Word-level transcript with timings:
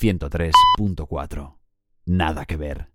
103.4. 0.00 1.58
Nada 2.06 2.46
que 2.46 2.56
ver. 2.56 2.88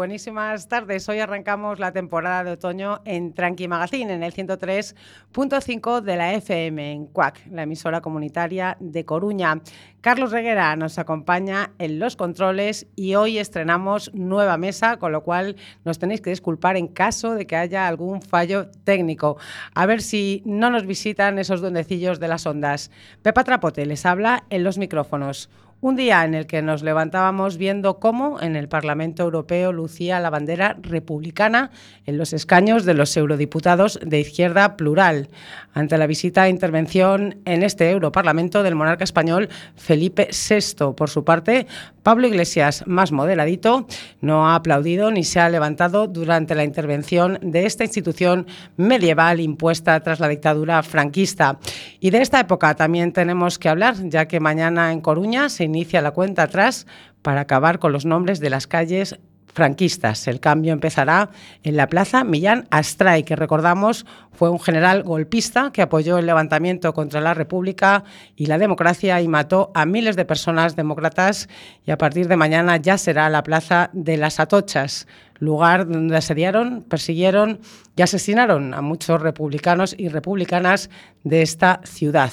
Buenísimas 0.00 0.66
tardes. 0.66 1.06
Hoy 1.10 1.18
arrancamos 1.18 1.78
la 1.78 1.92
temporada 1.92 2.42
de 2.42 2.52
otoño 2.52 3.02
en 3.04 3.34
Tranqui 3.34 3.68
Magazine, 3.68 4.14
en 4.14 4.22
el 4.22 4.32
103.5 4.32 6.00
de 6.00 6.16
la 6.16 6.32
FM, 6.32 6.92
en 6.92 7.04
CUAC, 7.04 7.46
la 7.50 7.64
emisora 7.64 8.00
comunitaria 8.00 8.78
de 8.80 9.04
Coruña. 9.04 9.60
Carlos 10.00 10.32
Reguera 10.32 10.74
nos 10.74 10.98
acompaña 10.98 11.72
en 11.78 11.98
los 11.98 12.16
controles 12.16 12.86
y 12.96 13.14
hoy 13.16 13.36
estrenamos 13.36 14.10
nueva 14.14 14.56
mesa, 14.56 14.96
con 14.96 15.12
lo 15.12 15.22
cual 15.22 15.56
nos 15.84 15.98
tenéis 15.98 16.22
que 16.22 16.30
disculpar 16.30 16.78
en 16.78 16.88
caso 16.88 17.34
de 17.34 17.46
que 17.46 17.56
haya 17.56 17.86
algún 17.86 18.22
fallo 18.22 18.70
técnico. 18.84 19.36
A 19.74 19.84
ver 19.84 20.00
si 20.00 20.40
no 20.46 20.70
nos 20.70 20.86
visitan 20.86 21.38
esos 21.38 21.60
duendecillos 21.60 22.20
de 22.20 22.28
las 22.28 22.46
ondas. 22.46 22.90
Pepa 23.20 23.44
Trapote 23.44 23.84
les 23.84 24.06
habla 24.06 24.44
en 24.48 24.64
los 24.64 24.78
micrófonos. 24.78 25.50
Un 25.82 25.96
día 25.96 26.26
en 26.26 26.34
el 26.34 26.46
que 26.46 26.60
nos 26.60 26.82
levantábamos 26.82 27.56
viendo 27.56 27.98
cómo 28.00 28.38
en 28.42 28.54
el 28.54 28.68
Parlamento 28.68 29.22
Europeo 29.22 29.72
lucía 29.72 30.20
la 30.20 30.28
bandera 30.28 30.76
republicana 30.82 31.70
en 32.04 32.18
los 32.18 32.34
escaños 32.34 32.84
de 32.84 32.92
los 32.92 33.16
eurodiputados 33.16 33.98
de 34.04 34.20
izquierda 34.20 34.76
plural, 34.76 35.30
ante 35.72 35.96
la 35.96 36.06
visita 36.06 36.46
e 36.46 36.50
intervención 36.50 37.36
en 37.46 37.62
este 37.62 37.90
Europarlamento 37.90 38.62
del 38.62 38.74
monarca 38.74 39.04
español 39.04 39.48
Felipe 39.74 40.28
VI. 40.32 40.92
Por 40.94 41.08
su 41.08 41.24
parte, 41.24 41.66
Pablo 42.02 42.26
Iglesias, 42.26 42.84
más 42.86 43.10
moderadito, 43.10 43.86
no 44.20 44.48
ha 44.48 44.56
aplaudido 44.56 45.10
ni 45.10 45.24
se 45.24 45.40
ha 45.40 45.48
levantado 45.48 46.08
durante 46.08 46.54
la 46.54 46.64
intervención 46.64 47.38
de 47.40 47.64
esta 47.64 47.84
institución 47.84 48.46
medieval 48.76 49.40
impuesta 49.40 49.98
tras 50.00 50.20
la 50.20 50.28
dictadura 50.28 50.82
franquista. 50.82 51.58
Y 52.00 52.10
de 52.10 52.20
esta 52.20 52.40
época 52.40 52.74
también 52.74 53.12
tenemos 53.12 53.58
que 53.58 53.70
hablar, 53.70 53.94
ya 54.02 54.26
que 54.26 54.40
mañana 54.40 54.92
en 54.92 55.00
Coruña 55.00 55.48
se 55.48 55.69
inicia 55.70 56.02
la 56.02 56.10
cuenta 56.10 56.44
atrás 56.44 56.86
para 57.22 57.42
acabar 57.42 57.78
con 57.78 57.92
los 57.92 58.04
nombres 58.04 58.40
de 58.40 58.50
las 58.50 58.66
calles 58.66 59.18
franquistas. 59.52 60.26
El 60.28 60.40
cambio 60.40 60.72
empezará 60.72 61.30
en 61.62 61.76
la 61.76 61.88
Plaza 61.88 62.24
Millán 62.24 62.66
Astray, 62.70 63.24
que 63.24 63.36
recordamos 63.36 64.06
fue 64.32 64.48
un 64.48 64.60
general 64.60 65.02
golpista 65.02 65.70
que 65.72 65.82
apoyó 65.82 66.18
el 66.18 66.26
levantamiento 66.26 66.94
contra 66.94 67.20
la 67.20 67.34
República 67.34 68.04
y 68.36 68.46
la 68.46 68.58
democracia 68.58 69.20
y 69.20 69.28
mató 69.28 69.70
a 69.74 69.86
miles 69.86 70.16
de 70.16 70.24
personas 70.24 70.76
demócratas 70.76 71.48
y 71.84 71.90
a 71.90 71.98
partir 71.98 72.28
de 72.28 72.36
mañana 72.36 72.76
ya 72.76 72.96
será 72.96 73.28
la 73.28 73.42
Plaza 73.42 73.90
de 73.92 74.16
las 74.16 74.40
Atochas 74.40 75.06
lugar 75.40 75.88
donde 75.88 76.16
asediaron, 76.16 76.82
persiguieron 76.82 77.58
y 77.96 78.02
asesinaron 78.02 78.72
a 78.72 78.80
muchos 78.80 79.20
republicanos 79.20 79.94
y 79.98 80.08
republicanas 80.08 80.90
de 81.24 81.42
esta 81.42 81.80
ciudad. 81.84 82.30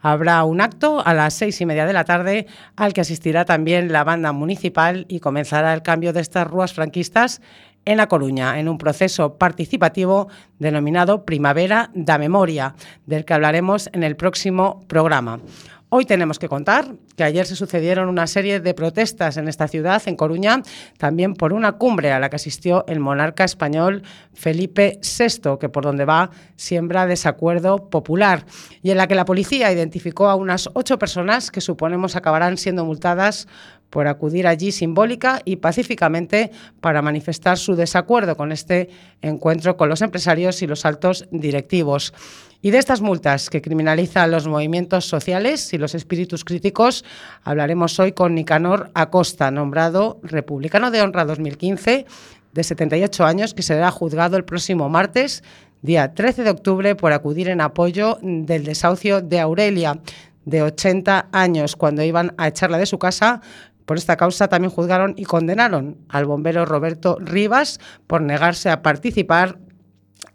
Habrá 0.00 0.42
un 0.44 0.60
acto 0.60 1.06
a 1.06 1.14
las 1.14 1.34
seis 1.34 1.60
y 1.60 1.66
media 1.66 1.86
de 1.86 1.92
la 1.92 2.04
tarde 2.04 2.46
al 2.74 2.92
que 2.92 3.02
asistirá 3.02 3.44
también 3.44 3.92
la 3.92 4.04
banda 4.04 4.32
municipal 4.32 5.06
y 5.08 5.20
comenzará 5.20 5.72
el 5.74 5.82
cambio 5.82 6.12
de 6.12 6.20
estas 6.20 6.46
rúas 6.46 6.72
franquistas 6.72 7.40
en 7.86 7.98
La 7.98 8.08
Coruña, 8.08 8.58
en 8.58 8.68
un 8.68 8.78
proceso 8.78 9.34
participativo 9.34 10.28
denominado 10.58 11.24
Primavera 11.24 11.90
da 11.94 12.18
Memoria, 12.18 12.74
del 13.06 13.24
que 13.24 13.32
hablaremos 13.32 13.88
en 13.92 14.02
el 14.02 14.16
próximo 14.16 14.84
programa. 14.88 15.40
Hoy 15.88 16.04
tenemos 16.04 16.40
que 16.40 16.48
contar 16.48 16.96
que 17.14 17.22
ayer 17.22 17.46
se 17.46 17.54
sucedieron 17.54 18.08
una 18.08 18.26
serie 18.26 18.58
de 18.58 18.74
protestas 18.74 19.36
en 19.36 19.46
esta 19.46 19.68
ciudad, 19.68 20.02
en 20.06 20.16
Coruña, 20.16 20.62
también 20.98 21.34
por 21.34 21.52
una 21.52 21.72
cumbre 21.72 22.10
a 22.10 22.18
la 22.18 22.28
que 22.28 22.34
asistió 22.34 22.84
el 22.88 22.98
monarca 22.98 23.44
español 23.44 24.02
Felipe 24.34 24.98
VI, 25.00 25.58
que 25.60 25.68
por 25.68 25.84
donde 25.84 26.04
va 26.04 26.30
siembra 26.56 27.06
desacuerdo 27.06 27.88
popular, 27.88 28.46
y 28.82 28.90
en 28.90 28.96
la 28.96 29.06
que 29.06 29.14
la 29.14 29.24
policía 29.24 29.70
identificó 29.70 30.28
a 30.28 30.34
unas 30.34 30.68
ocho 30.74 30.98
personas 30.98 31.52
que 31.52 31.60
suponemos 31.60 32.16
acabarán 32.16 32.58
siendo 32.58 32.84
multadas 32.84 33.46
por 33.88 34.08
acudir 34.08 34.48
allí 34.48 34.72
simbólica 34.72 35.40
y 35.44 35.56
pacíficamente 35.56 36.50
para 36.80 37.00
manifestar 37.00 37.58
su 37.58 37.76
desacuerdo 37.76 38.36
con 38.36 38.50
este 38.50 38.88
encuentro 39.22 39.76
con 39.76 39.88
los 39.88 40.02
empresarios 40.02 40.60
y 40.62 40.66
los 40.66 40.84
altos 40.84 41.28
directivos. 41.30 42.12
Y 42.66 42.72
de 42.72 42.78
estas 42.78 43.00
multas 43.00 43.48
que 43.48 43.62
criminalizan 43.62 44.32
los 44.32 44.48
movimientos 44.48 45.04
sociales 45.04 45.72
y 45.72 45.78
los 45.78 45.94
espíritus 45.94 46.44
críticos, 46.44 47.04
hablaremos 47.44 47.96
hoy 48.00 48.10
con 48.10 48.34
Nicanor 48.34 48.90
Acosta, 48.92 49.52
nombrado 49.52 50.18
Republicano 50.24 50.90
de 50.90 51.00
Honra 51.00 51.24
2015, 51.24 52.06
de 52.52 52.64
78 52.64 53.24
años, 53.24 53.54
que 53.54 53.62
será 53.62 53.92
juzgado 53.92 54.36
el 54.36 54.44
próximo 54.44 54.88
martes, 54.88 55.44
día 55.80 56.12
13 56.12 56.42
de 56.42 56.50
octubre, 56.50 56.96
por 56.96 57.12
acudir 57.12 57.50
en 57.50 57.60
apoyo 57.60 58.18
del 58.20 58.64
desahucio 58.64 59.20
de 59.20 59.38
Aurelia, 59.38 60.00
de 60.44 60.62
80 60.62 61.28
años, 61.30 61.76
cuando 61.76 62.02
iban 62.02 62.34
a 62.36 62.48
echarla 62.48 62.78
de 62.78 62.86
su 62.86 62.98
casa. 62.98 63.42
Por 63.84 63.96
esta 63.96 64.16
causa 64.16 64.48
también 64.48 64.72
juzgaron 64.72 65.14
y 65.16 65.24
condenaron 65.24 65.98
al 66.08 66.24
bombero 66.24 66.64
Roberto 66.64 67.16
Rivas 67.20 67.78
por 68.08 68.22
negarse 68.22 68.70
a 68.70 68.82
participar 68.82 69.56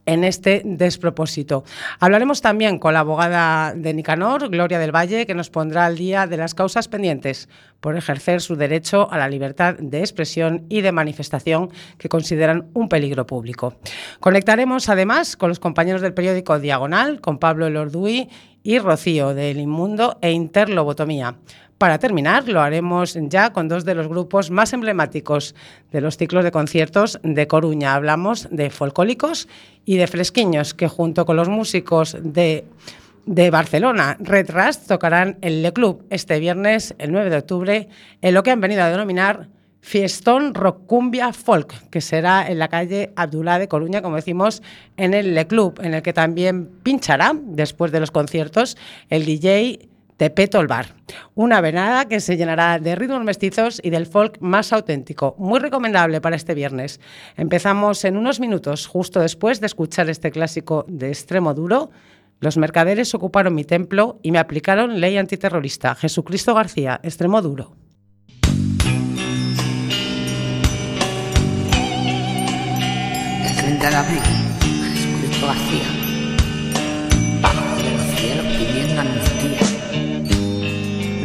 en 0.05 0.23
este 0.23 0.61
despropósito. 0.65 1.63
Hablaremos 1.99 2.41
también 2.41 2.79
con 2.79 2.93
la 2.93 3.01
abogada 3.01 3.73
de 3.73 3.93
Nicanor, 3.93 4.49
Gloria 4.49 4.79
del 4.79 4.95
Valle, 4.95 5.25
que 5.25 5.35
nos 5.35 5.49
pondrá 5.49 5.85
al 5.85 5.97
día 5.97 6.27
de 6.27 6.37
las 6.37 6.55
causas 6.55 6.87
pendientes 6.87 7.49
por 7.79 7.95
ejercer 7.95 8.41
su 8.41 8.55
derecho 8.55 9.11
a 9.11 9.17
la 9.17 9.29
libertad 9.29 9.75
de 9.77 9.99
expresión 9.99 10.65
y 10.69 10.81
de 10.81 10.91
manifestación 10.91 11.69
que 11.97 12.09
consideran 12.09 12.69
un 12.73 12.89
peligro 12.89 13.25
público. 13.25 13.75
Conectaremos 14.19 14.89
además 14.89 15.35
con 15.35 15.49
los 15.49 15.59
compañeros 15.59 16.01
del 16.01 16.13
periódico 16.13 16.59
Diagonal, 16.59 17.21
con 17.21 17.39
Pablo 17.39 17.67
Elorduy 17.67 18.29
y 18.63 18.79
Rocío 18.79 19.33
del 19.33 19.59
Inmundo 19.59 20.17
e 20.21 20.31
Interlobotomía. 20.31 21.35
Para 21.77 21.97
terminar, 21.97 22.47
lo 22.47 22.61
haremos 22.61 23.17
ya 23.19 23.51
con 23.53 23.67
dos 23.67 23.85
de 23.85 23.95
los 23.95 24.07
grupos 24.07 24.51
más 24.51 24.71
emblemáticos 24.71 25.55
de 25.91 26.01
los 26.01 26.15
ciclos 26.15 26.43
de 26.43 26.51
conciertos 26.51 27.19
de 27.23 27.47
Coruña. 27.47 27.95
Hablamos 27.95 28.47
de 28.51 28.69
Folcólicos 28.69 29.47
y 29.83 29.97
de 29.97 30.05
Fresquiños, 30.05 30.75
que 30.75 30.87
junto 30.87 31.25
con 31.25 31.37
los 31.37 31.49
músicos 31.49 32.15
de, 32.21 32.65
de 33.25 33.49
Barcelona, 33.49 34.15
Red 34.19 34.51
Rust, 34.51 34.87
tocarán 34.87 35.39
en 35.41 35.63
Le 35.63 35.73
Club 35.73 36.05
este 36.11 36.39
viernes, 36.39 36.93
el 36.99 37.11
9 37.11 37.31
de 37.31 37.37
octubre, 37.37 37.89
en 38.21 38.33
lo 38.35 38.43
que 38.43 38.51
han 38.51 38.61
venido 38.61 38.83
a 38.83 38.89
denominar 38.89 39.49
Fiestón 39.81 40.53
Rock 40.53 40.85
Cumbia 40.85 41.33
Folk, 41.33 41.89
que 41.89 42.01
será 42.01 42.47
en 42.47 42.59
la 42.59 42.67
calle 42.67 43.11
Abdulá 43.15 43.59
de 43.59 43.67
Coruña, 43.67 44.01
como 44.01 44.15
decimos, 44.15 44.61
en 44.95 45.13
el 45.13 45.33
Le 45.33 45.47
Club, 45.47 45.79
en 45.83 45.95
el 45.95 46.01
que 46.01 46.13
también 46.13 46.67
pinchará, 46.83 47.33
después 47.35 47.91
de 47.91 47.99
los 47.99 48.11
conciertos, 48.11 48.77
el 49.09 49.25
DJ 49.25 49.89
Tepeto 50.21 50.59
el. 50.59 50.85
Una 51.33 51.61
venada 51.61 52.07
que 52.07 52.19
se 52.19 52.37
llenará 52.37 52.77
de 52.77 52.95
ritmos 52.95 53.23
mestizos 53.23 53.81
y 53.83 53.89
del 53.89 54.05
folk 54.05 54.37
más 54.39 54.71
auténtico. 54.71 55.33
Muy 55.39 55.59
recomendable 55.59 56.21
para 56.21 56.35
este 56.35 56.53
viernes. 56.53 56.99
Empezamos 57.35 58.05
en 58.05 58.17
unos 58.17 58.39
minutos, 58.39 58.85
justo 58.85 59.19
después 59.19 59.59
de 59.61 59.65
escuchar 59.65 60.11
este 60.11 60.29
clásico 60.29 60.85
de 60.87 61.07
extremo 61.07 61.55
duro. 61.55 61.89
Los 62.39 62.55
mercaderes 62.57 63.15
ocuparon 63.15 63.55
mi 63.55 63.63
templo 63.63 64.19
y 64.21 64.31
me 64.31 64.37
aplicaron 64.37 65.01
ley 65.01 65.17
antiterrorista. 65.17 65.95
Jesucristo 65.95 66.53
García, 66.53 66.99
extremo 67.01 67.41
duro. 67.41 67.80
Abril, 73.87 74.21
Jesucristo 74.93 75.47
García, 75.47 75.87
bajo 77.41 77.75
de 77.77 77.91
los 77.91 78.19
cielos 78.19 78.45
pidiendo 78.45 79.01
amnistía. 79.01 79.61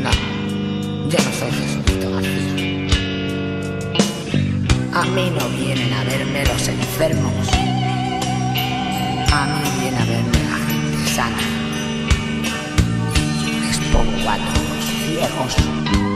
No, 0.03 0.11
yo 1.11 1.19
no 1.19 1.33
soy 1.39 1.51
Jesucristo 1.53 2.11
García. 2.13 2.53
A 4.95 5.05
mí 5.05 5.31
no 5.39 5.49
vienen 5.51 5.93
a 5.93 6.05
verme 6.05 6.47
los 6.47 6.69
enfermos, 6.69 7.49
a 9.33 9.47
mí 9.47 9.71
viene 9.81 9.99
a 9.99 10.05
verme 10.07 10.39
la 10.49 10.57
gente 10.67 11.11
sana. 11.15 11.43
Les 13.61 13.79
pongo 13.93 14.31
a 14.31 14.37
todos 14.37 14.85
ciegos. 15.05 16.16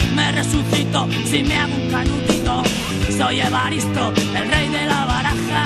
Me 0.15 0.31
resucito 0.31 1.07
si 1.25 1.43
me 1.43 1.57
hago 1.57 1.75
un 1.75 1.89
canutito. 1.89 2.63
Soy 3.17 3.39
Evaristo, 3.39 4.13
el 4.35 4.49
rey 4.49 4.67
de 4.69 4.85
la 4.85 5.05
baraja. 5.05 5.65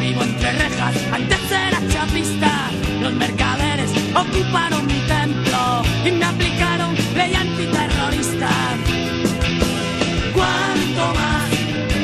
Vivo 0.00 0.22
entre 0.22 0.52
rejas, 0.52 0.94
antes 1.12 1.38
era 1.50 1.80
chapista. 1.88 2.70
Los 3.00 3.12
mercaderes 3.14 3.90
ocuparon 4.14 4.86
mi 4.86 5.00
templo 5.06 5.82
y 6.04 6.10
me 6.12 6.24
aplicaron 6.24 6.94
ley 7.16 7.34
antiterrorista. 7.34 8.50
¿Cuánto 10.34 11.14
más 11.20 11.48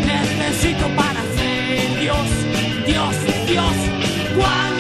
necesito 0.06 0.86
para 0.96 1.20
ser 1.36 2.00
Dios, 2.00 2.28
Dios, 2.86 3.14
Dios? 3.46 3.76
¿Cuánto 4.36 4.75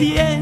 Yeah. 0.00 0.33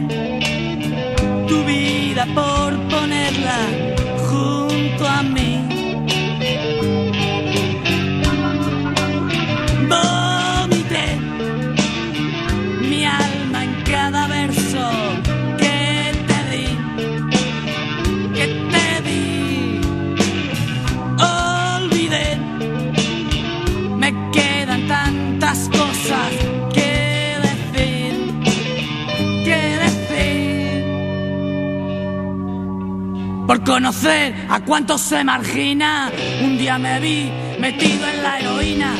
Conocer 33.60 34.34
a 34.48 34.60
cuántos 34.60 35.00
se 35.00 35.22
margina. 35.24 36.10
Un 36.42 36.56
día 36.56 36.78
me 36.78 36.98
vi 37.00 37.30
metido 37.58 38.08
en 38.08 38.22
la 38.22 38.40
heroína, 38.40 38.94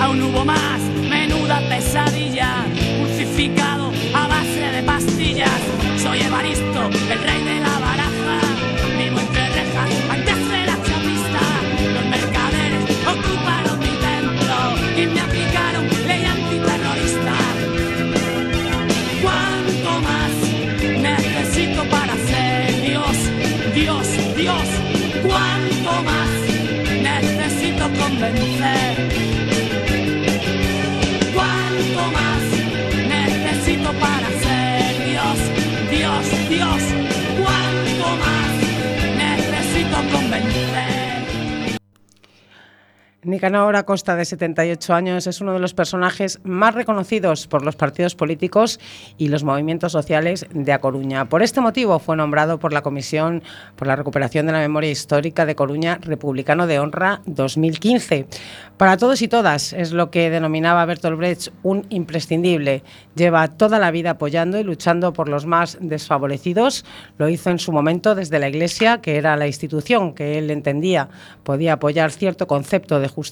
aún 0.00 0.22
hubo 0.22 0.44
más, 0.44 0.80
menuda 1.08 1.60
pesadilla, 1.68 2.64
crucificado 2.98 3.92
a 4.14 4.26
base 4.26 4.60
de 4.72 4.82
pastillas. 4.82 5.60
Soy 6.02 6.20
Evaristo, 6.20 6.90
el 7.10 7.18
rey 7.22 7.44
de 7.44 7.60
convencer. 28.24 28.94
¿Cuánto 28.94 29.13
Nicanor 43.34 43.74
Acosta, 43.74 44.14
de 44.14 44.24
78 44.24 44.94
años, 44.94 45.26
es 45.26 45.40
uno 45.40 45.52
de 45.54 45.58
los 45.58 45.74
personajes 45.74 46.38
más 46.44 46.72
reconocidos 46.72 47.48
por 47.48 47.64
los 47.64 47.74
partidos 47.74 48.14
políticos 48.14 48.78
y 49.18 49.26
los 49.26 49.42
movimientos 49.42 49.90
sociales 49.90 50.46
de 50.54 50.72
A 50.72 50.80
Coruña. 50.80 51.28
Por 51.28 51.42
este 51.42 51.60
motivo 51.60 51.98
fue 51.98 52.16
nombrado 52.16 52.60
por 52.60 52.72
la 52.72 52.82
Comisión 52.82 53.42
por 53.74 53.88
la 53.88 53.96
Recuperación 53.96 54.46
de 54.46 54.52
la 54.52 54.60
Memoria 54.60 54.92
Histórica 54.92 55.46
de 55.46 55.56
Coruña 55.56 55.98
Republicano 56.00 56.68
de 56.68 56.78
Honra 56.78 57.22
2015. 57.26 58.28
Para 58.76 58.96
todos 58.98 59.20
y 59.20 59.26
todas 59.26 59.72
es 59.72 59.90
lo 59.90 60.12
que 60.12 60.30
denominaba 60.30 60.84
Bertolt 60.84 61.18
Brecht 61.18 61.48
un 61.64 61.86
imprescindible. 61.88 62.84
Lleva 63.16 63.48
toda 63.48 63.80
la 63.80 63.90
vida 63.90 64.10
apoyando 64.10 64.60
y 64.60 64.62
luchando 64.62 65.12
por 65.12 65.28
los 65.28 65.44
más 65.44 65.76
desfavorecidos. 65.80 66.84
Lo 67.18 67.28
hizo 67.28 67.50
en 67.50 67.58
su 67.58 67.72
momento 67.72 68.14
desde 68.14 68.38
la 68.38 68.48
Iglesia, 68.48 69.00
que 69.00 69.16
era 69.16 69.36
la 69.36 69.48
institución 69.48 70.14
que 70.14 70.38
él 70.38 70.52
entendía 70.52 71.08
podía 71.42 71.74
apoyar 71.74 72.12
cierto 72.12 72.46
concepto 72.46 73.00
de 73.00 73.08
justicia 73.08 73.23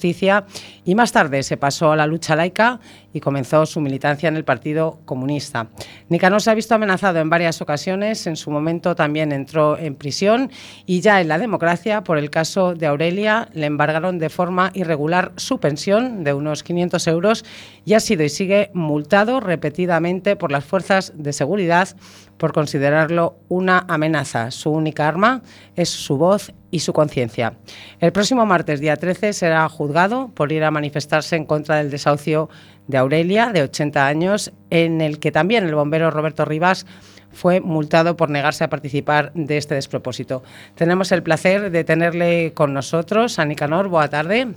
y 0.85 0.95
más 0.95 1.11
tarde 1.11 1.43
se 1.43 1.57
pasó 1.57 1.91
a 1.91 1.95
la 1.95 2.07
lucha 2.07 2.35
laica 2.35 2.79
y 3.13 3.19
comenzó 3.19 3.65
su 3.65 3.79
militancia 3.79 4.29
en 4.29 4.35
el 4.35 4.43
Partido 4.43 4.99
Comunista. 5.05 5.67
Nicanor 6.09 6.41
se 6.41 6.51
ha 6.51 6.55
visto 6.55 6.75
amenazado 6.75 7.19
en 7.19 7.29
varias 7.29 7.61
ocasiones, 7.61 8.25
en 8.27 8.35
su 8.35 8.51
momento 8.51 8.95
también 8.95 9.31
entró 9.31 9.77
en 9.77 9.95
prisión 9.95 10.51
y 10.85 11.01
ya 11.01 11.21
en 11.21 11.27
la 11.27 11.37
democracia, 11.37 12.03
por 12.03 12.17
el 12.17 12.29
caso 12.29 12.73
de 12.73 12.87
Aurelia, 12.87 13.49
le 13.53 13.67
embargaron 13.67 14.19
de 14.19 14.29
forma 14.29 14.71
irregular 14.73 15.31
su 15.35 15.59
pensión 15.59 16.23
de 16.23 16.33
unos 16.33 16.63
500 16.63 17.07
euros 17.07 17.45
y 17.85 17.93
ha 17.93 17.99
sido 17.99 18.23
y 18.23 18.29
sigue 18.29 18.71
multado 18.73 19.39
repetidamente 19.39 20.35
por 20.35 20.51
las 20.51 20.65
fuerzas 20.65 21.13
de 21.15 21.33
seguridad 21.33 21.89
por 22.37 22.53
considerarlo 22.53 23.37
una 23.47 23.85
amenaza. 23.87 24.51
Su 24.51 24.71
única 24.71 25.07
arma 25.07 25.41
es 25.75 25.89
su 25.89 26.17
voz 26.17 26.53
y 26.73 26.79
su 26.79 26.91
conciencia. 26.91 27.53
El 27.99 28.11
próximo 28.11 28.47
martes, 28.47 28.79
día 28.79 28.95
13, 28.95 29.33
será 29.33 29.69
juzgado 29.69 30.29
por 30.33 30.51
ir 30.51 30.63
a 30.63 30.71
manifestarse 30.71 31.35
en 31.35 31.45
contra 31.45 31.75
del 31.75 31.91
desahucio 31.91 32.49
de 32.87 32.97
Aurelia, 32.97 33.51
de 33.53 33.61
80 33.61 34.07
años, 34.07 34.51
en 34.71 34.99
el 34.99 35.19
que 35.19 35.31
también 35.31 35.65
el 35.65 35.75
bombero 35.75 36.09
Roberto 36.09 36.45
Rivas 36.45 36.87
fue 37.31 37.61
multado 37.61 38.17
por 38.17 38.31
negarse 38.31 38.63
a 38.63 38.71
participar 38.71 39.31
de 39.35 39.57
este 39.57 39.75
despropósito. 39.75 40.41
Tenemos 40.73 41.11
el 41.11 41.21
placer 41.21 41.69
de 41.69 41.83
tenerle 41.83 42.53
con 42.55 42.73
nosotros 42.73 43.37
a 43.37 43.45
Nicanor. 43.45 43.87
Boa 43.87 44.07
tarde. 44.07 44.55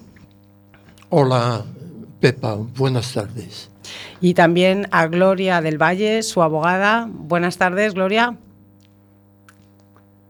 Hola, 1.11 1.66
Pepa. 2.18 2.54
Buenas 2.54 3.12
tardes. 3.12 3.68
Y 4.23 4.32
también 4.32 4.88
a 4.90 5.06
Gloria 5.06 5.61
del 5.61 5.76
Valle, 5.76 6.23
su 6.23 6.40
abogada. 6.40 7.06
Buenas 7.11 7.58
tardes, 7.58 7.92
Gloria. 7.92 8.38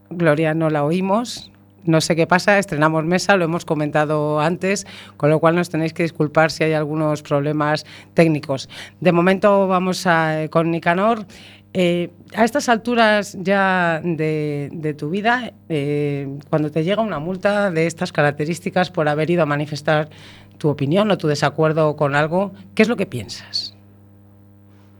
Gloria, 0.09 0.53
no 0.53 0.69
la 0.69 0.83
oímos. 0.83 1.49
No 1.87 2.01
sé 2.01 2.15
qué 2.15 2.27
pasa, 2.27 2.59
estrenamos 2.59 3.05
mesa, 3.05 3.37
lo 3.37 3.45
hemos 3.45 3.65
comentado 3.65 4.39
antes, 4.39 4.85
con 5.15 5.29
lo 5.29 5.39
cual 5.39 5.55
nos 5.55 5.69
tenéis 5.69 5.93
que 5.93 6.03
disculpar 6.03 6.51
si 6.51 6.65
hay 6.65 6.73
algunos 6.73 7.23
problemas 7.23 7.85
técnicos. 8.13 8.69
De 8.99 9.11
momento 9.11 9.67
vamos 9.67 10.05
a, 10.05 10.47
con 10.49 10.69
Nicanor. 10.69 11.25
Eh, 11.73 12.09
a 12.33 12.43
estas 12.43 12.69
alturas 12.69 13.37
ya 13.39 14.01
de, 14.03 14.95
tu 14.97 15.09
vida, 15.09 15.53
eh, 15.69 16.27
cuando 16.49 16.71
te 16.71 16.83
llega 16.83 17.01
una 17.01 17.19
multa 17.19 17.71
de 17.71 17.87
estas 17.87 18.11
características 18.11 18.89
por 18.89 19.07
haber 19.07 19.29
ido 19.29 19.43
a 19.43 19.45
manifestar 19.45 20.09
tu 20.57 20.69
opinión 20.69 21.11
o 21.11 21.17
tu 21.17 21.27
desacuerdo 21.27 21.95
con 21.95 22.15
algo, 22.15 22.51
¿qué 22.73 22.81
es 22.81 22.89
lo 22.89 22.95
que 22.95 23.05
piensas? 23.05 23.75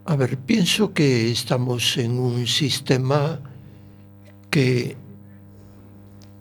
A 0.06 0.16
ver, 0.16 0.38
pienso 0.38 0.94
que 0.94 1.32
estamos 1.32 1.98
en 1.98 2.20
un 2.20 2.48
sistema 2.48 3.40
que, 4.50 4.96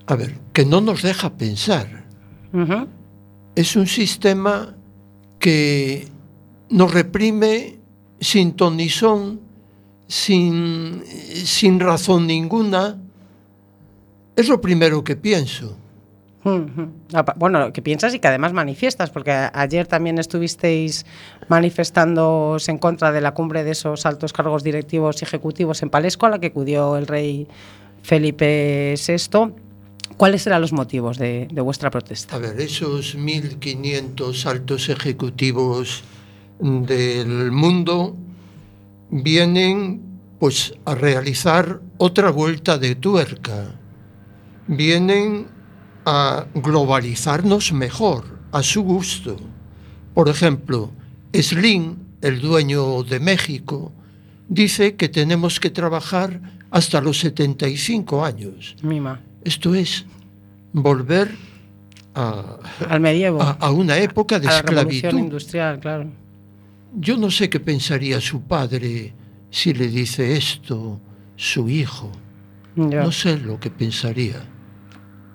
a 0.06 0.16
ver, 0.16 0.38
que 0.52 0.64
no 0.64 0.80
nos 0.80 1.02
deja 1.02 1.30
pensar. 1.36 2.04
Uh 2.52 2.58
-huh. 2.58 2.86
Es 3.54 3.76
un 3.76 3.86
sistema 3.86 4.74
que 5.38 6.08
nos 6.70 6.92
reprime 6.92 7.78
sin 8.20 8.52
ton 8.52 8.76
ni 8.76 8.88
son, 8.88 9.40
sin, 10.06 11.02
sin 11.06 11.80
razón 11.80 12.26
ninguna. 12.26 12.98
Es 14.36 14.48
lo 14.48 14.60
primero 14.60 15.02
que 15.02 15.16
pienso. 15.16 15.76
Bueno, 17.36 17.72
que 17.72 17.82
piensas 17.82 18.14
y 18.14 18.20
que 18.20 18.28
además 18.28 18.52
manifiestas, 18.52 19.10
porque 19.10 19.32
ayer 19.32 19.88
también 19.88 20.18
estuvisteis 20.18 21.04
manifestando 21.48 22.56
en 22.68 22.78
contra 22.78 23.10
de 23.10 23.20
la 23.20 23.34
cumbre 23.34 23.64
de 23.64 23.72
esos 23.72 24.06
altos 24.06 24.32
cargos 24.32 24.62
directivos 24.62 25.20
y 25.20 25.24
ejecutivos 25.24 25.82
en 25.82 25.90
Palesco, 25.90 26.26
a 26.26 26.30
la 26.30 26.38
que 26.38 26.48
acudió 26.48 26.96
el 26.96 27.08
rey 27.08 27.48
Felipe 28.02 28.94
VI. 28.94 29.65
¿Cuáles 30.16 30.46
eran 30.46 30.60
los 30.60 30.72
motivos 30.72 31.18
de, 31.18 31.48
de 31.52 31.60
vuestra 31.60 31.90
protesta? 31.90 32.36
A 32.36 32.38
ver, 32.38 32.58
esos 32.60 33.16
1.500 33.16 34.46
altos 34.46 34.88
ejecutivos 34.88 36.02
del 36.58 37.52
mundo 37.52 38.16
vienen 39.10 40.02
pues 40.38 40.74
a 40.84 40.94
realizar 40.94 41.80
otra 41.98 42.30
vuelta 42.30 42.78
de 42.78 42.94
tuerca. 42.94 43.78
Vienen 44.66 45.46
a 46.04 46.46
globalizarnos 46.54 47.72
mejor, 47.72 48.38
a 48.52 48.62
su 48.62 48.82
gusto. 48.82 49.36
Por 50.14 50.28
ejemplo, 50.28 50.92
Slim, 51.32 51.96
el 52.20 52.40
dueño 52.40 53.02
de 53.02 53.20
México, 53.20 53.92
dice 54.48 54.96
que 54.96 55.08
tenemos 55.08 55.60
que 55.60 55.70
trabajar 55.70 56.40
hasta 56.70 57.00
los 57.00 57.18
75 57.20 58.24
años. 58.24 58.76
Mima. 58.82 59.20
Esto 59.46 59.74
es 59.74 60.04
volver 60.72 61.30
a, 62.14 62.56
al 62.88 63.00
medievo, 63.00 63.40
a, 63.42 63.52
a 63.52 63.70
una 63.70 63.96
época 63.98 64.38
de 64.40 64.48
a 64.48 64.50
la 64.50 64.56
esclavitud. 64.58 65.18
industrial, 65.18 65.78
claro. 65.80 66.06
Yo 66.98 67.16
no 67.16 67.30
sé 67.30 67.48
qué 67.50 67.60
pensaría 67.60 68.20
su 68.20 68.42
padre 68.42 69.12
si 69.50 69.72
le 69.74 69.88
dice 69.88 70.36
esto 70.36 71.00
su 71.36 71.68
hijo. 71.68 72.10
Ya. 72.74 73.02
No 73.02 73.12
sé 73.12 73.38
lo 73.38 73.58
que 73.60 73.70
pensaría. 73.70 74.36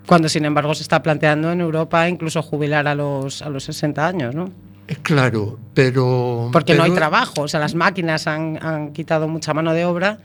Cuando, 0.06 0.28
sin 0.28 0.44
embargo, 0.44 0.74
se 0.74 0.82
está 0.82 1.02
planteando 1.02 1.50
en 1.52 1.60
Europa 1.60 2.08
incluso 2.08 2.42
jubilar 2.42 2.86
a 2.88 2.94
los, 2.94 3.40
a 3.42 3.48
los 3.48 3.64
60 3.64 4.06
años, 4.06 4.34
¿no? 4.34 4.50
Eh, 4.88 4.96
Claro, 5.02 5.58
pero... 5.74 6.50
Porque 6.52 6.74
no 6.74 6.82
hay 6.82 6.90
pero- 6.90 6.98
trabajo, 7.00 7.42
o 7.42 7.48
sea, 7.48 7.60
las 7.60 7.74
máquinas 7.76 8.26
han, 8.26 8.58
han 8.64 8.92
quitado 8.92 9.28
mucha 9.28 9.54
mano 9.54 9.72
de 9.72 9.84
obra, 9.84 10.18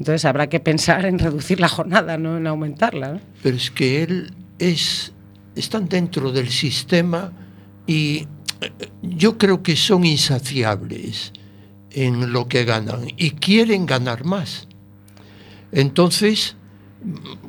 entonces 0.00 0.24
habrá 0.24 0.48
que 0.48 0.60
pensar 0.60 1.04
en 1.04 1.18
reducir 1.18 1.60
la 1.60 1.68
jornada, 1.68 2.16
no 2.16 2.38
en 2.38 2.46
aumentarla. 2.46 3.12
¿no? 3.12 3.20
Pero 3.42 3.56
es 3.56 3.70
que 3.70 4.02
él 4.02 4.32
es... 4.58 5.12
Están 5.54 5.90
dentro 5.90 6.32
del 6.32 6.48
sistema 6.48 7.32
y 7.86 8.26
eh, 8.62 8.70
yo 9.02 9.36
creo 9.36 9.62
que 9.62 9.76
son 9.76 10.06
insaciables 10.06 11.34
en 11.90 12.32
lo 12.32 12.48
que 12.48 12.64
ganan 12.64 13.08
y 13.18 13.32
quieren 13.32 13.84
ganar 13.84 14.24
más. 14.24 14.68
Entonces, 15.70 16.56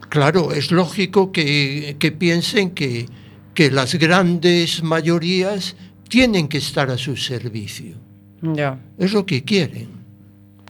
claro, 0.09 0.51
es 0.51 0.71
lógico 0.71 1.31
que, 1.31 1.95
que 1.99 2.11
piensen 2.11 2.71
que, 2.71 3.05
que 3.53 3.71
las 3.71 3.95
grandes 3.95 4.83
mayorías 4.83 5.77
tienen 6.09 6.49
que 6.49 6.57
estar 6.57 6.89
a 6.89 6.97
su 6.97 7.15
servicio. 7.15 7.95
Ya, 8.41 8.77
Es 8.97 9.13
lo 9.13 9.25
que 9.25 9.45
quieren. 9.45 10.00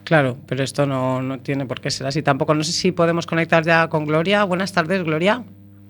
Claro, 0.03 0.37
pero 0.47 0.63
esto 0.63 0.85
no, 0.85 1.21
no 1.21 1.39
tiene 1.39 1.65
por 1.65 1.79
qué 1.81 1.91
ser 1.91 2.07
así 2.07 2.21
tampoco. 2.21 2.53
No 2.53 2.63
sé 2.63 2.71
si 2.71 2.91
podemos 2.91 3.25
conectar 3.25 3.63
ya 3.63 3.87
con 3.89 4.05
Gloria. 4.05 4.43
Buenas 4.43 4.73
tardes, 4.73 5.03
Gloria. 5.03 5.43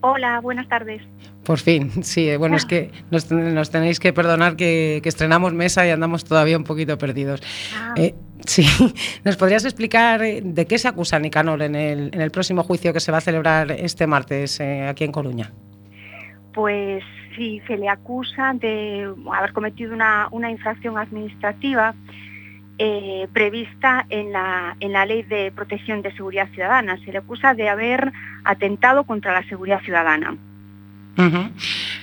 Hola, 0.03 0.39
buenas 0.41 0.67
tardes. 0.67 1.03
Por 1.43 1.59
fin, 1.59 2.03
sí, 2.03 2.27
eh, 2.27 2.37
bueno, 2.37 2.55
es 2.55 2.65
que 2.65 2.91
nos, 3.11 3.27
ten- 3.27 3.53
nos 3.53 3.69
tenéis 3.69 3.99
que 3.99 4.11
perdonar 4.13 4.55
que, 4.55 4.99
que 5.03 5.09
estrenamos 5.09 5.53
mesa 5.53 5.85
y 5.85 5.91
andamos 5.91 6.23
todavía 6.25 6.57
un 6.57 6.63
poquito 6.63 6.97
perdidos. 6.97 7.41
Ah, 7.75 7.93
Eh, 7.97 8.15
sí, 8.45 8.65
¿nos 9.23 9.37
podrías 9.37 9.63
explicar 9.63 10.23
eh, 10.23 10.41
de 10.43 10.65
qué 10.65 10.79
se 10.79 10.87
acusa 10.87 11.17
a 11.17 11.19
Nicanor 11.19 11.61
en 11.61 11.75
el, 11.75 12.09
en 12.13 12.21
el 12.21 12.31
próximo 12.31 12.63
juicio 12.63 12.93
que 12.93 12.99
se 12.99 13.11
va 13.11 13.19
a 13.19 13.21
celebrar 13.21 13.71
este 13.71 14.07
martes 14.07 14.59
eh, 14.59 14.87
aquí 14.87 15.03
en 15.03 15.11
Coruña? 15.11 15.51
Pues 16.53 17.03
sí, 17.35 17.61
se 17.67 17.77
le 17.77 17.87
acusa 17.87 18.53
de 18.55 19.07
haber 19.31 19.53
cometido 19.53 19.93
una, 19.93 20.27
una 20.31 20.49
infracción 20.49 20.97
administrativa 20.97 21.93
eh, 22.83 23.27
prevista 23.31 24.07
en 24.09 24.31
la, 24.31 24.75
en 24.79 24.93
la 24.93 25.05
Ley 25.05 25.21
de 25.21 25.51
Protección 25.51 26.01
de 26.01 26.11
Seguridad 26.15 26.49
Ciudadana. 26.49 26.97
Se 27.05 27.11
le 27.11 27.19
acusa 27.19 27.53
de 27.53 27.69
haber 27.69 28.11
atentado 28.43 29.03
contra 29.03 29.33
la 29.33 29.47
seguridad 29.47 29.81
ciudadana. 29.81 30.35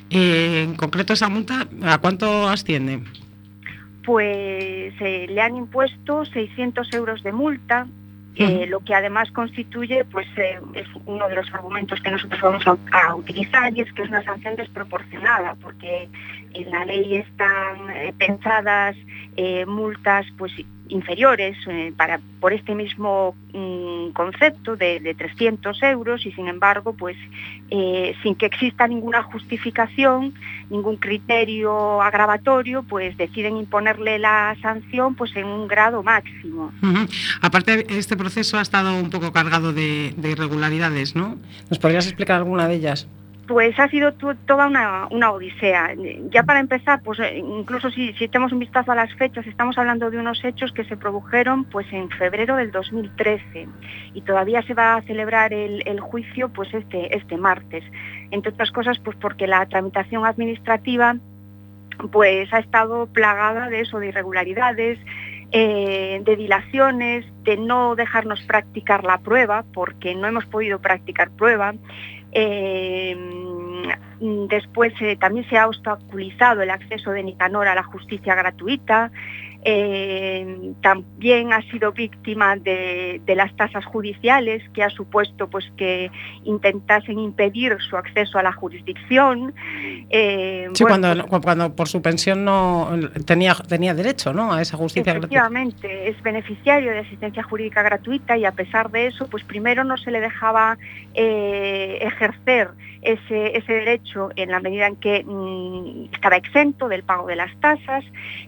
Eh, 0.09 0.63
en 0.63 0.77
concreto, 0.77 1.15
esa 1.15 1.29
multa, 1.29 1.67
¿a 1.83 1.99
cuánto 1.99 2.49
asciende? 2.49 3.03
Pues 4.05 4.95
eh, 5.01 5.27
le 5.29 5.41
han 5.41 5.57
impuesto 5.57 6.25
600 6.25 6.95
euros 6.95 7.25
de 7.25 7.33
multa 7.33 7.89
eh, 8.39 8.67
lo 8.69 8.81
que 8.81 8.95
además 8.95 9.31
constituye 9.33 10.05
pues 10.05 10.27
eh, 10.37 10.61
es 10.75 10.87
uno 11.07 11.29
de 11.29 11.35
los 11.35 11.53
argumentos 11.53 12.01
que 12.01 12.11
nosotros 12.11 12.41
vamos 12.41 12.65
a, 12.67 12.77
a, 12.93 13.15
utilizar 13.17 13.77
y 13.77 13.81
es 13.81 13.93
que 13.93 14.03
es 14.03 14.09
una 14.09 14.23
sanción 14.23 14.55
desproporcionada 14.55 15.57
porque 15.57 16.09
en 16.55 16.71
la 16.71 16.85
ley 16.85 17.17
están 17.17 17.91
eh, 17.91 18.15
pensadas 18.17 18.97
eh, 19.37 19.67
multas 19.67 20.25
pues 20.37 20.53
inferiores 20.89 21.57
eh, 21.67 21.93
para, 21.97 22.21
por 22.41 22.53
este 22.53 22.75
mismo 22.75 23.35
mm, 23.53 24.11
concepto 24.11 24.77
de, 24.77 25.01
de, 25.01 25.15
300 25.15 25.83
euros 25.83 26.25
y 26.27 26.33
sin 26.33 26.49
embargo 26.49 26.93
pues 26.93 27.17
eh, 27.71 28.15
sin 28.23 28.35
que 28.35 28.47
exista 28.47 28.87
ninguna 28.87 29.23
justificación 29.23 30.35
ningún 30.71 30.97
criterio 30.97 32.01
agravatorio 32.03 32.83
pues 32.83 33.17
deciden 33.17 33.57
imponerle 33.57 34.19
la 34.19 34.57
sanción 34.63 35.15
pues 35.15 35.35
en 35.37 35.47
un 35.47 35.69
grado 35.69 36.03
máximo 36.03 36.73
uh 36.83 36.87
-huh. 36.87 37.39
aparte 37.43 37.87
este 37.99 38.17
proceso 38.17 38.59
ha 38.59 38.63
estado 38.63 38.95
un 38.99 39.11
poco 39.11 39.33
cargado 39.33 39.73
de, 39.73 40.15
de 40.17 40.31
irregularidades 40.31 41.15
¿no? 41.15 41.37
¿nos 41.69 41.79
podrías 41.79 42.07
explicar 42.07 42.37
alguna 42.39 42.69
de 42.69 42.75
ellas? 42.77 43.09
Pues 43.49 43.79
ha 43.81 43.89
sido 43.89 44.13
toda 44.13 44.67
una, 44.67 45.09
una, 45.11 45.31
odisea. 45.31 45.95
Ya 46.31 46.43
para 46.43 46.61
empezar, 46.61 47.03
pues 47.03 47.19
eh, 47.19 47.39
incluso 47.39 47.91
si, 47.91 48.13
si 48.13 48.29
tenemos 48.29 48.53
un 48.53 48.59
vistazo 48.59 48.93
a 48.93 48.95
las 48.95 49.13
fechas, 49.15 49.47
estamos 49.47 49.79
hablando 49.79 50.11
de 50.11 50.19
unos 50.19 50.45
hechos 50.45 50.71
que 50.73 50.85
se 50.85 50.99
produjeron 50.99 51.65
pues 51.65 51.87
en 51.91 52.11
febrero 52.11 52.57
del 52.57 52.71
2013 52.71 53.67
y 54.13 54.21
todavía 54.21 54.61
se 54.63 54.75
va 54.75 54.97
a 54.97 55.03
celebrar 55.03 55.55
el, 55.55 55.83
el 55.87 55.99
juicio 55.99 56.51
pues 56.51 56.73
este, 56.75 57.17
este 57.17 57.39
martes. 57.39 57.83
Entre 58.31 58.53
otras 58.53 58.71
cosas, 58.71 58.99
pues 58.99 59.17
porque 59.17 59.47
la 59.47 59.65
tramitación 59.67 60.27
administrativa 60.27 61.17
pues 62.13 62.53
ha 62.53 62.59
estado 62.59 63.07
plagada 63.07 63.69
de 63.69 63.81
eso, 63.81 63.99
de 63.99 64.09
irregularidades, 64.09 64.99
eh, 65.51 66.21
de 66.25 66.37
dilaciones, 66.37 67.25
de 67.43 67.57
no 67.57 67.97
dejarnos 67.97 68.43
practicar 68.43 69.05
la 69.05 69.19
prueba, 69.19 69.65
porque 69.73 70.15
no 70.15 70.27
hemos 70.27 70.45
podido 70.47 70.79
practicar 70.79 71.31
prueba. 71.31 71.75
eh, 72.33 73.17
después 74.21 74.93
eh, 75.01 75.17
también 75.17 75.49
se 75.49 75.57
ha 75.57 75.67
obstaculizado 75.67 76.63
el 76.63 76.71
acceso 76.71 77.11
de 77.11 77.23
Nicanor 77.23 77.69
a 77.69 77.75
la 77.75 77.83
justicia 77.83 78.35
gratuita. 78.35 79.11
Eh, 79.65 80.73
también 80.83 81.53
ha 81.53 81.61
sido 81.63 81.91
víctima 81.91 82.55
de, 82.55 83.21
de, 83.27 83.35
las 83.35 83.55
tasas 83.57 83.85
judiciales 83.85 84.63
que 84.73 84.85
ha 84.85 84.89
supuesto 84.89 85.51
pues 85.51 85.65
que 85.77 86.13
intentasen 86.45 87.19
impedir 87.19 87.77
su 87.81 87.97
acceso 87.97 88.39
a 88.39 88.45
la 88.45 88.53
jurisdicción 88.53 89.53
eh, 90.11 90.69
sí, 90.75 90.85
bueno, 90.85 91.09
cuando, 91.09 91.27
pues, 91.27 91.43
cuando 91.43 91.75
por 91.75 91.89
su 91.89 92.01
pensión 92.01 92.45
no 92.45 92.89
tenía 93.27 93.57
tenía 93.69 93.95
derecho 93.95 94.33
¿no? 94.33 94.53
a 94.53 94.63
esa 94.63 94.77
justicia 94.77 95.13
efectivamente 95.13 95.89
gratuita. 95.89 96.09
es 96.09 96.23
beneficiario 96.23 96.93
de 96.93 97.01
asistencia 97.01 97.43
jurídica 97.43 97.83
gratuita 97.83 98.39
y 98.39 98.45
a 98.45 98.53
pesar 98.53 98.93
de 98.93 99.09
eso 99.09 99.27
pues 99.27 99.43
primero 99.43 99.83
no 99.83 99.97
se 99.97 100.13
le 100.13 100.21
dejaba 100.21 100.79
eh, 101.15 101.99
ejercer 102.01 102.71
ese, 103.03 103.57
ese, 103.57 103.73
derecho 103.73 104.31
en 104.37 104.51
la 104.51 104.61
medida 104.61 104.87
en 104.87 104.97
que 104.97 105.25
mmm, 105.25 106.13
estaba 106.13 106.37
exento 106.37 106.89
del 106.89 107.03
pago 107.03 107.27
de 107.27 107.37
las 107.37 107.55
tasas. 107.61 108.05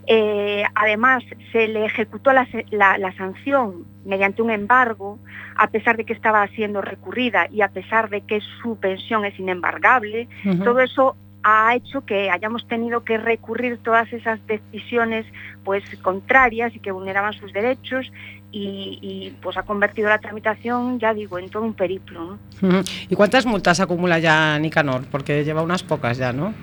Eh, 0.06 0.64
además 0.74 1.22
se 1.52 1.68
le 1.68 1.84
ejecutó 1.84 2.32
la, 2.32 2.46
la, 2.70 2.98
la, 2.98 3.12
sanción 3.16 3.84
mediante 4.04 4.42
un 4.42 4.50
embargo, 4.50 5.18
a 5.56 5.68
pesar 5.68 5.96
de 5.96 6.04
que 6.04 6.12
estaba 6.12 6.46
siendo 6.48 6.80
recurrida 6.80 7.48
y 7.50 7.60
a 7.62 7.68
pesar 7.68 8.08
de 8.10 8.22
que 8.22 8.40
su 8.62 8.78
pensión 8.78 9.24
es 9.24 9.38
inembargable, 9.38 10.28
uh 10.44 10.48
-huh. 10.48 10.64
todo 10.64 10.80
eso 10.80 11.16
ha 11.42 11.74
hecho 11.74 12.04
que 12.04 12.30
hayamos 12.30 12.66
tenido 12.68 13.04
que 13.04 13.16
recurrir 13.16 13.78
todas 13.78 14.12
esas 14.12 14.44
decisiones 14.46 15.26
pues 15.64 15.82
contrarias 16.02 16.74
y 16.74 16.80
que 16.80 16.92
vulneraban 16.92 17.32
sus 17.32 17.52
derechos 17.52 18.10
y, 18.52 18.98
y, 19.00 19.36
pues 19.42 19.56
ha 19.56 19.62
convertido 19.62 20.08
la 20.08 20.18
tramitación, 20.18 20.98
ya 20.98 21.14
digo, 21.14 21.38
en 21.38 21.48
todo 21.50 21.62
un 21.62 21.74
periplo. 21.74 22.38
¿no? 22.60 22.82
¿Y 23.08 23.14
cuántas 23.14 23.46
multas 23.46 23.80
acumula 23.80 24.18
ya 24.18 24.58
Nicanor? 24.58 25.04
Porque 25.10 25.44
lleva 25.44 25.62
unas 25.62 25.82
pocas 25.82 26.18
ya, 26.18 26.32
¿no? 26.32 26.54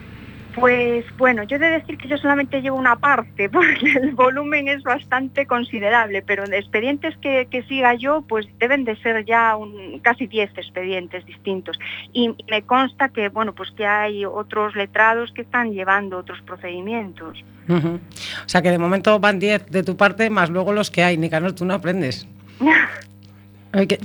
Pues 0.59 1.05
bueno, 1.17 1.43
yo 1.43 1.57
he 1.57 1.59
de 1.59 1.69
decir 1.69 1.97
que 1.97 2.07
yo 2.07 2.17
solamente 2.17 2.61
llevo 2.61 2.77
una 2.77 2.95
parte, 2.95 3.47
porque 3.49 3.91
el 4.01 4.15
volumen 4.15 4.67
es 4.67 4.81
bastante 4.83 5.45
considerable, 5.45 6.23
pero 6.23 6.45
de 6.45 6.57
expedientes 6.57 7.15
que, 7.17 7.47
que 7.49 7.63
siga 7.63 7.93
yo, 7.93 8.23
pues 8.27 8.47
deben 8.57 8.83
de 8.83 8.95
ser 8.97 9.23
ya 9.25 9.55
un, 9.55 9.99
casi 9.99 10.25
10 10.25 10.57
expedientes 10.57 11.25
distintos. 11.25 11.77
Y 12.11 12.35
me 12.49 12.63
consta 12.63 13.09
que, 13.09 13.29
bueno, 13.29 13.53
pues 13.53 13.71
que 13.71 13.85
hay 13.85 14.25
otros 14.25 14.75
letrados 14.75 15.31
que 15.31 15.43
están 15.43 15.73
llevando 15.73 16.17
otros 16.17 16.41
procedimientos. 16.41 17.43
Uh 17.67 17.73
-huh. 17.73 17.99
O 18.45 18.49
sea 18.49 18.61
que 18.61 18.71
de 18.71 18.79
momento 18.79 19.19
van 19.19 19.39
10 19.39 19.69
de 19.69 19.83
tu 19.83 19.95
parte, 19.95 20.29
más 20.29 20.49
luego 20.49 20.73
los 20.73 20.89
que 20.89 21.03
hay. 21.03 21.17
Nicanor, 21.17 21.53
tú 21.53 21.65
no 21.65 21.75
aprendes. 21.75 22.27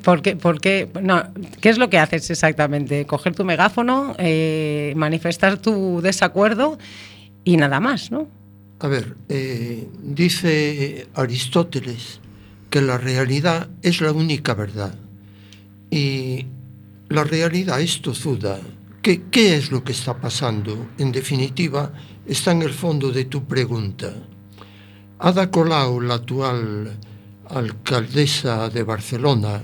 ¿Por 0.03 0.21
qué, 0.61 0.89
no, 1.01 1.23
¿Qué 1.61 1.71
es 1.71 1.79
lo 1.79 1.89
que 1.89 1.99
haces 1.99 2.31
exactamente? 2.31 3.07
Coger 3.07 3.35
tu 3.35 3.45
megáfono, 3.45 4.15
eh, 4.19 4.93
manifestar 4.97 5.57
tu 5.57 6.01
desacuerdo 6.03 6.79
y 7.45 7.57
nada 7.57 7.81
más, 7.81 8.11
¿no? 8.11 8.29
A 8.81 8.89
ver, 8.89 9.17
eh, 9.29 9.89
dice 10.03 11.07
Aristóteles 11.15 12.21
que 12.69 12.83
la 12.83 12.99
realidad 12.99 13.69
es 13.83 14.01
la 14.01 14.13
única 14.13 14.55
verdad. 14.55 14.95
Y 15.91 16.47
la 17.09 17.25
realidad 17.25 17.81
es 17.81 18.03
tozuda. 18.03 18.59
¿Qué, 19.03 19.23
¿Qué 19.31 19.57
es 19.57 19.71
lo 19.71 19.85
que 19.85 19.93
está 19.93 20.21
pasando? 20.21 20.89
En 20.99 21.13
definitiva, 21.13 21.93
está 22.27 22.53
en 22.53 22.63
el 22.63 22.73
fondo 22.73 23.11
de 23.11 23.27
tu 23.27 23.45
pregunta. 23.45 24.13
Ada 25.19 25.51
Colau, 25.51 26.01
la 26.01 26.15
actual 26.15 26.99
alcaldesa 27.53 28.69
de 28.69 28.83
Barcelona, 28.83 29.63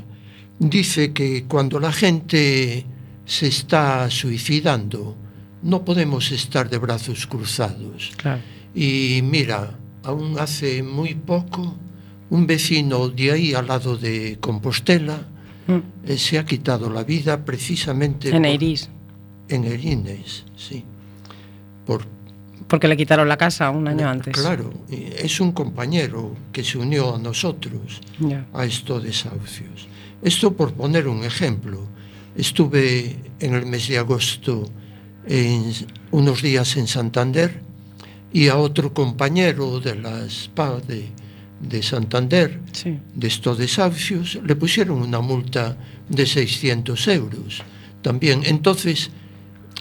dice 0.59 1.13
que 1.13 1.45
cuando 1.45 1.81
la 1.81 1.93
gente 1.93 2.85
se 3.25 3.49
está 3.49 4.11
suicidando, 4.11 5.17
no 5.63 5.85
podemos 5.85 6.31
estar 6.31 6.69
de 6.69 6.79
brazos 6.79 7.27
cruzados. 7.27 8.13
Claro. 8.17 8.43
Y 8.75 9.21
mira, 9.23 9.79
aún 10.05 10.39
hace 10.39 10.83
muy 10.83 11.15
poco, 11.15 11.77
un 12.31 12.47
vecino 12.47 13.09
de 13.09 13.33
ahí 13.33 13.55
al 13.55 13.67
lado 13.67 13.97
de 13.97 14.39
Compostela 14.41 15.27
mm. 15.67 15.79
eh, 16.07 16.19
se 16.19 16.39
ha 16.39 16.45
quitado 16.45 16.91
la 16.91 17.05
vida 17.05 17.45
precisamente... 17.45 18.29
En 18.35 18.45
Eirís. 18.45 18.91
En 19.49 19.65
Erines, 19.65 20.45
sí. 20.57 20.85
Por 21.87 22.07
porque 22.69 22.87
le 22.87 22.97
quitaron 22.97 23.29
la 23.29 23.37
casa 23.37 23.71
un 23.71 23.89
año 23.89 24.09
antes. 24.09 24.35
Claro, 24.35 24.73
es 24.91 25.41
un 25.41 25.53
compañero 25.53 26.37
que 26.53 26.63
se 26.63 26.79
unió 26.79 27.17
a 27.17 27.19
nosotros 27.19 28.01
yeah. 28.21 28.47
a 28.53 28.65
estos 28.65 29.03
desahucios. 29.03 29.89
Esto 30.23 30.53
por 30.53 30.73
poner 30.75 31.09
un 31.09 31.25
ejemplo. 31.25 31.81
Estuve 32.37 33.17
en 33.41 33.55
el 33.55 33.67
mes 33.67 33.89
de 33.89 33.99
agosto 33.99 34.69
en 35.27 35.73
unos 36.11 36.43
días 36.43 36.77
en 36.77 36.87
Santander 36.87 37.61
y 38.33 38.49
a 38.49 38.57
otro 38.57 38.93
compañero 38.93 39.81
de 39.81 39.95
la 39.97 40.29
SPA 40.29 40.81
de, 40.87 41.09
de 41.61 41.83
Santander, 41.83 42.61
sí. 42.73 42.99
de 43.15 43.27
estos 43.27 43.59
desahucios, 43.59 44.39
le 44.45 44.55
pusieron 44.55 45.01
una 45.01 45.21
multa 45.21 45.77
de 46.09 46.27
600 46.27 47.09
euros. 47.09 47.63
También, 48.03 48.43
entonces, 48.45 49.11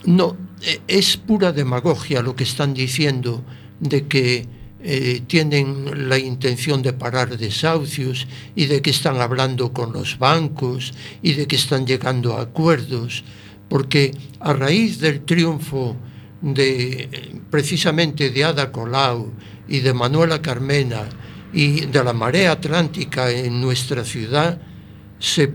no, 0.06 0.38
eh, 0.62 0.80
es 0.88 1.18
pura 1.18 1.52
demagogia 1.52 2.22
lo 2.22 2.36
que 2.36 2.44
están 2.44 2.74
diciendo 2.74 3.44
de 3.80 4.08
que 4.08 4.48
eh, 4.80 5.22
tienen 5.28 6.08
la 6.08 6.18
intención 6.18 6.82
de 6.82 6.94
parar 6.94 7.38
desahucios 7.38 8.28
y 8.56 8.66
de 8.68 8.82
que 8.82 8.92
están 8.92 9.20
hablando 9.20 9.74
con 9.74 9.92
los 9.92 10.20
bancos 10.20 10.94
y 11.22 11.34
de 11.34 11.48
que 11.48 11.56
están 11.56 11.86
llegando 11.88 12.38
a 12.38 12.44
acuerdos, 12.44 13.24
porque 13.70 14.12
a 14.40 14.54
raíz 14.54 15.00
del 15.00 15.26
triunfo 15.26 15.96
de 16.42 17.40
precisamente 17.50 18.30
de 18.30 18.46
Ada 18.46 18.72
Colau 18.72 19.34
y 19.68 19.80
de 19.80 19.94
Manuela 19.94 20.42
Carmena 20.42 21.10
y 21.52 21.82
de 21.88 22.04
la 22.04 22.14
marea 22.14 22.52
atlántica 22.52 23.32
en 23.32 23.60
nuestra 23.60 24.04
ciudad, 24.06 24.62
se 25.20 25.52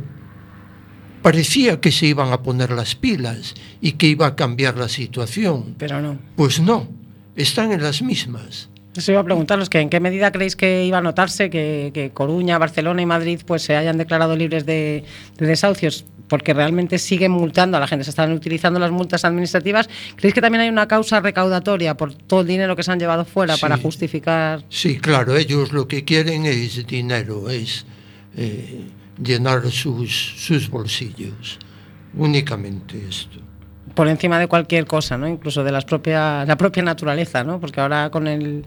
parecía 1.23 1.81
que 1.81 1.93
se 1.93 2.07
iban 2.07 2.33
a 2.33 2.43
poner 2.43 2.71
las 2.71 2.95
pilas 2.95 3.55
y 3.81 3.93
que 3.93 4.07
iba 4.07 4.27
a 4.27 4.37
cambiar 4.37 4.77
la 4.77 4.89
situación. 4.89 5.75
Pero 5.79 6.01
no. 6.01 6.19
Pues 6.37 6.61
no, 6.61 6.89
están 7.37 7.73
en 7.73 7.83
las 7.83 8.03
mismas. 8.03 8.69
Eso 8.97 9.13
iba 9.13 9.23
a 9.23 9.25
preguntaros 9.25 9.71
que 9.71 9.81
en 9.81 9.89
qué 9.89 10.01
medida 10.01 10.31
creéis 10.33 10.55
que 10.55 10.85
iba 10.85 10.99
a 10.99 11.01
notarse 11.01 11.49
que, 11.49 11.93
que 11.95 12.11
Coruña, 12.11 12.59
Barcelona 12.59 13.01
y 13.01 13.07
Madrid 13.07 13.41
pues 13.47 13.63
se 13.63 13.75
hayan 13.75 13.97
declarado 13.97 14.37
libres 14.37 14.67
de, 14.67 15.05
de, 15.39 15.47
desahucios, 15.47 16.05
porque 16.29 16.53
realmente 16.53 16.99
siguen 16.99 17.33
multando 17.33 17.79
a 17.79 17.81
la 17.81 17.87
gente, 17.87 18.05
se 18.05 18.11
están 18.11 18.33
utilizando 18.33 18.79
las 18.79 18.91
multas 18.91 19.25
administrativas. 19.25 19.89
¿Creéis 20.17 20.35
que 20.35 20.43
también 20.43 20.61
hay 20.61 20.69
una 20.69 20.89
causa 20.89 21.21
recaudatoria 21.21 21.97
por 21.97 22.15
todo 22.15 22.43
el 22.43 22.47
dinero 22.47 22.77
que 22.77 22.83
se 22.83 22.93
han 22.93 22.99
llevado 22.99 23.25
fuera 23.25 23.55
sí. 23.55 23.63
para 23.63 23.79
justificar? 23.79 24.63
Sí, 24.69 24.99
claro, 24.99 25.39
ellos 25.39 25.73
lo 25.73 25.89
que 25.89 26.05
quieren 26.05 26.45
es 26.45 26.87
dinero, 26.87 27.49
es 27.49 27.87
eh, 28.37 28.83
llenar 29.23 29.71
sus, 29.71 30.35
sus 30.37 30.69
bolsillos, 30.69 31.59
únicamente 32.15 33.01
esto 33.09 33.41
por 33.95 34.09
encima 34.09 34.39
de 34.39 34.47
cualquier 34.47 34.87
cosa, 34.87 35.19
¿no? 35.19 35.29
Incluso 35.29 35.65
de 35.65 35.71
las 35.73 35.85
propia, 35.85 36.47
la 36.47 36.57
propia 36.57 36.83
naturaleza, 36.83 37.45
¿no? 37.45 37.61
Porque 37.61 37.81
ahora 37.81 38.09
con 38.11 38.27
el 38.27 38.65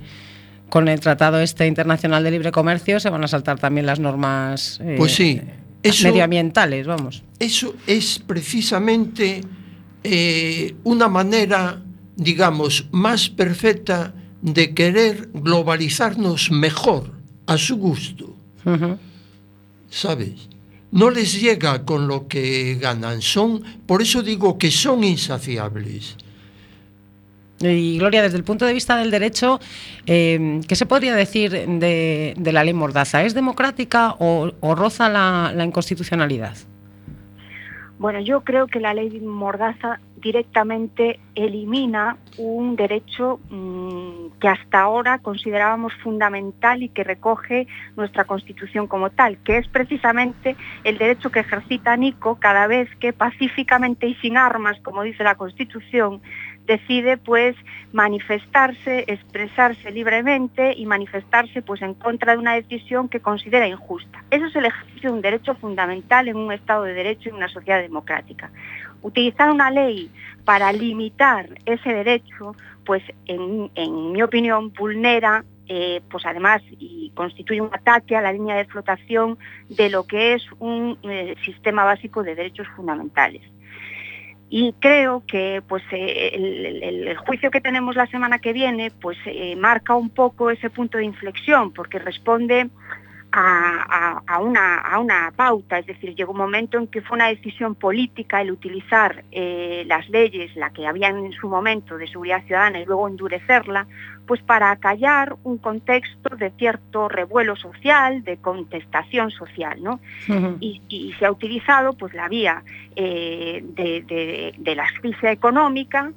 con 0.70 0.88
el 0.88 1.00
Tratado 1.00 1.39
este 1.39 1.65
internacional 1.68 2.24
de 2.24 2.32
libre 2.32 2.52
comercio 2.52 3.00
se 3.00 3.10
van 3.10 3.24
a 3.24 3.28
saltar 3.28 3.58
también 3.60 3.86
las 3.88 4.00
normas 4.00 4.80
eh, 4.84 4.96
Pues 4.98 5.13
sí, 5.15 5.41
eso- 5.82 6.08
medioambientales, 6.08 6.86
vamos. 6.86 7.24
Eso 7.39 7.74
es 7.88 8.20
precisamente 8.20 9.41
eh, 10.04 10.76
una 10.84 11.08
manera, 11.08 11.82
digamos, 12.15 12.88
más 12.91 13.30
perfecta 13.30 14.13
de 14.41 14.74
querer 14.76 15.30
globalizarnos 15.34 16.52
mejor 16.52 17.13
a 17.48 17.58
su 17.58 17.78
gusto, 17.78 18.36
Ujú. 18.65 18.98
¿Sabes? 19.96 20.50
No 20.92 21.10
les 21.10 21.40
llega 21.42 21.86
con 21.86 22.08
lo 22.08 22.28
que 22.28 22.76
ganan, 22.76 23.22
son, 23.22 23.64
por 23.86 24.02
eso 24.02 24.22
digo 24.22 24.58
que 24.58 24.70
son 24.70 25.04
insaciables. 25.04 26.18
Y 27.60 27.98
Gloria, 27.98 28.22
desde 28.22 28.38
el 28.38 28.44
punto 28.44 28.66
de 28.66 28.74
vista 28.74 28.98
del 28.98 29.10
derecho, 29.10 29.62
eh, 30.06 30.60
¿qué 30.68 30.76
se 30.76 30.86
podría 30.86 31.16
decir 31.16 31.52
de, 31.52 32.34
de 32.38 32.52
la 32.52 32.66
ley 32.66 32.74
Mordaza? 32.74 33.24
¿Es 33.24 33.34
democrática 33.34 34.16
o, 34.20 34.52
o 34.60 34.76
roza 34.76 35.08
la, 35.08 35.54
la 35.56 35.64
inconstitucionalidad? 35.64 36.58
Bueno, 37.98 38.20
yo 38.20 38.42
creo 38.44 38.68
que 38.68 38.82
la 38.82 38.94
ley 38.94 39.22
Mordaza 39.22 40.02
directamente 40.26 41.20
elimina 41.36 42.18
un 42.40 42.76
derecho 42.76 43.40
mm, 43.48 44.40
que 44.40 44.48
hasta 44.48 44.82
ahora 44.82 45.20
considerábamos 45.20 45.94
fundamental 46.02 46.82
y 46.82 46.90
que 46.90 47.04
recoge 47.04 47.68
nuestra 47.96 48.24
Constitución 48.24 48.88
como 48.88 49.12
tal, 49.12 49.38
que 49.44 49.58
es 49.58 49.68
precisamente 49.68 50.56
el 50.84 50.98
derecho 50.98 51.30
que 51.30 51.42
ejercita 51.42 51.96
Nico 51.96 52.40
cada 52.40 52.66
vez 52.66 52.90
que 53.00 53.14
pacíficamente 53.14 54.08
y 54.08 54.16
sin 54.16 54.36
armas, 54.36 54.80
como 54.82 55.04
dice 55.04 55.24
la 55.24 55.36
Constitución, 55.36 56.22
decide 56.66 57.18
pues 57.18 57.56
manifestarse, 57.94 59.06
expresarse 59.08 59.92
libremente 59.92 60.74
y 60.76 60.88
manifestarse 60.88 61.62
pues 61.62 61.84
en 61.84 61.94
contra 61.94 62.34
de 62.34 62.40
una 62.40 62.56
decisión 62.56 63.10
que 63.10 63.20
considera 63.20 63.68
injusta. 63.68 64.24
Eso 64.32 64.48
es 64.48 64.56
el 64.56 64.66
ejercicio 64.66 65.12
de 65.12 65.16
un 65.16 65.22
derecho 65.22 65.54
fundamental 65.54 66.28
en 66.28 66.38
un 66.38 66.52
Estado 66.52 66.84
de 66.84 66.94
Derecho 66.94 67.26
y 67.26 67.30
en 67.30 67.36
una 67.36 67.48
sociedad 67.48 67.80
democrática. 67.80 68.50
Utilizar 69.06 69.52
una 69.52 69.70
ley 69.70 70.10
para 70.46 70.74
limitar 70.74 71.48
ese 71.68 71.94
derecho, 71.94 72.56
pues 72.88 73.04
en, 73.28 73.70
mi 74.12 74.24
opinión 74.24 74.74
vulnera 74.74 75.46
eh, 75.68 76.02
pues 76.10 76.26
además 76.26 76.63
y 76.72 77.12
constituye 77.13 77.62
un 77.62 77.70
ataque 77.72 78.15
a 78.15 78.22
la 78.22 78.34
línea 78.34 78.56
de 78.56 78.65
flotación 78.65 79.38
de 79.70 79.91
lo 79.91 80.08
que 80.08 80.34
es 80.34 80.44
un 80.58 80.98
eh, 81.04 81.36
sistema 81.46 81.84
básico 81.84 82.24
de 82.24 82.34
derechos 82.34 82.68
fundamentales. 82.76 83.44
Y 84.50 84.74
creo 84.80 85.24
que 85.28 85.62
pues, 85.68 85.84
eh, 85.91 86.32
el, 86.34 87.15
juicio 87.18 87.52
que 87.52 87.62
tenemos 87.62 87.96
la 87.96 88.08
semana 88.08 88.39
que 88.39 88.54
viene 88.54 88.89
pues, 88.89 89.20
marca 89.56 89.94
un 89.94 90.10
poco 90.10 90.50
ese 90.50 90.72
punto 90.72 90.98
de 90.98 91.06
inflexión, 91.06 91.74
porque 91.74 92.00
responde 92.00 92.72
a, 93.38 94.39
una, 94.39 94.78
a 94.78 95.00
una 95.00 95.32
pauta, 95.36 95.80
es 95.80 95.86
decir, 95.86 96.15
llegó 96.15 96.32
un 96.32 96.38
momento 96.38 96.78
en 96.78 96.88
que 96.88 97.02
fue 97.02 97.15
una 97.15 97.28
decisión 97.28 97.76
política 97.76 98.41
el 98.41 98.52
utilizar 98.52 99.24
eh, 99.32 99.84
las 99.88 100.08
leyes, 100.10 100.56
la 100.56 100.69
que 100.71 100.88
habían 100.88 101.26
en 101.26 101.32
su 101.34 101.50
momento 101.50 101.98
de 101.98 102.08
seguridad 102.08 102.43
ciudadana 102.45 102.80
y 102.80 102.86
luego 102.86 103.08
endurecerla, 103.08 103.88
pues 104.28 104.41
para 104.41 104.71
acallar 104.71 105.36
un 105.43 105.58
contexto 105.58 106.36
de 106.36 106.50
cierto 106.52 107.10
revuelo 107.10 107.56
social, 107.56 108.24
de 108.24 108.38
contestación 108.38 109.30
social, 109.32 109.84
¿no? 109.84 110.00
Y, 110.62 110.82
y 110.88 111.13
se 111.19 111.26
ha 111.26 111.32
utilizado 111.32 111.93
pues 111.93 112.13
la 112.13 112.28
vía 112.28 112.63
eh, 112.95 113.62
de, 113.63 114.02
de- 114.02 114.54
de 114.58 114.76
la 114.76 114.84
asfixia 114.84 115.32
económica 115.32 116.12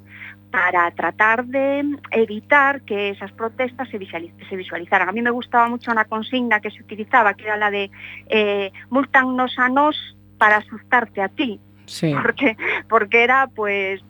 para 0.50 0.90
tratar 0.92 1.44
de 1.44 1.84
evitar 2.10 2.82
que 2.82 3.10
esas 3.10 3.30
protestas 3.32 3.88
se, 3.90 3.98
visualiz- 3.98 4.32
se 4.48 4.56
visualizaran. 4.56 5.08
A 5.08 5.12
mí 5.12 5.20
me 5.22 5.30
gustaba 5.30 5.68
mucho 5.68 5.90
una 5.90 6.04
consigna 6.06 6.60
que 6.60 6.70
se 6.70 6.82
utilizaba, 6.82 7.34
que 7.34 7.44
era 7.44 7.56
la 7.56 7.70
de 7.70 7.90
eh, 8.28 8.72
multannos 8.90 9.58
a 9.58 9.68
nos 9.68 9.96
para 10.38 10.56
asustarte 10.58 11.20
a 11.20 11.28
ti, 11.28 11.60
Sí. 11.86 12.12
porque, 12.22 12.56
porque 12.88 13.22
era 13.24 13.48
pues, 13.54 14.00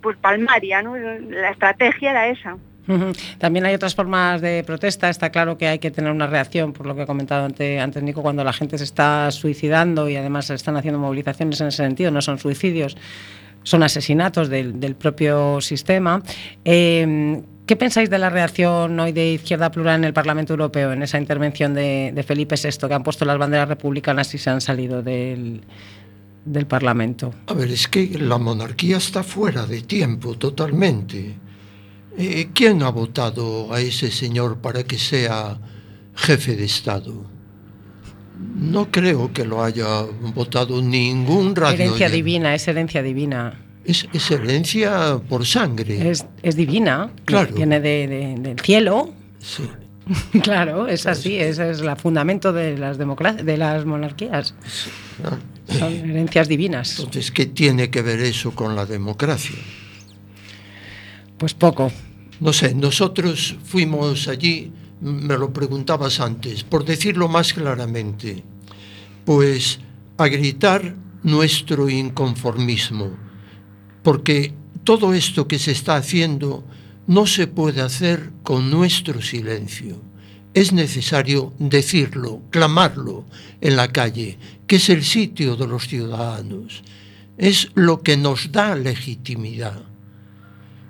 pues 0.00 0.16
palmaria, 0.18 0.82
¿no? 0.82 0.96
la 0.96 1.50
estrategia 1.50 2.10
era 2.10 2.28
esa. 2.28 2.56
También 3.38 3.64
hay 3.66 3.74
otras 3.74 3.94
formas 3.94 4.40
de 4.40 4.64
protesta. 4.64 5.08
Está 5.10 5.30
claro 5.30 5.56
que 5.56 5.68
hay 5.68 5.78
que 5.78 5.92
tener 5.92 6.10
una 6.10 6.26
reacción, 6.26 6.72
por 6.72 6.86
lo 6.86 6.96
que 6.96 7.02
ha 7.02 7.06
comentado 7.06 7.44
ante- 7.46 7.78
antes 7.78 8.02
Nico, 8.02 8.20
cuando 8.20 8.42
la 8.42 8.52
gente 8.52 8.78
se 8.78 8.84
está 8.84 9.30
suicidando 9.30 10.08
y 10.08 10.16
además 10.16 10.46
se 10.46 10.54
están 10.54 10.76
haciendo 10.76 10.98
movilizaciones 10.98 11.60
en 11.60 11.68
ese 11.68 11.84
sentido. 11.84 12.10
No 12.10 12.20
son 12.20 12.38
suicidios, 12.38 12.96
son 13.62 13.82
asesinatos 13.82 14.48
del, 14.48 14.96
propio 14.96 15.60
sistema. 15.60 16.22
Eh, 16.64 17.42
¿Qué 17.70 17.76
pensáis 17.76 18.10
de 18.10 18.18
la 18.18 18.30
reacción 18.30 18.98
hoy 18.98 19.12
de 19.12 19.34
Izquierda 19.34 19.70
Plural 19.70 20.00
en 20.00 20.04
el 20.04 20.12
Parlamento 20.12 20.54
Europeo, 20.54 20.92
en 20.92 21.04
esa 21.04 21.18
intervención 21.18 21.72
de, 21.72 22.10
de 22.12 22.22
Felipe 22.24 22.56
VI, 22.56 22.88
que 22.88 22.94
han 22.94 23.04
puesto 23.04 23.24
las 23.24 23.38
banderas 23.38 23.68
republicanas 23.68 24.34
y 24.34 24.38
se 24.38 24.50
han 24.50 24.60
salido 24.60 25.02
del, 25.02 25.60
del 26.44 26.66
Parlamento? 26.66 27.32
A 27.46 27.54
ver, 27.54 27.70
es 27.70 27.86
que 27.86 28.18
la 28.18 28.38
monarquía 28.38 28.96
está 28.96 29.22
fuera 29.22 29.66
de 29.66 29.82
tiempo 29.82 30.36
totalmente. 30.36 31.36
Eh, 32.18 32.48
¿Quién 32.52 32.82
ha 32.82 32.90
votado 32.90 33.72
a 33.72 33.80
ese 33.80 34.10
señor 34.10 34.58
para 34.58 34.82
que 34.82 34.98
sea 34.98 35.60
jefe 36.16 36.56
de 36.56 36.64
Estado? 36.64 37.29
No 38.40 38.90
creo 38.90 39.32
que 39.32 39.44
lo 39.44 39.62
haya 39.62 40.02
votado 40.34 40.80
ningún 40.82 41.54
radio. 41.54 41.74
Herencia 41.74 42.06
oyente. 42.06 42.16
divina, 42.16 42.54
es 42.54 42.66
herencia 42.68 43.02
divina. 43.02 43.60
Es, 43.84 44.06
es 44.12 44.30
herencia 44.30 45.20
por 45.28 45.44
sangre. 45.46 46.10
Es, 46.10 46.24
es 46.42 46.56
divina, 46.56 47.10
Claro. 47.24 47.54
viene 47.54 47.80
de- 47.80 48.06
de- 48.08 48.34
del 48.40 48.60
cielo. 48.60 49.12
Sí. 49.38 49.64
Claro, 50.42 50.88
es 50.88 51.06
así, 51.06 51.36
ese 51.36 51.70
es 51.70 51.80
el 51.80 51.96
fundamento 51.96 52.52
de 52.52 52.76
las, 52.76 52.98
democracias, 52.98 53.44
de 53.46 53.56
las 53.56 53.84
monarquías. 53.84 54.54
Son 55.68 55.92
herencias 55.92 56.48
divinas. 56.48 56.98
Entonces, 56.98 57.30
¿qué 57.30 57.46
tiene 57.46 57.90
que 57.90 58.02
ver 58.02 58.18
eso 58.20 58.50
con 58.52 58.74
la 58.74 58.86
democracia? 58.86 59.54
Pues 61.38 61.54
poco. 61.54 61.92
No 62.40 62.52
sé, 62.52 62.74
nosotros 62.74 63.56
fuimos 63.64 64.26
allí, 64.28 64.72
me 65.00 65.36
lo 65.38 65.52
preguntabas 65.52 66.20
antes, 66.20 66.64
por 66.64 66.84
decirlo 66.84 67.28
más 67.28 67.52
claramente, 67.52 68.44
pues 69.24 69.80
a 70.16 70.28
gritar 70.28 70.94
nuestro 71.22 71.88
inconformismo, 71.88 73.16
porque 74.02 74.54
todo 74.84 75.14
esto 75.14 75.46
que 75.48 75.58
se 75.58 75.72
está 75.72 75.96
haciendo 75.96 76.64
no 77.06 77.26
se 77.26 77.46
puede 77.46 77.80
hacer 77.80 78.30
con 78.42 78.70
nuestro 78.70 79.20
silencio. 79.20 80.00
Es 80.52 80.72
necesario 80.72 81.52
decirlo, 81.58 82.42
clamarlo 82.50 83.24
en 83.60 83.76
la 83.76 83.88
calle, 83.88 84.38
que 84.66 84.76
es 84.76 84.88
el 84.90 85.04
sitio 85.04 85.56
de 85.56 85.66
los 85.66 85.86
ciudadanos. 85.86 86.82
Es 87.38 87.70
lo 87.74 88.02
que 88.02 88.16
nos 88.16 88.50
da 88.50 88.74
legitimidad. 88.74 89.82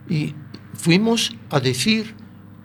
Y 0.09 0.35
fuimos 0.75 1.37
a 1.51 1.61
decir 1.61 2.15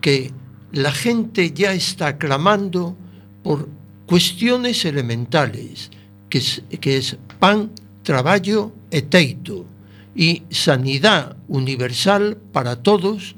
que 0.02 0.32
la 0.76 0.92
gente 0.92 1.52
ya 1.52 1.72
está 1.74 2.18
clamando 2.18 2.96
por 3.44 3.68
cuestiones 4.06 4.84
elementales, 4.86 5.90
que 6.30 6.40
es, 6.40 6.62
que 6.82 6.98
es 6.98 7.18
pan, 7.40 7.72
traballo 8.04 8.72
e 8.92 9.02
teito, 9.02 9.66
y 10.16 10.44
sanidad 10.50 11.36
universal 11.48 12.38
para 12.52 12.76
todos 12.84 13.36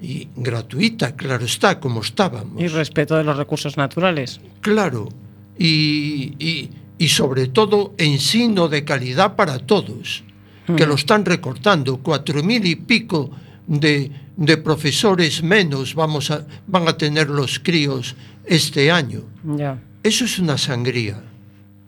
y 0.00 0.28
gratuita, 0.34 1.14
claro 1.14 1.44
está, 1.44 1.78
como 1.78 2.00
estábamos. 2.00 2.62
Y 2.62 2.68
respeto 2.68 3.16
de 3.16 3.24
los 3.24 3.36
recursos 3.36 3.76
naturales. 3.76 4.40
Claro, 4.60 5.08
y, 5.58 6.34
y- 6.38 6.70
y 6.98 7.08
sobre 7.08 7.48
todo 7.48 7.94
ensino 7.98 8.68
de 8.68 8.84
calidad 8.84 9.34
para 9.36 9.58
todos, 9.58 10.22
que 10.76 10.86
lo 10.86 10.94
están 10.94 11.24
recortando, 11.24 11.96
cuatro 11.98 12.42
mil 12.42 12.64
y 12.66 12.76
pico 12.76 13.30
de, 13.66 14.10
de 14.40 14.56
profesores 14.56 15.42
menos 15.42 15.94
vamos 15.94 16.30
a, 16.30 16.46
van 16.66 16.88
a 16.88 16.96
tener 16.96 17.28
los 17.28 17.58
críos 17.60 18.16
este 18.46 18.90
año. 18.90 19.20
Ya. 19.44 19.78
Eso 20.02 20.24
es 20.24 20.38
una 20.38 20.56
sangría. 20.56 21.20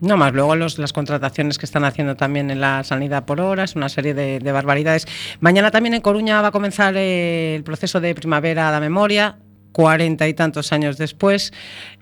No 0.00 0.18
más, 0.18 0.34
luego 0.34 0.54
los- 0.54 0.78
las 0.78 0.92
contrataciones 0.92 1.56
que 1.56 1.64
están 1.64 1.84
haciendo 1.84 2.14
también 2.14 2.50
en 2.50 2.60
la 2.60 2.84
sanidad 2.84 3.24
por 3.24 3.40
horas, 3.40 3.74
una 3.74 3.88
serie 3.88 4.12
de, 4.12 4.38
de 4.38 4.52
barbaridades. 4.52 5.06
Mañana 5.40 5.70
también 5.70 5.94
en 5.94 6.02
Coruña 6.02 6.42
va 6.42 6.48
a 6.48 6.50
comenzar 6.50 6.94
eh, 6.96 7.54
el 7.56 7.62
proceso 7.64 8.00
de 8.00 8.14
primavera 8.14 8.68
a 8.68 8.72
la 8.72 8.80
memoria, 8.80 9.36
cuarenta 9.72 10.28
y 10.28 10.34
tantos 10.34 10.72
años 10.72 10.98
después, 10.98 11.54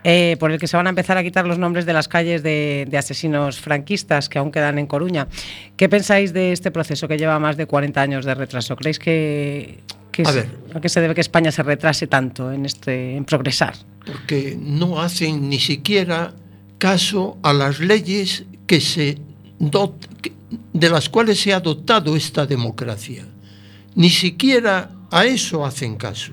eh, 0.02 0.36
por 0.40 0.50
el 0.50 0.58
que 0.58 0.66
se 0.66 0.76
van 0.76 0.86
a 0.88 0.90
empezar 0.90 1.16
a 1.16 1.22
quitar 1.22 1.46
los 1.46 1.58
nombres 1.58 1.86
de 1.86 1.92
las 1.92 2.08
calles 2.08 2.42
de, 2.42 2.86
de 2.90 2.98
asesinos 2.98 3.60
franquistas 3.60 4.28
que 4.28 4.40
aún 4.40 4.50
quedan 4.50 4.80
en 4.80 4.88
Coruña. 4.88 5.28
¿Qué 5.76 5.88
pensáis 5.88 6.32
de 6.32 6.50
este 6.50 6.72
proceso 6.72 7.06
que 7.06 7.18
lleva 7.18 7.38
más 7.38 7.56
de 7.56 7.66
40 7.66 8.00
años 8.02 8.24
de 8.24 8.34
retraso? 8.34 8.74
¿Creéis 8.74 8.98
que, 8.98 9.78
que 10.22 10.28
A 10.28 10.30
es- 10.30 10.36
ver. 10.36 10.58
a 10.74 10.80
qué 10.80 10.88
se 10.88 11.00
debe 11.00 11.14
que 11.14 11.20
España 11.20 11.50
se 11.52 11.62
retrase 11.62 12.06
tanto 12.06 12.52
en, 12.52 12.66
este, 12.66 13.16
en 13.16 13.24
progresar? 13.24 13.74
porque 14.04 14.56
no 14.60 15.00
hacen 15.00 15.48
ni 15.50 15.58
siquiera 15.60 16.34
caso 16.78 17.38
a 17.42 17.52
las 17.52 17.80
leyes 17.80 18.44
que 18.66 18.80
se 18.80 19.18
dot- 19.58 20.06
que- 20.22 20.32
de 20.72 20.88
las 20.88 21.08
cuales 21.08 21.38
se 21.40 21.52
ha 21.52 21.60
dotado 21.60 22.16
esta 22.16 22.46
democracia. 22.46 23.26
Ni 23.94 24.08
siquiera 24.10 24.90
a 25.10 25.26
eso 25.26 25.64
hacen 25.66 25.96
caso. 25.96 26.32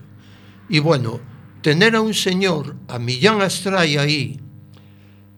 Y 0.69 0.79
bueno, 0.79 1.19
tener 1.61 1.95
a 1.95 2.01
un 2.01 2.13
señor, 2.13 2.75
a 2.87 2.97
Millán 2.99 3.41
Astray 3.41 3.97
aí, 3.97 4.39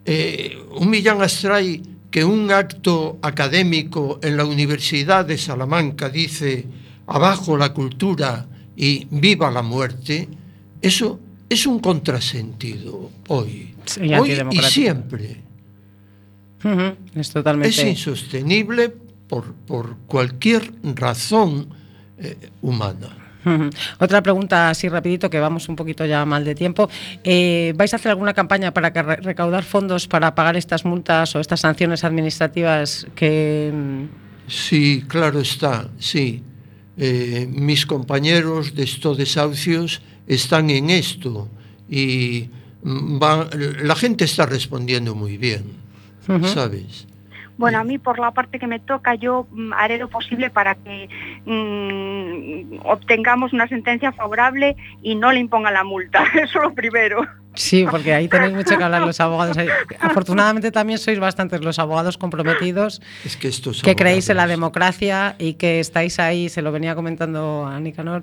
eh, 0.04 0.56
un 0.78 0.88
Millán 0.88 1.20
Astray 1.22 1.82
que 2.10 2.24
un 2.24 2.50
acto 2.50 3.18
académico 3.22 4.18
en 4.22 4.36
la 4.36 4.44
Universidad 4.44 5.24
de 5.24 5.36
Salamanca 5.38 6.08
dice 6.08 6.64
abajo 7.10 7.56
la 7.56 7.72
cultura 7.74 8.46
y 8.76 9.06
viva 9.10 9.50
la 9.50 9.62
muerte, 9.62 10.28
eso 10.80 11.20
es 11.48 11.66
un 11.66 11.80
contrasentido 11.80 13.10
hoy. 13.28 13.74
Sí, 13.84 14.14
hoy 14.14 14.32
y 14.52 14.58
siempre. 14.62 15.42
Es 17.14 17.30
totalmente. 17.30 17.68
Es 17.68 17.84
insostenible 17.84 18.90
por, 19.28 19.54
por 19.54 19.96
cualquier 20.06 20.72
razón 20.96 21.68
eh, 22.18 22.36
humana. 22.62 23.16
Otra 23.98 24.22
pregunta 24.22 24.68
así 24.68 24.86
rapidito, 24.90 25.30
que 25.30 25.40
vamos 25.40 25.66
un 25.70 25.74
poquito 25.76 26.04
ya 26.04 26.26
mal 26.26 26.44
de 26.44 26.54
tiempo. 26.54 26.90
Eh, 27.24 27.72
¿Vais 27.74 27.90
a 27.94 27.96
hacer 27.96 28.10
alguna 28.10 28.34
campaña 28.34 28.74
para 28.74 28.92
que 28.92 29.02
re- 29.02 29.16
recaudar 29.16 29.64
fondos 29.64 30.06
para 30.06 30.34
pagar 30.34 30.58
estas 30.58 30.84
multas 30.84 31.34
o 31.34 31.40
estas 31.40 31.60
sanciones 31.60 32.04
administrativas 32.04 33.06
que... 33.14 33.72
mm, 33.74 34.04
Sí, 34.46 35.04
claro 35.08 35.40
está, 35.40 35.88
sí. 35.98 36.42
Eh, 37.02 37.46
mis 37.50 37.86
compañeros 37.86 38.74
de 38.74 38.82
estos 38.84 39.16
desahucios 39.16 40.02
están 40.26 40.68
en 40.68 40.90
esto 40.90 41.48
y 41.88 42.50
mm, 42.82 43.18
va- 43.22 43.48
la 43.82 43.96
gente 43.96 44.24
está 44.24 44.44
respondiendo 44.44 45.14
muy 45.14 45.38
bien. 45.38 45.64
¿sabes? 46.46 47.06
Bueno, 47.56 47.78
a 47.78 47.84
mí 47.84 47.98
por 47.98 48.18
la 48.18 48.30
parte 48.32 48.58
que 48.58 48.66
me 48.66 48.78
toca, 48.80 49.14
yo 49.14 49.46
mm, 49.50 49.72
haré 49.72 49.96
lo 49.98 50.08
posible 50.08 50.50
para 50.50 50.74
que 50.76 51.08
mm, 51.46 52.80
obtengamos 52.84 53.52
una 53.52 53.66
sentencia 53.68 54.12
favorable 54.12 54.76
y 55.02 55.14
no 55.14 55.32
le 55.32 55.40
impongan 55.40 55.74
la 55.74 55.84
multa. 55.84 56.24
Eso 56.34 56.60
lo 56.60 56.74
primero. 56.74 57.22
Sí, 57.54 57.84
porque 57.90 58.14
ahí 58.14 58.28
tenéis 58.28 58.52
mucho 58.54 58.78
que 58.78 58.84
hablar 58.84 59.02
los 59.02 59.18
abogados. 59.20 59.56
Afortunadamente 59.98 60.70
también 60.70 60.98
sois 60.98 61.18
bastantes 61.18 61.60
los 61.62 61.78
abogados 61.78 62.16
comprometidos 62.16 63.02
Es 63.24 63.36
que 63.36 63.48
estos 63.48 63.82
que 63.82 63.96
creéis 63.96 64.28
en 64.30 64.36
la 64.36 64.46
democracia 64.46 65.34
y 65.38 65.54
que 65.54 65.80
estáis 65.80 66.18
ahí, 66.20 66.48
se 66.48 66.62
lo 66.62 66.70
venía 66.72 66.94
comentando 66.94 67.66
a 67.66 67.80
Nicanor, 67.80 68.22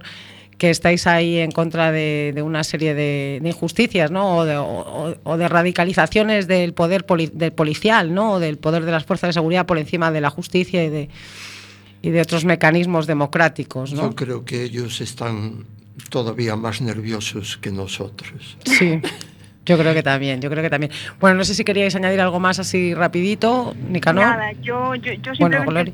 que 0.57 0.69
estáis 0.71 1.05
ahí 1.07 1.37
en 1.37 1.51
contra 1.51 1.91
de, 1.91 2.31
de 2.33 2.41
una 2.41 2.63
serie 2.63 2.93
de, 2.95 3.39
de 3.43 3.49
injusticias, 3.49 4.09
¿no? 4.09 4.37
O 4.37 4.45
de, 4.45 4.57
o- 4.57 5.15
o 5.23 5.37
de 5.37 5.47
radicalizaciones 5.47 6.47
del 6.47 6.73
poder 6.73 7.05
poli- 7.05 7.29
del 7.31 7.51
policial, 7.51 8.13
¿no? 8.13 8.33
O 8.33 8.39
del 8.39 8.57
poder 8.57 8.85
de 8.85 8.91
las 8.91 9.03
fuerzas 9.05 9.27
de 9.29 9.33
seguridad 9.33 9.65
por 9.67 9.77
encima 9.77 10.09
de 10.11 10.21
la 10.21 10.29
justicia 10.31 10.83
y 10.83 10.89
de, 10.89 11.09
y 12.01 12.09
de 12.09 12.21
otros 12.21 12.43
mecanismos 12.45 13.05
democráticos, 13.05 13.93
¿no? 13.93 14.03
Yo 14.03 14.15
creo 14.15 14.45
que 14.45 14.63
ellos 14.63 14.99
están 15.01 15.65
todavía 16.09 16.55
más 16.55 16.81
nerviosos 16.81 17.57
que 17.57 17.71
nosotros. 17.71 18.57
Sí. 18.65 19.01
Yo 19.65 19.77
creo 19.77 19.93
que 19.93 20.01
también, 20.01 20.39
yo 20.39 20.49
creo 20.49 20.63
que 20.63 20.69
también. 20.69 20.93
Bueno, 21.19 21.35
no 21.35 21.43
sé 21.43 21.53
si 21.53 21.65
queríais 21.65 21.93
añadir 21.93 22.21
algo 22.21 22.39
más 22.39 22.57
así 22.57 22.93
rapidito, 22.93 23.75
Nicanor. 23.89 24.23
Nada, 24.23 24.51
yo, 24.61 24.95
yo, 24.95 25.11
yo 25.13 25.33
Bueno, 25.39 25.57
simplemente... 25.57 25.91
Gloria. 25.91 25.93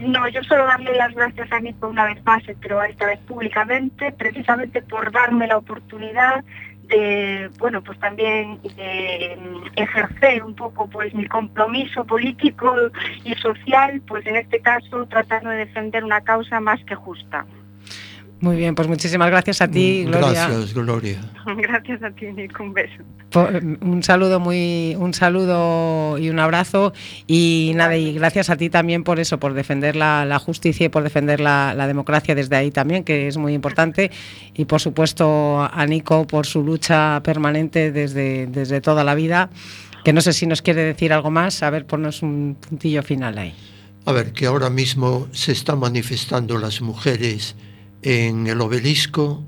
No, 0.00 0.26
yo 0.28 0.42
solo 0.44 0.64
darle 0.64 0.96
las 0.96 1.14
gracias 1.14 1.52
a 1.52 1.60
Nico 1.60 1.86
una 1.88 2.06
vez 2.06 2.24
más, 2.24 2.42
pero 2.62 2.82
esta 2.82 3.04
vez 3.04 3.18
públicamente, 3.28 4.10
precisamente 4.12 4.80
por 4.80 5.12
darme 5.12 5.46
la 5.46 5.58
oportunidad 5.58 6.42
de, 6.90 7.50
bueno, 7.58 7.82
pues 7.82 7.98
también 7.98 8.60
de 8.62 9.38
mm, 9.38 9.66
ejercer 9.76 10.42
un 10.42 10.54
poco 10.54 10.88
pues 10.88 11.14
mi 11.14 11.26
compromiso 11.26 12.04
político 12.04 12.74
y 13.24 13.34
social, 13.34 14.00
pues 14.06 14.26
en 14.26 14.36
este 14.36 14.60
caso 14.60 15.06
tratando 15.06 15.50
de 15.50 15.58
defender 15.58 16.04
una 16.04 16.22
causa 16.22 16.60
más 16.60 16.82
que 16.84 16.94
justa. 16.94 17.44
Muy 18.40 18.56
bien, 18.56 18.74
pues 18.74 18.88
muchísimas 18.88 19.28
gracias 19.30 19.60
a 19.60 19.68
ti, 19.68 20.04
Gloria. 20.06 20.28
Mm, 20.48 20.50
Gracias, 20.50 20.72
Gloria. 20.74 21.20
Gracias 21.58 22.02
a 22.02 22.10
ti, 22.10 22.26
Nico, 22.32 22.62
un 22.62 22.72
beso. 22.72 23.02
Po- 23.30 23.48
Un 23.82 24.02
saludo 24.02 24.40
muy, 24.40 24.96
un 24.98 25.12
saludo 25.12 26.16
y 26.16 26.30
un 26.30 26.38
abrazo 26.38 26.94
y 27.26 27.72
nada 27.74 27.96
y 27.98 28.14
gracias 28.14 28.48
a 28.48 28.56
ti 28.56 28.70
también 28.70 29.04
por 29.04 29.20
eso, 29.20 29.38
por 29.38 29.52
defender 29.52 29.94
la, 29.94 30.24
la 30.24 30.38
justicia 30.38 30.86
y 30.86 30.88
por 30.88 31.02
defender 31.02 31.38
la, 31.40 31.74
la 31.76 31.86
democracia 31.86 32.34
desde 32.34 32.56
ahí 32.56 32.70
también, 32.70 33.04
que 33.04 33.28
es 33.28 33.36
muy 33.36 33.52
importante 33.52 34.10
y 34.54 34.64
por 34.64 34.80
supuesto 34.80 35.60
a 35.70 35.84
Nico 35.86 36.26
por 36.26 36.46
su 36.46 36.64
lucha 36.64 37.20
permanente 37.22 37.92
desde, 37.92 38.46
desde 38.46 38.80
toda 38.80 39.04
la 39.04 39.14
vida. 39.14 39.50
Que 40.02 40.14
no 40.14 40.22
sé 40.22 40.32
si 40.32 40.46
nos 40.46 40.62
quiere 40.62 40.82
decir 40.82 41.12
algo 41.12 41.30
más, 41.30 41.62
a 41.62 41.68
ver, 41.68 41.84
ponnos 41.84 42.22
un 42.22 42.56
puntillo 42.58 43.02
final 43.02 43.36
ahí. 43.36 43.54
A 44.06 44.12
ver, 44.12 44.32
que 44.32 44.46
ahora 44.46 44.70
mismo 44.70 45.28
se 45.32 45.52
están 45.52 45.78
manifestando 45.78 46.56
las 46.56 46.80
mujeres 46.80 47.54
en 48.02 48.46
el 48.46 48.60
obelisco 48.60 49.42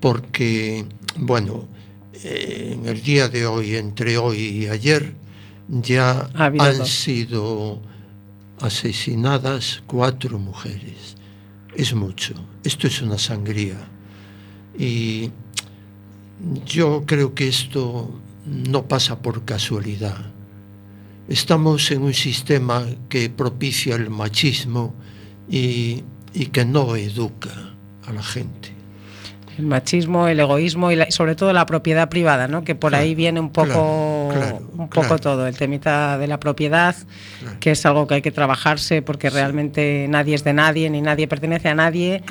porque, 0.00 0.86
bueno, 1.16 1.68
eh, 2.24 2.76
en 2.78 2.86
el 2.86 3.02
día 3.02 3.28
de 3.28 3.46
hoy, 3.46 3.76
entre 3.76 4.16
hoy 4.18 4.38
y 4.38 4.66
ayer, 4.68 5.14
ya 5.68 6.30
Ha 6.34 6.46
habido 6.46 6.64
han 6.64 6.78
dos. 6.78 6.90
sido 6.90 7.80
asesinadas 8.60 9.82
cuatro 9.86 10.38
mujeres. 10.38 11.16
Es 11.76 11.94
mucho. 11.94 12.34
Esto 12.64 12.86
es 12.86 13.00
una 13.02 13.18
sangría. 13.18 13.76
Y 14.78 15.30
yo 16.66 17.04
creo 17.06 17.34
que 17.34 17.48
esto 17.48 18.10
no 18.46 18.88
pasa 18.88 19.20
por 19.20 19.44
casualidad. 19.44 20.32
Estamos 21.28 21.90
en 21.90 22.02
un 22.02 22.14
sistema 22.14 22.84
que 23.08 23.30
propicia 23.30 23.94
el 23.94 24.10
machismo 24.10 24.94
y, 25.48 26.02
y 26.34 26.46
que 26.46 26.64
no 26.64 26.96
educa 26.96 27.69
a 28.10 28.14
la 28.14 28.22
gente. 28.22 28.70
El 29.58 29.66
machismo, 29.66 30.26
el 30.28 30.40
egoísmo 30.40 30.90
y 30.90 30.96
la- 30.96 31.10
sobre 31.10 31.34
todo 31.34 31.52
la 31.52 31.66
propiedad 31.66 32.08
privada, 32.08 32.48
¿no? 32.48 32.64
Que 32.64 32.74
por 32.74 32.92
Claro, 32.92 33.04
ahí 33.04 33.14
viene 33.14 33.40
un 33.40 33.50
poco, 33.50 34.28
claro, 34.32 34.56
claro, 34.56 34.70
un 34.78 34.88
poco 34.88 35.18
todo, 35.18 35.46
el 35.46 35.56
temita 35.56 36.16
de 36.16 36.26
la 36.28 36.40
propiedad, 36.40 36.94
que 37.58 37.72
es 37.72 37.84
algo 37.84 38.06
que 38.06 38.14
hay 38.14 38.22
que 38.22 38.30
trabajarse 38.30 39.02
porque 39.02 39.28
realmente 39.28 40.06
nadie 40.08 40.34
es 40.34 40.44
de 40.44 40.54
nadie, 40.54 40.88
ni 40.88 41.02
nadie 41.02 41.28
pertenece 41.28 41.68
a 41.68 41.74
nadie, 41.74 42.22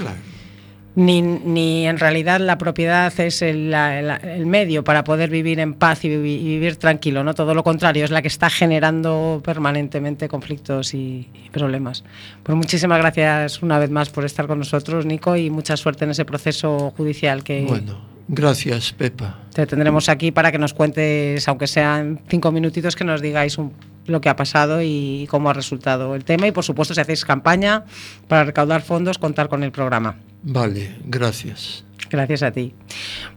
ni, 0.99 1.21
ni 1.21 1.87
en 1.87 1.97
realidad 1.97 2.39
la 2.39 2.57
propiedad 2.57 3.11
es 3.19 3.41
el, 3.41 3.71
la- 3.71 4.01
la- 4.01 4.17
el 4.17 4.45
medio 4.45 4.83
para 4.83 5.03
poder 5.03 5.29
vivir 5.29 5.59
en 5.59 5.73
paz 5.73 6.03
y, 6.05 6.09
vivi- 6.09 6.39
y 6.41 6.43
vivir 6.47 6.75
tranquilo, 6.75 7.23
¿no? 7.23 7.33
Todo 7.33 7.53
lo 7.53 7.63
contrario, 7.63 8.03
es 8.03 8.11
la 8.11 8.21
que 8.21 8.27
está 8.27 8.49
generando 8.49 9.41
permanentemente 9.43 10.27
conflictos 10.27 10.93
y, 10.93 11.29
y 11.33 11.49
problemas. 11.51 12.03
Pues 12.43 12.55
muchísimas 12.57 12.99
gracias 12.99 13.61
una 13.63 13.79
vez 13.79 13.89
más 13.89 14.09
por 14.09 14.25
estar 14.25 14.47
con 14.47 14.59
nosotros, 14.59 15.05
Nico, 15.05 15.35
y 15.35 15.49
mucha 15.49 15.77
suerte 15.77 16.05
en 16.05 16.11
ese 16.11 16.25
proceso 16.25 16.93
judicial 16.97 17.43
que, 17.43 17.61
bueno, 17.67 17.99
gracias 18.27 18.93
Pepa. 18.93 19.39
te 19.53 19.65
tendremos 19.65 20.09
aquí 20.09 20.31
para 20.31 20.51
que 20.51 20.57
nos 20.57 20.73
cuentes, 20.73 21.47
aunque 21.47 21.67
sean 21.67 22.19
cinco 22.29 22.51
minutitos, 22.51 22.95
que 22.95 23.03
nos 23.03 23.21
digáis 23.21 23.57
un- 23.57 23.71
lo 24.09 24.21
que 24.21 24.29
ha 24.29 24.35
pasado 24.35 24.81
y 24.81 25.27
cómo 25.29 25.49
ha 25.49 25.53
resultado 25.53 26.15
el 26.15 26.23
tema. 26.23 26.47
Y 26.47 26.51
por 26.51 26.63
supuesto, 26.63 26.93
si 26.93 27.01
hacéis 27.01 27.25
campaña 27.25 27.85
para 28.27 28.43
recaudar 28.43 28.81
fondos, 28.81 29.17
contar 29.17 29.49
con 29.49 29.63
el 29.63 29.71
programa. 29.71 30.15
Vale, 30.43 30.95
gracias. 31.05 31.83
Gracias 32.09 32.41
a 32.43 32.51
ti. 32.51 32.73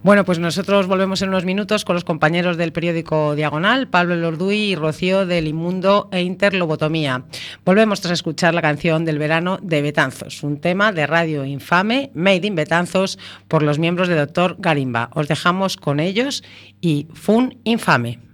Bueno, 0.03 0.25
pues 0.25 0.39
nosotros 0.39 0.87
volvemos 0.87 1.21
en 1.21 1.29
unos 1.29 1.45
minutos 1.45 1.85
con 1.85 1.95
los 1.95 2.05
compañeros 2.05 2.57
del 2.57 2.73
periódico 2.73 3.35
Diagonal, 3.35 3.89
Pablo 3.89 4.17
Lorduy 4.17 4.57
y 4.57 4.77
Rocío 4.77 5.27
del 5.27 5.47
Inmundo 5.47 6.09
e 6.11 6.23
Interlobotomía. 6.23 7.25
Volvemos 7.65 8.01
tras 8.01 8.15
escuchar 8.15 8.55
la 8.55 8.63
canción 8.63 9.05
del 9.05 9.19
verano 9.19 9.59
de 9.63 9.83
Betanzos, 9.83 10.43
un 10.43 10.59
tema 10.59 10.93
de 10.93 11.07
Radio 11.07 11.45
Infame, 11.45 12.11
Made 12.15 12.47
in 12.47 12.55
Betanzos, 12.55 13.19
por 13.49 13.63
los 13.63 13.79
miembros 13.79 14.09
de 14.09 14.17
Doctor 14.17 14.57
Garimba. 14.59 15.11
Os 15.13 15.29
dejamos 15.29 15.77
con 15.77 16.01
ellos 16.01 16.43
y 16.81 17.09
Fun 17.13 17.59
Infame. 17.65 18.32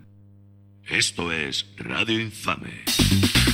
Esto 0.91 1.31
es 1.31 1.67
Radio 1.77 2.19
Infame. 2.19 3.48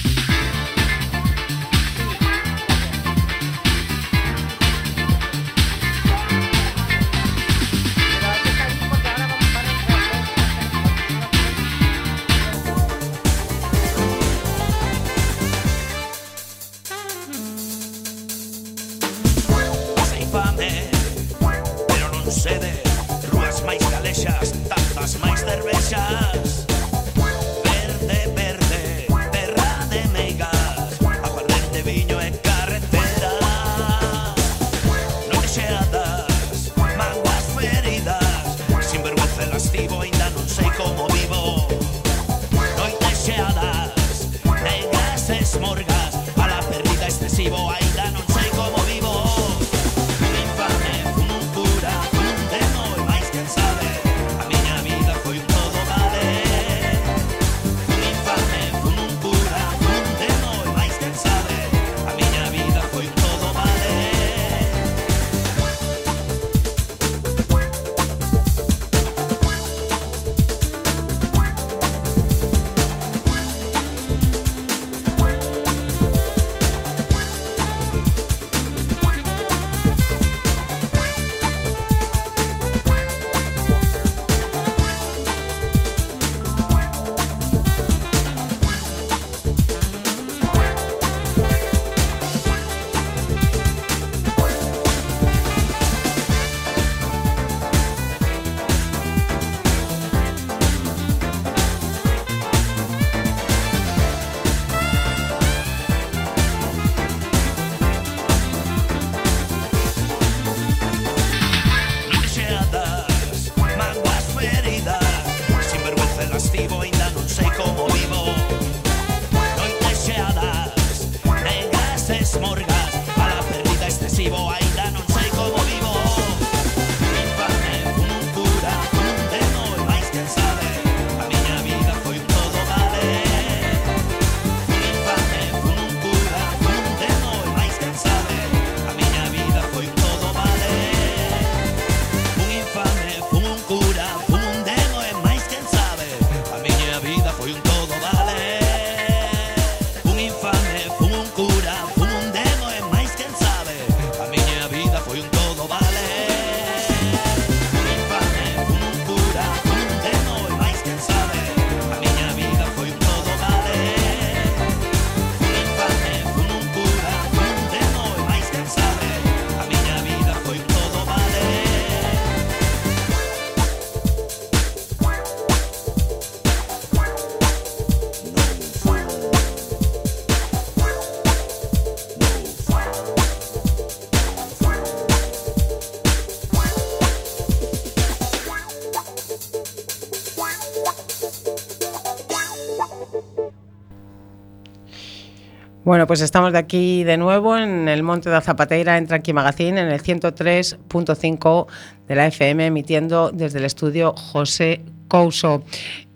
Bueno, 195.85 196.07
pues 196.07 196.23
estamos 196.23 196.51
de 196.55 196.59
aquí 196.59 197.05
de 197.05 197.19
nuevo 197.19 197.59
en 197.59 197.89
el 197.89 198.03
Monte 198.03 198.31
de 198.31 198.41
Zapateira, 198.41 198.97
en 198.97 199.07
Tranqui 199.07 199.35
Magazine, 199.35 199.79
en 199.83 199.89
el 199.89 200.03
103.5 200.03 201.67
de 202.09 202.15
la 202.15 202.27
FM, 202.29 202.65
emitiendo 202.65 203.31
desde 203.31 203.59
el 203.59 203.67
estudio 203.67 204.15
José 204.15 204.81
Couso, 205.15 205.63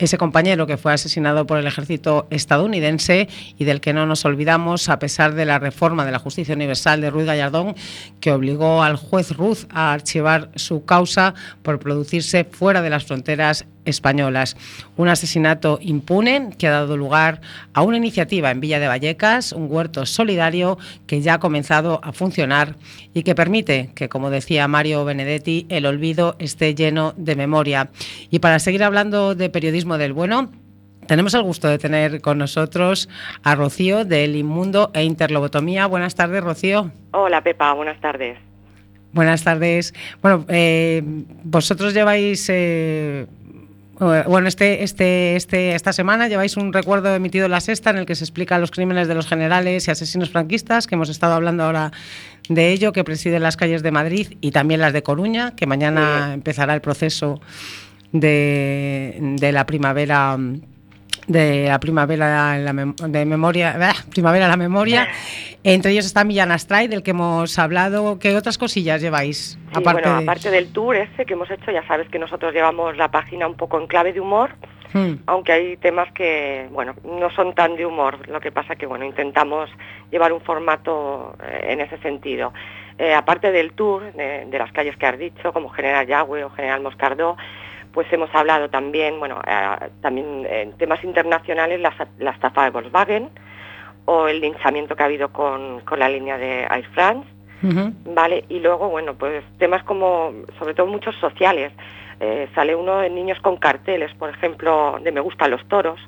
ese 0.01 0.19
compañero 0.19 0.67
que 0.67 0.77
fue 0.77 0.93
asesinado 0.93 1.47
por 1.47 1.59
el 1.59 1.69
ejército 1.69 2.27
estadounidense 2.31 3.29
y 3.57 3.65
del 3.65 3.81
que 3.81 3.93
no 3.93 4.07
nos 4.07 4.25
olvidamos 4.25 4.89
a 4.89 4.99
pesar 4.99 5.35
de 5.35 5.45
la 5.45 5.61
reforma 5.61 6.05
de 6.05 6.11
la 6.11 6.19
justicia 6.19 6.57
universal 6.57 7.01
de 7.01 7.11
Ruiz 7.11 7.27
Gallardón 7.27 7.77
que 8.21 8.33
obligó 8.33 8.83
al 8.83 8.97
juez 8.97 9.37
Ruz 9.37 9.69
a 9.71 9.93
archivar 9.93 10.51
su 10.57 10.85
causa 10.85 11.35
por 11.63 11.79
producirse 11.79 12.43
fuera 12.43 12.83
de 12.83 12.91
las 12.91 13.05
fronteras 13.05 13.67
españolas. 13.89 14.57
Un 14.97 15.09
asesinato 15.09 15.79
impune 15.81 16.51
que 16.59 16.67
ha 16.67 16.73
dado 16.73 16.97
lugar 16.97 17.41
a 17.73 17.83
una 17.83 17.97
iniciativa 17.97 18.51
en 18.51 18.61
Villa 18.61 18.79
de 18.79 18.87
Vallecas, 18.87 19.53
un 19.53 19.69
huerto 19.71 20.05
solidario 20.07 20.79
que 21.07 21.23
ya 21.23 21.35
ha 21.35 21.41
comenzado 21.41 22.01
a 22.03 22.13
funcionar 22.13 22.77
y 23.15 23.23
que 23.23 23.35
permite 23.35 23.91
que, 23.95 24.09
como 24.09 24.31
decía 24.31 24.69
Mario 24.69 25.05
Benedetti, 25.05 25.67
el 25.71 25.87
olvido 25.87 26.37
esté 26.39 26.75
lleno 26.75 27.15
de 27.17 27.35
memoria. 27.35 27.91
Y 28.31 28.41
para 28.41 28.59
seguir 28.59 28.85
hablando 28.89 29.35
de 29.35 29.49
periodismo 29.51 29.99
del 29.99 30.13
bueno, 30.13 30.51
tenemos 31.07 31.33
el 31.35 31.43
gusto 31.43 31.69
de 31.69 31.79
tener 31.79 32.21
con 32.21 32.39
nosotros 32.39 33.09
a 33.43 33.55
Rocío 33.55 34.05
del 34.05 34.35
Inmundo 34.35 34.91
e 34.95 35.05
Interlobotomía. 35.05 35.87
Buenas 35.87 36.15
tardes, 36.15 36.43
Rocío. 36.43 36.91
Hola, 37.13 37.43
Pepa, 37.43 37.73
buenas 37.73 38.01
tardes. 38.01 38.39
Buenas 39.13 39.45
tardes. 39.45 39.95
Bueno, 40.21 40.45
eh, 40.49 41.03
vosotros 41.45 41.95
lleváis 41.95 42.47
eh, 42.51 43.27
bueno, 43.99 44.47
este, 44.47 44.85
este, 44.85 45.35
este, 45.35 45.75
esta 45.75 45.93
semana 45.93 46.29
lleváis 46.29 46.57
un 46.57 46.73
recuerdo 46.73 47.13
emitido 47.15 47.47
en 47.47 47.51
la 47.51 47.61
sexta 47.61 47.91
en 47.91 47.97
el 47.97 48.07
que 48.07 48.15
se 48.15 48.25
explica 48.25 48.59
los 48.59 48.71
crímenes 48.71 49.09
de 49.09 49.15
los 49.15 49.27
generales 49.27 49.89
y 49.89 49.91
asesinos 49.91 50.31
franquistas, 50.31 50.87
que 50.87 50.95
hemos 50.95 51.09
estado 51.09 51.35
hablando 51.35 51.65
ahora 51.65 51.91
de 52.49 52.71
ello, 52.71 52.93
que 52.93 53.03
preside 53.03 53.41
las 53.41 53.57
calles 53.57 53.83
de 53.83 53.91
Madrid 53.91 54.37
y 54.41 54.53
también 54.53 54.81
las 54.81 54.93
de 54.93 55.03
Coruña, 55.03 55.57
que 55.57 55.67
mañana 55.67 56.33
empezará 56.33 56.75
el 56.75 56.81
proceso 56.81 57.41
de, 58.13 59.17
de 59.21 59.53
la 59.53 59.67
primavera 59.67 60.37
de 61.29 61.67
la 61.69 61.79
primavera 61.79 62.59
la 62.59 62.73
de 62.73 63.25
memoria, 63.25 63.77
primavera 64.11 64.49
la 64.49 64.57
memoria. 64.57 65.09
Entre 65.63 65.93
ellos 65.93 66.07
está 66.07 66.25
Millán 66.25 66.51
Astray, 66.51 66.89
del 66.89 67.03
que 67.03 67.11
hemos 67.11 67.59
hablado. 67.59 68.19
¿Qué 68.19 68.35
otras 68.35 68.57
cosillas 68.59 69.03
lleváis? 69.03 69.59
aparte, 69.75 70.09
bueno, 70.09 70.19
aparte 70.19 70.51
del 70.51 70.73
tour 70.73 70.97
ese 70.97 71.27
que 71.27 71.35
hemos 71.35 71.51
hecho, 71.51 71.71
ya 71.71 71.87
sabes 71.87 72.09
que 72.09 72.19
nosotros 72.19 72.55
llevamos 72.55 72.97
la 72.97 73.11
página 73.11 73.47
un 73.47 73.55
poco 73.55 73.79
en 73.79 73.87
clave 73.87 74.13
de 74.13 74.21
humor, 74.21 74.51
hmm. 74.95 75.15
aunque 75.27 75.53
hay 75.53 75.77
temas 75.77 76.11
que, 76.13 76.69
bueno, 76.71 76.95
no 77.05 77.31
son 77.31 77.55
tan 77.55 77.77
de 77.77 77.85
humor. 77.85 78.27
Lo 78.29 78.41
que 78.41 78.51
pasa 78.51 78.77
que, 78.77 78.87
bueno, 78.87 79.05
intentamos 79.05 79.69
llevar 80.11 80.33
un 80.33 80.41
formato 80.41 81.37
eh, 81.43 81.73
en 81.73 81.81
ese 81.81 81.99
sentido. 81.99 82.55
Eh, 82.97 83.13
aparte 83.13 83.53
del 83.53 83.73
tour, 83.73 84.13
de, 84.15 84.47
de, 84.47 84.59
las 84.59 84.73
calles 84.73 84.97
que 84.97 85.07
has 85.07 85.19
dicho, 85.19 85.53
como 85.53 85.69
General 85.69 86.07
Yagüe 86.07 86.45
o 86.45 86.51
General 86.51 86.81
Moscardó, 86.81 87.37
pues 87.93 88.07
hemos 88.13 88.35
hablado 88.35 88.69
también, 88.69 89.19
bueno, 89.19 89.41
eh, 89.47 89.91
también 90.01 90.47
en 90.49 90.73
temas 90.73 91.03
internacionales, 91.05 91.81
la, 91.81 92.31
estafa 92.31 92.65
de 92.65 92.71
Volkswagen 92.71 93.31
o 94.05 94.29
el 94.29 94.41
linchamiento 94.41 94.97
que 94.97 95.03
ha 95.03 95.07
habido 95.07 95.31
con, 95.33 95.83
la 95.97 96.09
línea 96.09 96.39
de 96.39 96.63
Air 96.63 96.87
France, 96.95 97.29
¿vale? 98.05 98.45
Y 98.49 98.61
luego, 98.61 98.89
bueno, 98.89 99.15
pues 99.15 99.45
temas 99.59 99.83
como, 99.85 100.33
sobre 100.59 100.75
todo 100.75 100.87
muchos 100.87 101.15
sociales. 101.17 101.73
Eh, 102.21 102.49
sale 102.55 102.75
uno 102.75 102.99
de 102.99 103.11
niños 103.11 103.39
con 103.41 103.59
carteles, 103.59 104.13
por 104.15 104.31
ejemplo, 104.31 104.99
de 105.03 105.13
me 105.13 105.21
gustan 105.21 105.51
los 105.51 105.65
toros, 105.69 106.01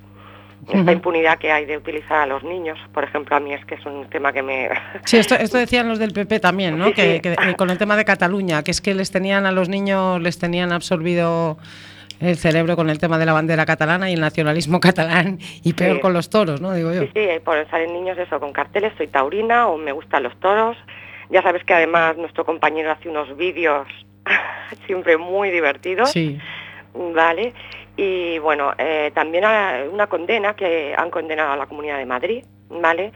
esta 0.69 0.93
impunidad 0.93 1.39
que 1.39 1.51
hay 1.51 1.65
de 1.65 1.77
utilizar 1.77 2.19
a 2.19 2.27
los 2.27 2.45
niños, 2.45 2.79
por 2.93 3.05
ejemplo, 3.05 3.37
a 3.37 3.41
mí 3.41 3.53
es 3.53 3.65
que 3.65 3.77
es 3.77 3.87
un 3.87 4.09
tema 4.11 4.33
que 4.33 4.43
me... 4.43 4.69
Sí, 5.05 5.17
esto, 5.17 5.35
esto 5.35 5.59
decían 5.59 5.89
los 5.89 5.99
del 5.99 6.13
PP 6.13 6.41
también, 6.41 6.79
¿no? 6.79 6.93
que, 6.93 7.21
eh, 7.23 7.55
con 7.57 7.71
el 7.71 7.79
tema 7.79 7.97
de 7.97 8.05
Cataluña, 8.05 8.63
que 8.63 8.71
es 8.71 8.81
que 8.81 8.95
les 8.95 9.11
tenían 9.11 9.47
a 9.47 9.53
los 9.53 9.69
niños, 9.69 10.21
les 10.21 10.39
tenían 10.39 10.73
absorbido 10.73 11.59
el 12.21 12.37
cerebro 12.37 12.77
con 12.77 12.91
el 12.91 12.99
tema 12.99 13.19
de 13.19 13.27
la 13.27 13.33
bandera 13.33 13.65
catalana 13.65 14.11
y 14.11 14.15
el 14.15 14.21
nacionalismo 14.21 14.81
catalán 14.81 15.39
y 15.65 15.73
peor 15.73 16.01
con 16.01 16.13
los 16.13 16.31
toros, 16.31 16.61
¿no? 16.61 16.73
Digo 16.75 16.93
yo. 16.93 17.03
Sí, 17.03 17.11
sí, 17.15 17.27
por 17.45 17.69
salen 17.71 17.93
niños 17.93 18.19
eso, 18.19 18.39
con 18.39 18.53
carteles, 18.53 18.93
soy 18.97 19.09
taurina 19.09 19.67
o 19.69 19.79
me 19.79 19.93
gustan 19.93 20.23
los 20.23 20.39
toros. 20.41 20.77
Ya 21.31 21.43
sabes 21.43 21.65
que 21.65 21.75
además 21.75 22.17
nuestro 22.17 22.45
compañero 22.45 22.91
hace 22.91 23.09
unos 23.09 23.37
vídeos 23.37 23.89
siempre 24.87 25.17
muy 25.17 25.51
divertidos. 25.51 26.11
Sí. 26.11 26.39
Vale. 26.95 27.55
Y 28.03 28.39
bueno, 28.39 28.73
eh, 28.79 29.11
también 29.15 29.45
una 29.93 30.07
condena 30.07 30.57
que 30.57 30.95
han 30.97 31.11
condenado 31.11 31.53
a 31.53 31.57
la 31.59 31.67
Comunidad 31.67 31.99
de 31.99 32.07
Madrid, 32.07 32.45
¿vale? 32.71 33.13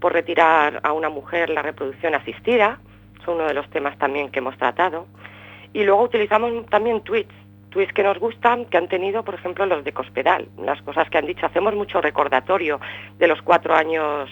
Por 0.00 0.12
retirar 0.12 0.80
a 0.82 0.92
una 0.92 1.08
mujer 1.08 1.50
la 1.50 1.62
reproducción 1.62 2.16
asistida, 2.16 2.80
es 3.20 3.28
uno 3.28 3.46
de 3.46 3.54
los 3.54 3.70
temas 3.70 3.96
también 3.96 4.30
que 4.30 4.40
hemos 4.40 4.58
tratado. 4.58 5.06
Y 5.72 5.84
luego 5.84 6.02
utilizamos 6.02 6.66
también 6.66 7.02
tweets, 7.02 7.32
tweets 7.70 7.92
que 7.92 8.02
nos 8.02 8.18
gustan, 8.18 8.64
que 8.64 8.76
han 8.76 8.88
tenido, 8.88 9.24
por 9.24 9.36
ejemplo, 9.36 9.66
los 9.66 9.84
de 9.84 9.92
Cospedal, 9.92 10.48
las 10.58 10.82
cosas 10.82 11.08
que 11.10 11.18
han 11.18 11.26
dicho. 11.26 11.46
Hacemos 11.46 11.76
mucho 11.76 12.00
recordatorio 12.00 12.80
de 13.16 13.28
los 13.28 13.40
cuatro 13.40 13.76
años 13.76 14.28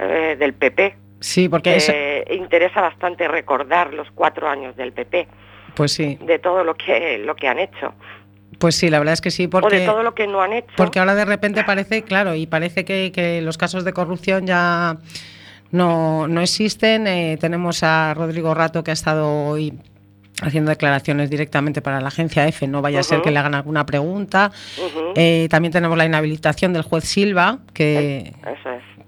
eh, 0.00 0.34
del 0.40 0.54
PP. 0.54 0.96
Sí, 1.20 1.48
porque 1.48 1.78
eh, 1.86 2.24
interesa 2.34 2.80
bastante 2.80 3.28
recordar 3.28 3.94
los 3.94 4.10
cuatro 4.10 4.48
años 4.48 4.74
del 4.74 4.92
PP. 4.92 5.28
Pues 5.76 5.92
sí. 5.92 6.18
De 6.20 6.40
todo 6.40 6.64
lo 6.64 6.74
que, 6.74 7.18
lo 7.18 7.36
que 7.36 7.46
han 7.46 7.60
hecho. 7.60 7.94
Pues 8.60 8.76
sí, 8.76 8.90
la 8.90 8.98
verdad 8.98 9.14
es 9.14 9.22
que 9.22 9.30
sí, 9.30 9.48
porque... 9.48 9.76
O 9.76 9.80
de 9.80 9.86
todo 9.86 10.02
lo 10.02 10.14
que 10.14 10.26
no 10.26 10.42
han 10.42 10.52
hecho. 10.52 10.68
Porque 10.76 10.98
ahora 10.98 11.14
de 11.14 11.24
repente 11.24 11.64
parece, 11.64 12.02
claro, 12.02 12.34
y 12.34 12.46
parece 12.46 12.84
que, 12.84 13.40
los 13.42 13.56
casos 13.56 13.84
de 13.84 13.94
corrupción 13.94 14.46
ya 14.46 14.98
no, 15.70 16.28
no 16.28 16.42
existen. 16.42 17.06
Eh, 17.06 17.38
tenemos 17.40 17.82
a 17.82 18.12
Rodrigo 18.12 18.52
Rato 18.52 18.84
que 18.84 18.90
ha 18.90 18.94
estado 18.94 19.46
hoy 19.46 19.78
haciendo 20.42 20.68
declaraciones 20.70 21.30
directamente 21.30 21.80
para 21.80 22.02
la 22.02 22.08
agencia 22.08 22.46
EFE, 22.46 22.66
no 22.66 22.82
vaya 22.82 23.00
a 23.00 23.02
ser 23.02 23.22
que 23.22 23.30
le 23.30 23.38
hagan 23.38 23.54
alguna 23.54 23.86
pregunta. 23.86 24.52
Eh, 25.14 25.48
también 25.50 25.72
tenemos 25.72 25.96
la 25.96 26.04
inhabilitación 26.04 26.74
del 26.74 26.82
juez 26.82 27.04
Silva, 27.04 27.60
que, 27.72 28.34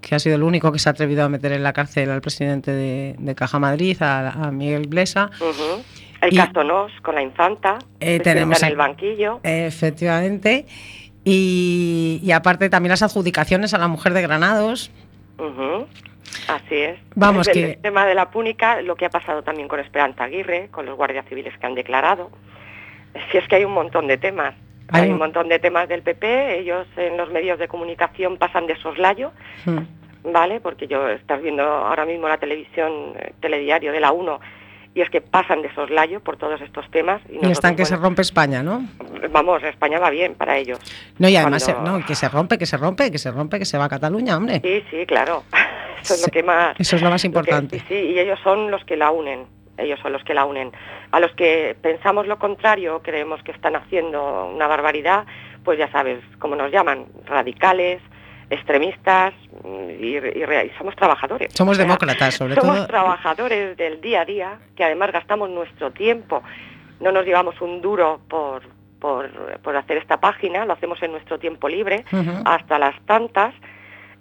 que 0.01 0.15
ha 0.15 0.19
sido 0.19 0.35
el 0.35 0.43
único 0.43 0.71
que 0.71 0.79
se 0.79 0.89
ha 0.89 0.91
atrevido 0.91 1.23
a 1.23 1.29
meter 1.29 1.51
en 1.51 1.63
la 1.63 1.73
cárcel 1.73 2.09
al 2.09 2.21
presidente 2.21 2.71
de, 2.71 3.35
Caja 3.35 3.59
Madrid, 3.59 3.97
a, 4.01 4.51
Miguel 4.51 4.87
Blesa. 4.87 5.29
El 6.23 6.37
Castonós 6.37 6.91
con 7.01 7.15
la 7.15 7.21
infanta, 7.21 7.79
eh, 7.99 8.19
tenemos 8.19 8.61
en 8.63 8.69
el 8.69 8.75
banquillo. 8.75 9.39
Efectivamente. 9.43 10.65
Y, 11.25 12.29
aparte 12.33 12.69
también 12.69 12.91
las 12.91 13.03
adjudicaciones 13.03 13.73
a 13.73 13.77
la 13.77 13.87
mujer 13.87 14.13
de 14.13 14.21
Granados. 14.21 14.91
Así 16.47 16.75
es. 16.75 16.99
Vamos 17.15 17.47
que... 17.47 17.71
El 17.71 17.77
tema 17.77 18.05
de 18.05 18.15
la 18.15 18.29
púnica, 18.29 18.81
lo 18.81 18.95
que 18.95 19.05
ha 19.05 19.09
pasado 19.09 19.43
también 19.43 19.67
con 19.67 19.79
Esperanza 19.79 20.25
Aguirre, 20.25 20.69
con 20.71 20.85
los 20.85 20.97
guardias 20.97 21.25
civiles 21.27 21.57
que 21.57 21.65
han 21.65 21.75
declarado. 21.75 22.29
Si 23.31 23.37
es 23.37 23.47
que 23.47 23.57
hay 23.57 23.65
un 23.65 23.73
montón 23.73 24.07
de 24.07 24.17
temas. 24.17 24.55
Hay, 24.89 25.09
un 25.09 25.17
montón 25.17 25.47
de 25.49 25.57
temas 25.59 25.87
del 25.87 26.03
PP, 26.03 26.59
ellos 26.59 26.85
en 26.97 27.17
los 27.17 27.31
medios 27.31 27.57
de 27.57 27.67
comunicación 27.67 28.37
pasan 28.37 28.67
de 28.67 28.75
soslayo, 28.75 29.31
hmm. 29.65 30.31
¿vale? 30.31 30.59
Porque 30.59 30.87
yo 30.87 31.09
estás 31.09 31.41
viendo 31.41 31.63
ahora 31.63 32.05
mismo 32.05 32.27
la 32.27 32.37
televisión, 32.37 33.13
eh, 33.17 33.33
telediario 33.39 33.91
de 33.91 33.99
la 33.99 34.11
1, 34.11 34.39
y 34.95 35.01
es 35.01 35.09
que 35.09 35.21
pasan 35.21 35.61
de 35.61 35.73
soslayo 35.73 36.19
por 36.19 36.37
todos 36.37 36.61
estos 36.61 36.89
temas. 36.91 37.21
Y, 37.29 37.45
están 37.49 37.75
que 37.75 37.85
se 37.85 37.95
rompe 37.95 38.21
España, 38.21 38.61
¿no? 38.61 38.85
Vamos, 39.31 39.63
España 39.63 39.99
va 39.99 40.09
bien 40.09 40.35
para 40.35 40.57
ellos. 40.57 40.79
No, 41.17 41.27
y 41.27 41.35
además, 41.35 41.67
no, 41.83 42.05
que 42.05 42.15
se 42.15 42.29
rompe, 42.29 42.57
que 42.57 42.65
se 42.65 42.77
rompe, 42.77 43.11
que 43.11 43.17
se 43.17 43.31
rompe, 43.31 43.59
que 43.59 43.65
se 43.65 43.77
va 43.77 43.85
a 43.85 43.89
Cataluña, 43.89 44.37
hombre. 44.37 44.61
Sí, 44.63 44.83
sí, 44.91 45.05
claro. 45.05 45.43
Eso 46.01 46.15
es 46.15 46.21
lo 46.27 46.31
que 46.31 46.43
más... 46.43 46.75
Eso 46.79 46.97
es 46.97 47.01
lo 47.01 47.09
más 47.09 47.23
importante. 47.23 47.81
sí, 47.87 47.95
y 47.95 48.19
ellos 48.19 48.37
son 48.43 48.69
los 48.69 48.83
que 48.83 48.97
la 48.97 49.09
unen. 49.11 49.47
Ellos 49.77 49.99
son 50.01 50.11
los 50.11 50.23
que 50.23 50.33
la 50.33 50.45
unen. 50.45 50.71
A 51.11 51.19
los 51.19 51.31
que 51.31 51.75
pensamos 51.81 52.27
lo 52.27 52.37
contrario, 52.37 53.01
creemos 53.01 53.41
que 53.41 53.51
están 53.51 53.75
haciendo 53.75 54.47
una 54.53 54.67
barbaridad, 54.67 55.25
pues 55.63 55.79
ya 55.79 55.89
sabes 55.91 56.19
cómo 56.39 56.55
nos 56.55 56.71
llaman, 56.71 57.05
radicales, 57.25 58.01
extremistas 58.49 59.33
y, 59.99 60.17
somos 60.77 60.95
trabajadores. 60.95 61.53
Somos 61.53 61.77
demócratas, 61.77 62.35
sobre 62.35 62.55
todo. 62.55 62.73
Somos 62.73 62.87
trabajadores 62.87 63.77
del 63.77 64.01
día 64.01 64.21
a 64.21 64.25
día, 64.25 64.59
que 64.75 64.83
además 64.83 65.11
gastamos 65.11 65.49
nuestro 65.49 65.91
tiempo. 65.91 66.43
No 66.99 67.11
nos 67.11 67.25
llevamos 67.25 67.59
un 67.61 67.81
duro 67.81 68.21
por, 68.27 68.63
por, 68.99 69.75
hacer 69.75 69.97
esta 69.97 70.19
página, 70.19 70.65
lo 70.65 70.73
hacemos 70.73 71.01
en 71.03 71.11
nuestro 71.11 71.37
tiempo 71.39 71.67
libre, 71.67 72.05
hasta 72.45 72.79
las 72.79 72.95
tantas, 73.05 73.53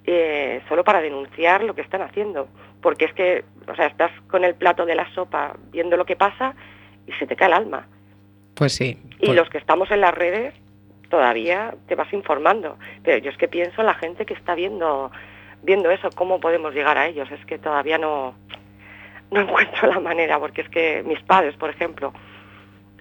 eh, 0.04 0.60
solo 0.68 0.82
para 0.82 1.00
denunciar 1.00 1.62
lo 1.62 1.74
que 1.74 1.82
están 1.82 2.02
haciendo. 2.02 2.48
Porque 2.80 3.04
es 3.04 3.12
que, 3.14 3.44
o 3.68 3.76
sea, 3.76 3.86
estás 3.86 4.10
con 4.28 4.44
el 4.44 4.54
plato 4.56 4.84
de 4.84 4.96
la 4.96 5.12
sopa 5.14 5.54
viendo 5.70 5.96
lo 5.96 6.04
que 6.04 6.16
pasa 6.16 6.54
y 7.06 7.12
se 7.12 7.26
te 7.26 7.36
cae 7.36 7.48
el 7.48 7.54
alma. 7.54 7.86
Pues 8.54 8.74
sí. 8.74 8.98
Y 9.20 9.32
los 9.32 9.48
que 9.48 9.58
estamos 9.58 9.90
en 9.90 10.00
las 10.00 10.12
redes, 10.12 10.54
todavía 11.12 11.74
te 11.88 11.94
vas 11.94 12.10
informando. 12.14 12.78
Pero 13.04 13.18
yo 13.18 13.30
es 13.30 13.36
que 13.36 13.46
pienso 13.46 13.82
en 13.82 13.86
la 13.86 13.92
gente 13.92 14.24
que 14.24 14.32
está 14.32 14.54
viendo, 14.54 15.12
viendo 15.62 15.90
eso, 15.90 16.08
cómo 16.14 16.40
podemos 16.40 16.72
llegar 16.72 16.96
a 16.96 17.06
ellos. 17.06 17.30
Es 17.30 17.44
que 17.44 17.58
todavía 17.58 17.98
no, 17.98 18.34
no 19.30 19.40
encuentro 19.42 19.92
la 19.92 20.00
manera, 20.00 20.38
porque 20.38 20.62
es 20.62 20.70
que 20.70 21.02
mis 21.04 21.22
padres, 21.22 21.54
por 21.56 21.68
ejemplo, 21.68 22.14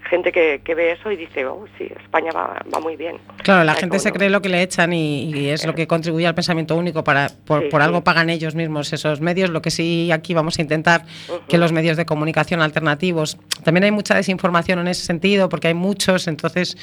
gente 0.09 0.31
que, 0.31 0.61
ve 0.75 0.91
eso 0.91 1.11
y 1.11 1.15
dice, 1.15 1.45
oh, 1.45 1.65
sí, 1.77 1.89
España 2.03 2.31
va, 2.31 2.61
muy 2.81 2.95
bien. 2.95 3.17
Claro, 3.43 3.63
la 3.63 3.75
gente 3.75 3.99
se 3.99 4.11
cree 4.11 4.29
lo 4.29 4.41
que 4.41 4.49
le 4.49 4.61
echan 4.61 4.93
y, 4.93 5.49
es 5.49 5.65
lo 5.65 5.73
que 5.73 5.87
contribuye 5.87 6.27
al 6.27 6.35
pensamiento 6.35 6.75
único. 6.75 7.03
Para, 7.03 7.29
por, 7.45 7.81
algo 7.81 8.03
pagan 8.03 8.29
ellos 8.29 8.55
mismos 8.55 8.91
esos 8.93 9.21
medios. 9.21 9.49
Lo 9.49 9.61
que 9.61 9.71
sí 9.71 10.11
aquí 10.11 10.33
vamos 10.33 10.59
a 10.59 10.61
intentar 10.61 11.05
que 11.47 11.57
los 11.57 11.71
medios 11.71 11.97
de 11.97 12.05
comunicación 12.05 12.61
alternativos. 12.61 13.37
También 13.63 13.85
hay 13.85 13.91
mucha 13.91 14.15
desinformación 14.15 14.79
en 14.79 14.87
ese 14.87 15.05
sentido 15.05 15.49
porque 15.49 15.69
hay 15.69 15.73
muchos, 15.73 16.27
entonces 16.27 16.77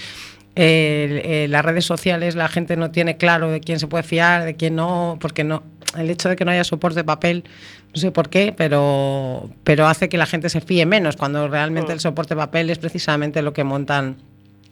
eh, 0.60 1.46
las 1.48 1.64
redes 1.64 1.84
sociales 1.84 2.34
la 2.34 2.48
gente 2.48 2.76
no 2.76 2.90
tiene 2.90 3.16
claro 3.16 3.50
de 3.50 3.60
quién 3.60 3.78
se 3.78 3.86
puede 3.86 4.02
fiar, 4.02 4.44
de 4.44 4.56
quién 4.56 4.74
no, 4.74 5.16
porque 5.20 5.44
no 5.44 5.62
el 5.98 6.10
hecho 6.10 6.28
de 6.28 6.36
que 6.36 6.44
no 6.44 6.50
haya 6.50 6.64
soporte 6.64 7.00
de 7.00 7.04
papel, 7.04 7.44
no 7.94 8.00
sé 8.00 8.10
por 8.10 8.28
qué, 8.28 8.52
pero, 8.56 9.50
pero 9.64 9.86
hace 9.86 10.08
que 10.08 10.18
la 10.18 10.26
gente 10.26 10.48
se 10.48 10.60
fíe 10.60 10.86
menos, 10.86 11.16
cuando 11.16 11.48
realmente 11.48 11.92
el 11.92 12.00
soporte 12.00 12.34
de 12.34 12.38
papel 12.38 12.70
es 12.70 12.78
precisamente 12.78 13.42
lo 13.42 13.52
que 13.52 13.64
montan 13.64 14.16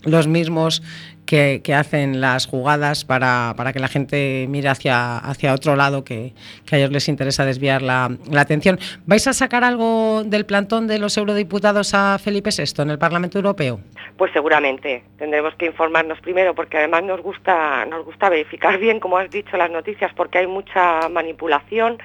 los 0.06 0.26
mismos 0.26 0.82
que, 1.24 1.60
hacen 1.74 2.20
las 2.20 2.46
jugadas 2.46 3.04
para, 3.04 3.54
que 3.72 3.80
la 3.80 3.88
gente 3.88 4.46
mire 4.48 4.68
hacia, 4.68 5.18
hacia 5.18 5.52
otro 5.52 5.74
lado 5.74 6.04
que, 6.04 6.32
a 6.70 6.76
ellos 6.76 6.90
les 6.90 7.08
interesa 7.08 7.44
desviar 7.44 7.82
la, 7.82 8.16
atención. 8.36 8.78
¿Vais 9.06 9.26
a 9.26 9.32
sacar 9.32 9.64
algo 9.64 10.22
del 10.24 10.46
plantón 10.46 10.86
de 10.86 10.98
los 10.98 11.16
eurodiputados 11.16 11.94
a 11.94 12.18
Felipe 12.18 12.50
VI 12.56 12.82
en 12.82 12.90
el 12.90 12.98
Parlamento 12.98 13.38
Europeo? 13.38 13.80
Pues 14.16 14.32
seguramente. 14.32 15.04
Tendremos 15.18 15.54
que 15.56 15.66
informarnos 15.66 16.20
primero 16.20 16.54
porque 16.54 16.78
además 16.78 17.02
nos 17.04 17.20
gusta, 17.20 17.84
nos 17.86 18.04
gusta 18.04 18.28
verificar 18.28 18.78
bien, 18.78 19.00
como 19.00 19.18
has 19.18 19.30
dicho, 19.30 19.56
las 19.56 19.70
noticias 19.70 20.12
porque 20.14 20.38
hay 20.38 20.46
mucha 20.46 21.08
manipulación 21.08 21.98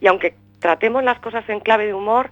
y 0.00 0.06
aunque 0.06 0.34
tratemos 0.60 1.02
las 1.02 1.18
cosas 1.20 1.48
en 1.48 1.60
clave 1.60 1.86
de 1.86 1.94
humor, 1.94 2.30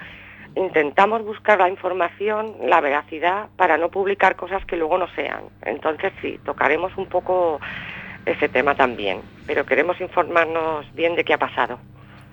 intentamos 0.55 1.25
buscar 1.25 1.59
la 1.59 1.69
información, 1.69 2.55
la 2.65 2.81
veracidad, 2.81 3.49
para 3.57 3.77
no 3.77 3.91
publicar 3.91 4.37
cosas 4.37 4.65
que 4.67 4.77
luego 4.77 4.99
no 4.99 5.09
sean. 5.15 5.45
Entonces 5.63 6.13
sí, 6.21 6.39
tocaremos 6.45 6.97
un 6.97 7.07
poco 7.07 7.61
ese 8.27 8.49
tema 8.49 8.75
también, 8.75 9.21
pero 9.47 9.67
queremos 9.67 10.01
informarnos 10.01 10.93
bien 10.95 11.17
de 11.17 11.25
qué 11.25 11.35
ha 11.35 11.39
pasado. 11.39 11.79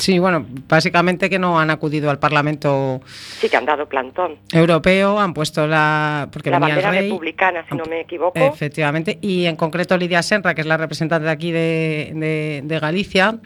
Sí, 0.01 0.17
bueno, 0.17 0.43
básicamente 0.67 1.29
que 1.29 1.37
no 1.37 1.59
han 1.59 1.69
acudido 1.69 2.09
al 2.09 2.17
Parlamento. 2.17 3.01
Sí, 3.05 3.47
que 3.47 3.55
han 3.55 3.65
dado 3.65 3.87
plantón. 3.87 4.37
Europeo, 4.51 5.19
han 5.19 5.35
puesto 5.35 5.67
la. 5.67 6.27
Porque 6.31 6.49
la 6.49 6.57
bandera 6.57 6.89
republicana, 6.89 7.63
si 7.69 7.75
no 7.75 7.83
me 7.85 8.01
equivoco. 8.01 8.39
Efectivamente, 8.39 9.19
y 9.21 9.45
en 9.45 9.55
concreto 9.55 9.95
Lidia 9.97 10.23
Senra, 10.23 10.55
que 10.55 10.61
es 10.61 10.67
la 10.67 10.77
representante 10.77 11.25
de 11.25 11.31
aquí 11.31 11.51
de, 11.51 12.61
de 12.63 12.79
Galicia, 12.79 13.37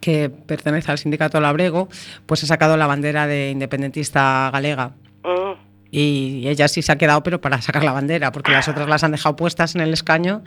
que 0.00 0.30
pertenece 0.30 0.90
al 0.90 0.96
sindicato 0.96 1.38
Labrego, 1.38 1.90
pues 2.24 2.42
ha 2.44 2.46
sacado 2.46 2.78
la 2.78 2.86
bandera 2.86 3.26
de 3.26 3.50
independentista 3.50 4.48
galega. 4.50 4.92
Mm. 5.22 5.52
Y 5.90 6.48
ella 6.48 6.68
sí 6.68 6.80
se 6.80 6.92
ha 6.92 6.96
quedado, 6.96 7.22
pero 7.22 7.42
para 7.42 7.60
sacar 7.60 7.84
la 7.84 7.92
bandera, 7.92 8.32
porque 8.32 8.52
las 8.52 8.68
otras 8.68 8.88
las 8.88 9.04
han 9.04 9.12
dejado 9.12 9.36
puestas 9.36 9.74
en 9.74 9.82
el 9.82 9.92
escaño 9.92 10.44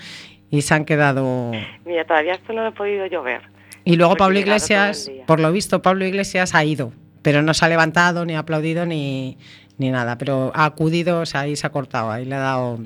y 0.49 0.63
se 0.63 0.73
han 0.73 0.85
quedado... 0.85 1.51
Mira, 1.85 2.05
todavía 2.05 2.33
esto 2.33 2.53
no 2.53 2.63
lo 2.63 2.69
he 2.69 2.71
podido 2.71 3.05
llover. 3.05 3.53
Y 3.85 3.95
luego 3.95 4.15
Pablo 4.15 4.39
Iglesias, 4.39 5.11
por 5.27 5.39
lo 5.39 5.51
visto, 5.51 5.81
Pablo 5.81 6.05
Iglesias 6.05 6.55
ha 6.55 6.63
ido, 6.63 6.93
pero 7.21 7.41
no 7.41 7.53
se 7.53 7.65
ha 7.65 7.69
levantado, 7.69 8.25
ni 8.25 8.35
ha 8.35 8.39
aplaudido, 8.39 8.85
ni, 8.85 9.37
ni 9.77 9.91
nada, 9.91 10.17
pero 10.17 10.51
ha 10.55 10.65
acudido, 10.65 11.21
o 11.21 11.25
sea, 11.25 11.41
ahí 11.41 11.55
se 11.55 11.67
ha 11.67 11.71
cortado, 11.71 12.11
ahí 12.11 12.25
le 12.25 12.35
ha 12.35 12.39
dado 12.39 12.79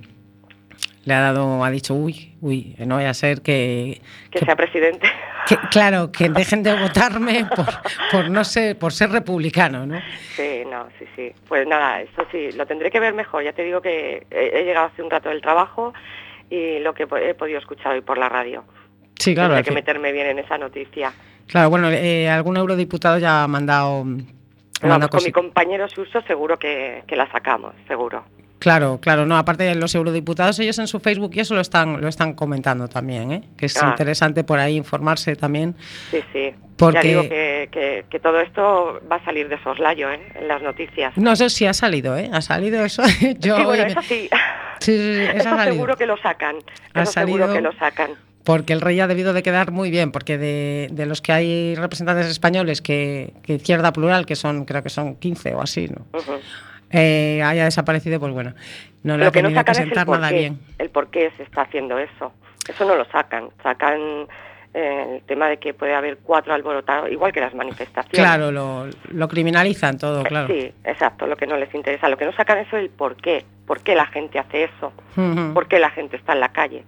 le 1.07 1.13
ha 1.13 1.21
dado, 1.21 1.63
ha 1.63 1.69
dicho, 1.69 1.93
uy, 1.93 2.35
uy, 2.41 2.75
no 2.79 2.95
vaya 2.95 3.11
a 3.11 3.13
ser 3.13 3.41
que... 3.41 4.01
Que, 4.29 4.39
sea 4.39 4.57
presidente. 4.57 5.07
claro, 5.71 6.11
que 6.11 6.27
dejen 6.27 6.63
de 6.63 6.77
votarme 6.77 7.45
por, 7.55 7.65
por, 8.11 8.29
no 8.29 8.43
ser, 8.43 8.77
por 8.77 8.91
ser 8.91 9.11
republicano, 9.11 9.85
¿no? 9.85 10.01
Sí, 10.35 10.63
no, 10.69 10.89
sí, 10.99 11.05
sí. 11.15 11.31
Pues 11.47 11.65
nada, 11.65 12.01
eso 12.01 12.27
sí, 12.29 12.51
lo 12.51 12.65
tendré 12.65 12.91
que 12.91 12.99
ver 12.99 13.13
mejor. 13.13 13.41
Ya 13.41 13.53
te 13.53 13.63
digo 13.63 13.81
que 13.81 14.27
he, 14.29 14.65
llegado 14.65 14.87
hace 14.87 15.01
un 15.01 15.09
rato 15.09 15.29
del 15.29 15.41
trabajo 15.41 15.93
y 16.49 16.79
lo 16.79 16.93
que 16.93 17.03
he 17.03 17.33
podido 17.35 17.57
escuchar 17.57 17.93
hoy 17.93 18.01
por 18.01 18.17
la 18.17 18.27
radio. 18.27 18.65
Sí, 19.19 19.33
claro. 19.33 19.55
Hay 19.55 19.63
que 19.63 19.71
meterme 19.71 20.11
bien 20.11 20.27
en 20.27 20.39
esa 20.39 20.57
noticia. 20.57 21.11
Claro, 21.47 21.69
bueno, 21.69 21.89
eh, 21.89 22.29
algún 22.29 22.57
eurodiputado 22.57 23.17
ya 23.17 23.43
ha 23.43 23.47
mandado... 23.47 24.05
con 25.09 25.23
mi 25.23 25.31
compañero 25.31 25.87
Suso 25.87 26.21
seguro 26.21 26.57
que 26.59 27.03
la 27.09 27.31
sacamos, 27.31 27.73
seguro. 27.87 28.23
Claro, 28.59 28.99
claro, 28.99 29.25
no, 29.25 29.37
aparte 29.37 29.63
de 29.63 29.75
los 29.75 29.93
eurodiputados, 29.93 30.59
ellos 30.59 30.79
en 30.79 30.87
su 30.87 30.99
Facebook 30.99 31.31
y 31.35 31.41
eso 31.41 31.53
lo 31.53 31.61
están, 31.61 32.01
lo 32.01 32.07
están 32.07 32.33
comentando 32.33 32.87
también, 32.87 33.31
¿eh? 33.31 33.43
que 33.55 33.67
es 33.67 33.81
ah. 33.81 33.89
interesante 33.89 34.43
por 34.43 34.57
ahí 34.57 34.75
informarse 34.75 35.35
también. 35.35 35.75
Sí, 36.09 36.23
sí. 36.33 36.53
Porque... 36.75 36.95
Ya 36.95 37.21
digo 37.21 37.21
que, 37.29 38.05
que, 38.09 38.19
todo 38.19 38.39
esto 38.39 38.99
va 39.11 39.17
a 39.17 39.25
salir 39.25 39.47
de 39.47 39.61
soslayo 39.61 40.09
¿eh? 40.11 40.19
en 40.35 40.47
las 40.47 40.61
noticias. 40.63 41.15
No 41.17 41.35
sé 41.35 41.49
si 41.51 41.65
ha 41.67 41.73
salido, 41.73 42.17
¿eh? 42.17 42.29
Ha 42.33 42.41
salido 42.41 42.83
eso. 42.83 43.03
Yo, 43.39 43.57
sí, 43.57 43.63
bueno, 43.63 43.83
eso 43.83 44.01
sí. 44.01 44.27
sí, 44.79 45.19
eso, 45.35 45.63
seguro 45.63 45.95
que 45.95 46.07
lo 46.07 46.17
sacan. 46.17 46.57
Ha 46.93 47.05
salido... 47.05 47.53
que 47.53 47.61
lo 47.61 47.73
sacan 47.73 48.11
porque 48.47 48.71
el 48.71 48.79
rey 48.79 48.97
ha 49.01 49.07
debido 49.07 49.33
de 49.33 49.43
quedar 49.43 49.71
muy 49.71 49.91
bien, 49.91 50.13
porque 50.13 50.37
de, 50.37 50.87
de 50.89 51.05
los 51.05 51.21
que 51.21 51.33
hay 51.33 51.75
representantes 51.75 52.27
españoles 52.27 52.81
que, 52.81 53.33
que, 53.43 53.55
izquierda 53.55 53.91
plural, 53.91 54.25
que 54.25 54.37
son, 54.37 54.63
creo 54.63 54.81
que 54.81 54.89
son 54.89 55.17
15 55.17 55.53
o 55.55 55.61
así, 55.61 55.89
¿no? 55.89 56.05
eh, 56.91 57.41
haya 57.43 57.65
desaparecido, 57.65 58.21
pues 58.21 58.31
bueno, 58.31 58.53
no 59.03 59.17
le 59.17 59.25
ha 59.25 59.31
que 59.31 59.41
no 59.41 59.49
el 59.49 59.53
nada 59.53 60.31
bien. 60.31 60.59
El 60.77 60.89
por 60.91 61.09
qué 61.09 61.29
se 61.35 61.43
está 61.43 61.63
haciendo 61.63 61.99
eso. 61.99 62.31
Eso 62.69 62.85
no 62.85 62.95
lo 62.95 63.03
sacan. 63.11 63.49
Sacan 63.61 63.99
eh, 64.73 65.15
el 65.17 65.23
tema 65.23 65.49
de 65.49 65.57
que 65.57 65.73
puede 65.73 65.93
haber 65.93 66.19
cuatro 66.19 66.53
alborotados, 66.53 67.11
igual 67.11 67.33
que 67.33 67.41
las 67.41 67.53
manifestaciones. 67.53 68.17
Claro, 68.17 68.53
lo, 68.53 68.87
lo 69.11 69.27
criminalizan 69.27 69.97
todo, 69.97 70.21
eh, 70.21 70.25
claro. 70.25 70.47
Sí, 70.47 70.71
exacto, 70.85 71.27
lo 71.27 71.35
que 71.35 71.47
no 71.47 71.57
les 71.57 71.75
interesa. 71.75 72.07
Lo 72.07 72.15
que 72.15 72.23
no 72.23 72.31
sacan 72.31 72.59
es 72.59 72.71
el 72.71 72.91
por 72.91 73.17
qué. 73.17 73.43
¿Por 73.65 73.81
qué 73.81 73.93
la 73.93 74.05
gente 74.05 74.39
hace 74.39 74.63
eso? 74.63 74.93
¿Por 75.53 75.67
qué 75.67 75.79
la 75.79 75.89
gente 75.89 76.15
está 76.15 76.31
en 76.31 76.39
la 76.39 76.53
calle? 76.53 76.85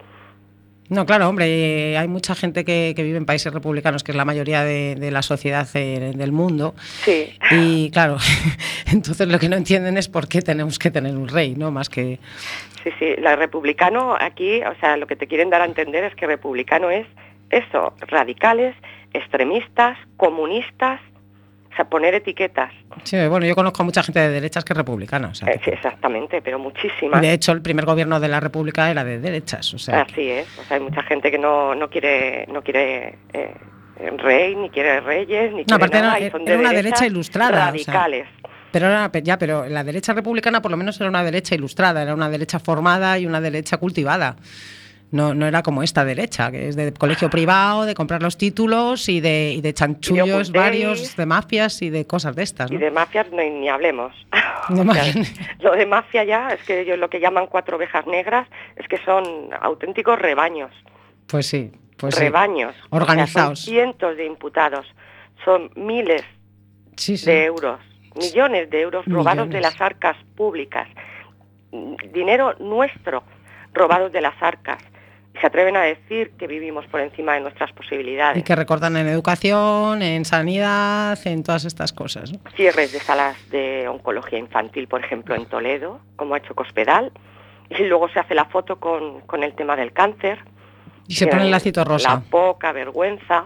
No, 0.90 1.06
claro, 1.06 1.30
hombre, 1.30 1.98
hay 1.98 2.08
mucha 2.08 2.34
gente 2.34 2.66
que, 2.66 2.94
vive 2.98 3.18
en 3.18 3.26
países 3.26 3.54
republicanos, 3.54 4.04
que 4.04 4.12
es 4.12 4.16
la 4.16 4.26
mayoría 4.26 4.64
de, 4.64 5.12
la 5.12 5.22
sociedad 5.22 5.68
eh, 5.76 6.14
del 6.16 6.32
mundo. 6.32 6.74
Sí. 7.04 7.38
Y 7.52 7.92
claro, 7.92 8.18
entonces 8.92 9.28
lo 9.28 9.38
que 9.38 9.50
no 9.50 9.56
entienden 9.56 9.98
es 9.98 10.08
por 10.08 10.28
qué 10.28 10.42
tenemos 10.42 10.80
que 10.80 10.90
tener 10.90 11.16
un 11.16 11.28
rey, 11.28 11.56
¿no? 11.56 11.70
Más 11.70 11.90
que... 11.90 12.20
Sí, 12.84 12.90
sí, 12.98 13.16
la 13.20 13.36
republicano 13.36 14.16
aquí, 14.20 14.62
o 14.64 14.74
sea, 14.80 14.98
lo 14.98 15.06
que 15.06 15.16
te 15.16 15.28
quieren 15.28 15.50
dar 15.50 15.62
a 15.62 15.66
entender 15.66 16.06
es 16.06 16.16
que 16.16 16.26
republicano 16.26 16.90
es 16.90 17.06
eso, 17.52 17.94
radicales, 18.08 18.76
extremistas, 19.14 19.98
comunistas, 20.18 21.02
o 21.72 21.76
sea, 21.76 21.86
poner 21.86 22.16
etiquetas. 22.16 22.72
Sí, 23.04 23.16
bueno, 23.28 23.46
yo 23.46 23.56
conozco 23.56 23.82
a 23.84 23.86
mucha 23.86 24.04
gente 24.04 24.20
de 24.20 24.30
derechas 24.30 24.66
que 24.66 24.74
es 24.74 24.78
republicana. 24.78 25.32
Eh, 25.46 25.60
sí, 25.64 25.70
exactamente, 25.70 26.42
pero 26.42 26.60
muchísimas. 26.60 27.22
De 27.22 27.32
hecho, 27.32 27.52
el 27.52 27.62
primer 27.62 27.86
gobierno 27.86 28.20
de 28.20 28.28
la 28.28 28.40
República 28.40 28.90
era 28.90 29.04
de 29.04 29.20
derechas. 29.20 29.74
O 29.74 29.80
sea, 29.80 30.02
Así 30.02 30.30
es, 30.30 30.48
o 30.58 30.64
sea, 30.64 30.78
hay 30.78 30.84
mucha 30.84 31.04
gente 31.04 31.32
que 31.32 31.38
no, 31.38 31.76
no 31.76 31.90
quiere, 31.90 32.48
no 32.48 32.64
quiere 32.64 33.20
eh, 33.34 33.54
rey, 34.18 34.56
ni 34.56 34.70
quiere 34.70 35.00
reyes, 35.02 35.54
ni 35.54 35.66
quiere 35.66 35.88
nada, 35.88 36.18
era, 36.18 36.38
una 36.38 36.74
derecha 36.74 37.06
ilustrada. 37.06 37.68
Radicales. 37.68 38.28
pero 38.72 38.88
era, 38.88 39.12
ya, 39.22 39.38
pero 39.38 39.68
la 39.68 39.84
derecha 39.84 40.14
republicana 40.14 40.62
por 40.62 40.72
lo 40.72 40.78
menos 40.78 41.00
era 41.00 41.10
una 41.10 41.24
derecha 41.24 41.56
ilustrada, 41.56 42.02
era 42.02 42.14
una 42.14 42.30
derecha 42.30 42.60
formada 42.60 43.20
y 43.20 43.26
una 43.26 43.42
derecha 43.42 43.78
cultivada. 43.78 44.36
No, 45.12 45.34
no 45.34 45.48
era 45.48 45.64
como 45.64 45.82
esta 45.82 46.06
derecha, 46.06 46.52
que 46.52 46.68
es 46.68 46.76
de 46.76 46.94
colegio 46.94 47.32
privado, 47.32 47.86
de 47.86 47.96
comprar 47.96 48.22
los 48.22 48.38
títulos 48.38 49.10
y 49.10 49.22
de, 49.22 49.54
y 49.54 49.62
de 49.62 49.74
chanchullos 49.74 50.52
varios, 50.52 51.16
de 51.16 51.26
mafias 51.26 51.82
y 51.82 51.90
de 51.90 52.06
cosas 52.06 52.36
de 52.36 52.44
estas. 52.44 52.70
Y 52.70 52.78
de 52.78 52.92
mafias 52.92 53.32
no, 53.32 53.38
ni 53.38 53.68
hablemos. 53.70 54.14
lo 55.60 55.72
de 55.72 55.86
mafia 55.88 56.24
ya 56.24 56.50
es 56.50 56.62
que 56.64 56.82
ellos 56.82 57.00
lo 57.00 57.10
que 57.10 57.20
llaman 57.20 57.48
cuatro 57.48 57.78
ovejas 57.78 58.06
negras 58.06 58.48
es 58.76 58.88
que 58.88 59.00
son 59.00 59.50
auténticos 59.60 60.20
rebaños. 60.20 60.72
Pues 61.26 61.48
sí, 61.48 61.72
pues 61.98 62.20
rebaños. 62.20 62.76
Organizados. 62.92 63.62
son 63.62 63.74
cientos 63.74 64.16
de 64.16 64.26
imputados, 64.28 64.86
son 65.44 65.72
miles 65.76 66.24
de 67.26 67.46
euros, 67.46 67.80
millones 68.16 68.70
de 68.70 68.82
euros 68.82 69.06
robados 69.08 69.50
de 69.50 69.60
las 69.60 69.80
arcas 69.82 70.18
públicas, 70.36 70.88
dinero 72.14 72.56
nuestro 72.60 73.24
robados 73.74 74.12
de 74.12 74.22
las 74.22 74.36
arcas 74.42 74.84
se 75.40 75.48
atreven 75.48 75.78
a 75.78 75.82
decir 75.82 76.32
que 76.32 76.48
vivimos 76.48 76.86
por 76.88 77.00
encima 77.00 77.34
de 77.34 77.42
nuestras 77.42 77.72
posibilidades. 77.72 78.38
Y 78.38 78.44
que 78.44 78.56
recortan 78.56 78.98
en 78.98 79.08
educación, 79.08 80.02
en 80.02 80.26
sanidad, 80.26 81.18
en 81.26 81.44
todas 81.44 81.66
estas 81.66 81.94
cosas. 81.94 82.32
Cierres 82.56 82.92
de 82.92 83.00
salas 83.00 83.38
de 83.50 83.88
oncología 83.88 84.40
infantil, 84.40 84.88
por 84.88 85.04
ejemplo, 85.04 85.36
en 85.36 85.46
Toledo, 85.46 86.02
como 86.16 86.36
ha 86.36 86.40
hecho 86.40 86.56
Cospedal, 86.56 87.12
y 87.70 87.84
luego 87.84 88.10
se 88.10 88.20
hace 88.20 88.36
la 88.36 88.46
foto 88.46 88.80
con, 88.80 89.22
con 89.22 89.44
el 89.44 89.54
tema 89.54 89.76
del 89.76 89.94
cáncer. 89.94 90.40
Y 91.08 91.16
se 91.16 91.28
pone 91.28 91.44
el 91.44 91.52
lacito 91.52 91.84
rosa. 91.84 92.16
La 92.16 92.20
poca 92.22 92.72
vergüenza, 92.72 93.46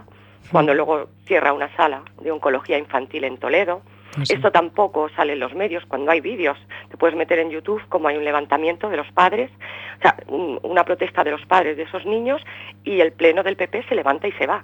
cuando 0.50 0.74
luego 0.74 1.08
cierra 1.26 1.52
una 1.52 1.74
sala 1.76 2.02
de 2.20 2.30
oncología 2.30 2.78
infantil 2.78 3.24
en 3.24 3.38
Toledo. 3.38 3.82
Pues 4.14 4.30
Esto 4.30 4.52
tampoco 4.52 5.08
sale 5.10 5.32
en 5.32 5.40
los 5.40 5.54
medios 5.54 5.84
cuando 5.86 6.10
hay 6.10 6.20
vídeos. 6.20 6.56
Te 6.90 6.96
puedes 6.96 7.16
meter 7.16 7.38
en 7.38 7.50
YouTube 7.50 7.82
como 7.88 8.08
hay 8.08 8.16
un 8.16 8.24
levantamiento 8.24 8.88
de 8.88 8.96
los 8.96 9.10
padres, 9.12 9.50
o 9.98 10.02
sea, 10.02 10.16
una 10.62 10.84
protesta 10.84 11.24
de 11.24 11.32
los 11.32 11.44
padres 11.46 11.76
de 11.76 11.82
esos 11.84 12.06
niños 12.06 12.40
y 12.84 13.00
el 13.00 13.12
pleno 13.12 13.42
del 13.42 13.56
PP 13.56 13.84
se 13.88 13.94
levanta 13.94 14.28
y 14.28 14.32
se 14.32 14.46
va. 14.46 14.62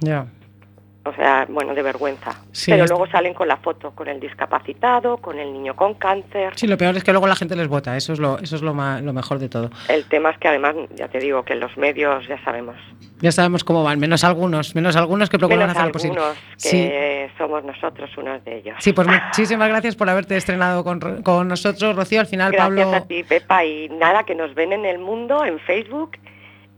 Ya. 0.00 0.26
O 1.08 1.14
sea, 1.14 1.46
bueno, 1.48 1.74
de 1.74 1.82
vergüenza. 1.82 2.40
Pero 2.66 2.86
luego 2.86 3.06
salen 3.06 3.34
con 3.34 3.48
la 3.48 3.56
foto, 3.56 3.90
con 3.92 4.08
el 4.08 4.20
discapacitado, 4.20 5.18
con 5.18 5.38
el 5.38 5.52
niño 5.52 5.74
con 5.74 5.94
cáncer. 5.94 6.52
Sí, 6.56 6.66
lo 6.66 6.76
peor 6.76 6.96
es 6.96 7.04
que 7.04 7.12
luego 7.12 7.26
la 7.26 7.36
gente 7.36 7.56
les 7.56 7.68
vota, 7.68 7.96
eso 7.96 8.12
es 8.12 8.18
lo, 8.18 8.38
eso 8.38 8.56
es 8.56 8.62
lo, 8.62 8.72
lo 8.72 9.12
mejor 9.12 9.38
de 9.38 9.48
todo. 9.48 9.70
El 9.88 10.04
tema 10.06 10.30
es 10.30 10.38
que 10.38 10.48
además, 10.48 10.74
ya 10.94 11.08
te 11.08 11.18
digo, 11.18 11.42
que 11.44 11.54
los 11.54 11.76
medios 11.76 12.26
ya 12.28 12.42
sabemos. 12.44 12.76
Ya 13.20 13.32
sabemos 13.32 13.64
cómo 13.64 13.82
van, 13.82 13.98
menos 13.98 14.22
algunos, 14.24 14.74
menos 14.74 14.94
algunos 14.96 15.28
que 15.28 15.38
procuran 15.38 15.70
hacer 15.70 15.86
lo 15.86 15.92
posible. 15.92 16.20
que 16.62 17.30
somos 17.36 17.64
nosotros 17.64 18.10
unos 18.16 18.44
de 18.44 18.58
ellos. 18.58 18.76
Sí, 18.78 18.92
pues 18.92 19.08
muchísimas 19.26 19.68
gracias 19.68 19.96
por 19.96 20.08
haberte 20.08 20.36
estrenado 20.36 20.84
con, 20.84 21.22
con 21.22 21.48
nosotros, 21.48 21.96
Rocío. 21.96 22.20
Al 22.20 22.26
final, 22.26 22.52
gracias 22.52 22.84
Pablo... 22.84 22.96
a 22.96 23.06
ti, 23.06 23.24
Pepa, 23.24 23.64
y 23.64 23.88
nada, 23.88 24.24
que 24.24 24.34
nos 24.34 24.54
ven 24.54 24.72
en 24.72 24.84
el 24.84 24.98
mundo, 24.98 25.44
en 25.44 25.58
Facebook 25.60 26.12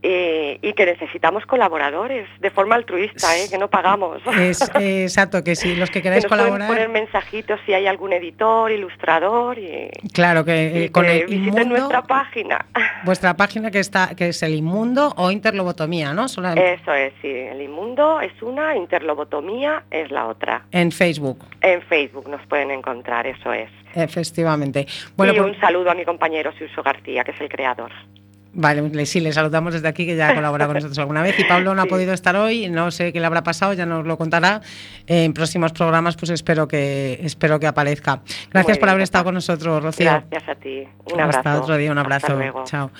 eh, 0.02 0.58
y 0.62 0.72
que 0.72 0.86
necesitamos 0.86 1.44
colaboradores 1.44 2.26
de 2.40 2.50
forma 2.50 2.74
altruista, 2.74 3.36
¿eh? 3.36 3.48
que 3.50 3.58
no 3.58 3.68
pagamos. 3.68 4.22
Es, 4.38 4.62
exacto, 4.74 5.44
que 5.44 5.54
si 5.54 5.76
los 5.76 5.90
que 5.90 6.00
queráis 6.02 6.26
colaborar. 6.26 6.68
poner 6.68 6.88
mensajitos 6.88 7.60
si 7.66 7.74
hay 7.74 7.86
algún 7.86 8.12
editor, 8.12 8.70
ilustrador. 8.70 9.58
Y, 9.58 9.90
claro, 10.12 10.44
que, 10.44 10.84
eh, 10.84 10.92
con 10.92 11.04
el 11.04 11.26
visiten 11.26 11.68
nuestra 11.68 12.02
página. 12.02 12.64
Vuestra 13.04 13.34
página 13.34 13.70
que 13.70 13.80
está 13.80 14.14
que 14.16 14.28
es 14.28 14.42
el 14.42 14.54
inmundo 14.54 15.12
o 15.16 15.30
interlobotomía, 15.30 16.14
¿no? 16.14 16.26
Eso 16.26 16.42
es, 16.94 17.12
sí. 17.20 17.28
El 17.28 17.60
inmundo 17.60 18.20
es 18.20 18.32
una, 18.42 18.76
interlobotomía 18.76 19.84
es 19.90 20.10
la 20.10 20.26
otra. 20.26 20.64
En 20.72 20.92
Facebook. 20.92 21.38
En 21.60 21.82
Facebook 21.82 22.28
nos 22.28 22.44
pueden 22.46 22.70
encontrar, 22.70 23.26
eso 23.26 23.52
es. 23.52 23.70
Efectivamente. 23.94 24.86
Bueno, 25.16 25.32
y 25.32 25.36
pues 25.36 25.54
un 25.54 25.60
saludo 25.60 25.90
a 25.90 25.94
mi 25.94 26.04
compañero 26.04 26.52
Suso 26.58 26.82
García, 26.82 27.24
que 27.24 27.32
es 27.32 27.40
el 27.40 27.48
creador. 27.48 27.90
Vale, 28.52 29.06
sí, 29.06 29.20
le 29.20 29.32
saludamos 29.32 29.74
desde 29.74 29.86
aquí, 29.86 30.06
que 30.06 30.16
ya 30.16 30.30
ha 30.30 30.34
colaborado 30.34 30.70
con 30.70 30.74
nosotros 30.74 30.98
alguna 30.98 31.22
vez. 31.22 31.38
Y 31.38 31.44
Pablo 31.44 31.74
no 31.74 31.82
ha 31.82 31.86
podido 31.86 32.12
estar 32.12 32.34
hoy, 32.34 32.68
no 32.68 32.90
sé 32.90 33.12
qué 33.12 33.20
le 33.20 33.26
habrá 33.26 33.42
pasado, 33.44 33.72
ya 33.74 33.86
nos 33.86 34.04
lo 34.06 34.18
contará. 34.18 34.60
En 35.06 35.32
próximos 35.32 35.72
programas, 35.72 36.16
pues 36.16 36.30
espero 36.30 36.66
que 36.66 37.20
espero 37.22 37.60
que 37.60 37.68
aparezca. 37.68 38.22
Gracias 38.50 38.78
por 38.78 38.88
haber 38.88 39.02
estado 39.02 39.24
con 39.24 39.34
nosotros, 39.34 39.82
Rocío. 39.82 40.10
Gracias 40.10 40.48
a 40.48 40.54
ti. 40.56 40.82
Un 41.12 41.20
abrazo. 41.20 41.38
Hasta 41.38 41.60
otro 41.60 41.76
día, 41.76 41.92
un 41.92 41.98
abrazo. 41.98 42.38
Chao. 42.64 42.90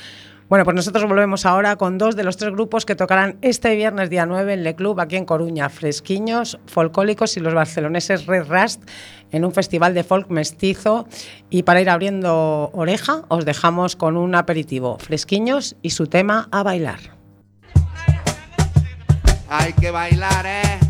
Bueno, 0.51 0.65
pues 0.65 0.75
nosotros 0.75 1.05
volvemos 1.07 1.47
ahora 1.47 1.77
con 1.77 1.97
dos 1.97 2.17
de 2.17 2.25
los 2.25 2.37
tres 2.37 2.51
grupos 2.51 2.85
que 2.85 2.97
tocarán 2.97 3.39
este 3.41 3.77
viernes 3.77 4.11
día 4.11 4.27
9 4.27 4.55
en 4.55 4.65
Le 4.65 4.75
Club 4.75 4.99
aquí 4.99 5.15
en 5.15 5.25
Coruña, 5.25 5.69
Fresquiños, 5.69 6.59
Folcólicos 6.67 7.37
y 7.37 7.41
los 7.41 7.55
barceloneses 7.55 8.27
Red 8.27 8.49
Rust 8.49 8.83
en 9.31 9.45
un 9.45 9.53
festival 9.53 9.95
de 9.95 10.03
folk 10.03 10.29
mestizo. 10.29 11.07
Y 11.51 11.63
para 11.63 11.81
ir 11.81 11.89
abriendo 11.89 12.69
oreja 12.73 13.23
os 13.29 13.45
dejamos 13.45 13.95
con 13.95 14.17
un 14.17 14.35
aperitivo, 14.35 14.99
Fresquiños 14.99 15.77
y 15.83 15.91
su 15.91 16.09
tema 16.09 16.49
a 16.51 16.65
bailar. 16.65 16.99
Hay 19.49 19.73
que 19.75 19.93
bailar, 19.93 20.47
¿eh? 20.47 20.90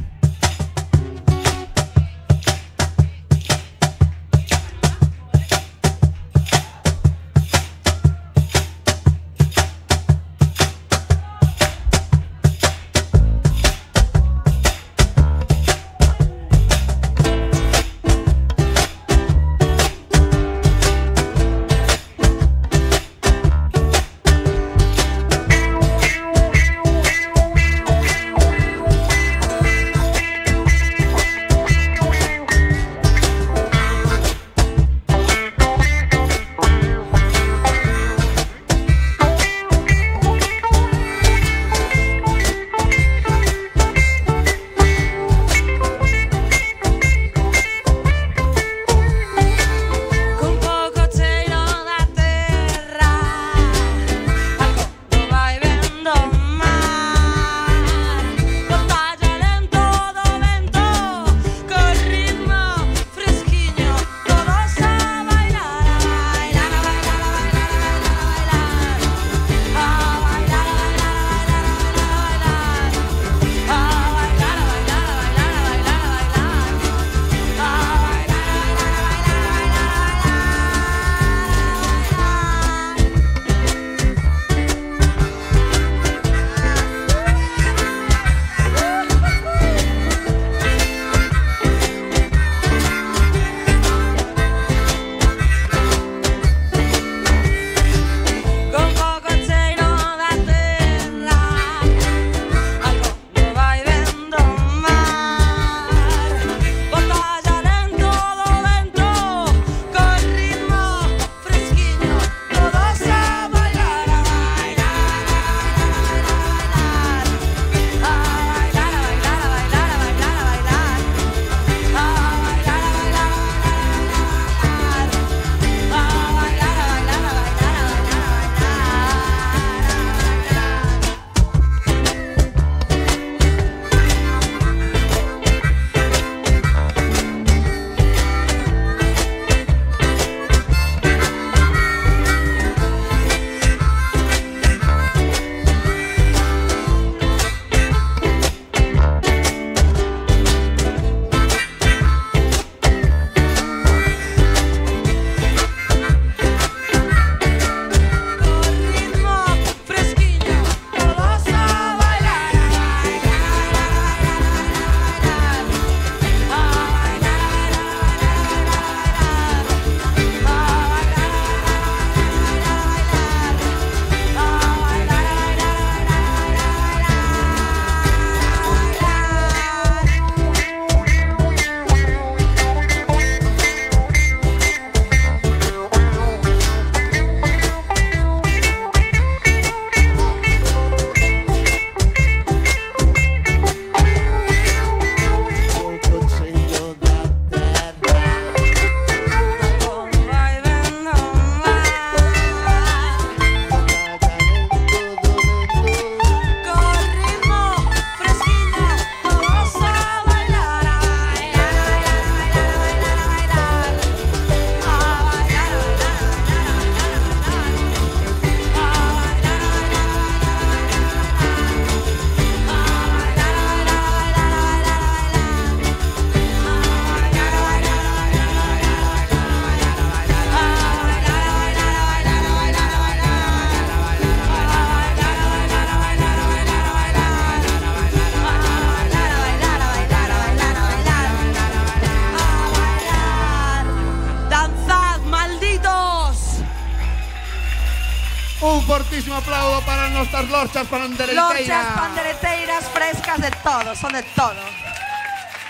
Lorchas 250.60 250.86
pandereteiras. 250.88 251.36
Lorchas, 251.36 251.86
pandereteiras, 251.96 252.84
frescas, 252.92 253.40
de 253.40 253.50
todo, 253.62 253.96
son 253.96 254.12
de 254.12 254.22
todo. 254.36 254.60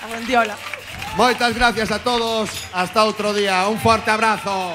A. 0.03 0.57
Moitas 1.17 1.55
gracias 1.55 1.91
a 1.91 1.99
todos. 2.03 2.51
Hasta 2.73 3.03
outro 3.03 3.31
día. 3.33 3.67
Un 3.71 3.79
fuerte 3.79 4.11
abrazo. 4.11 4.75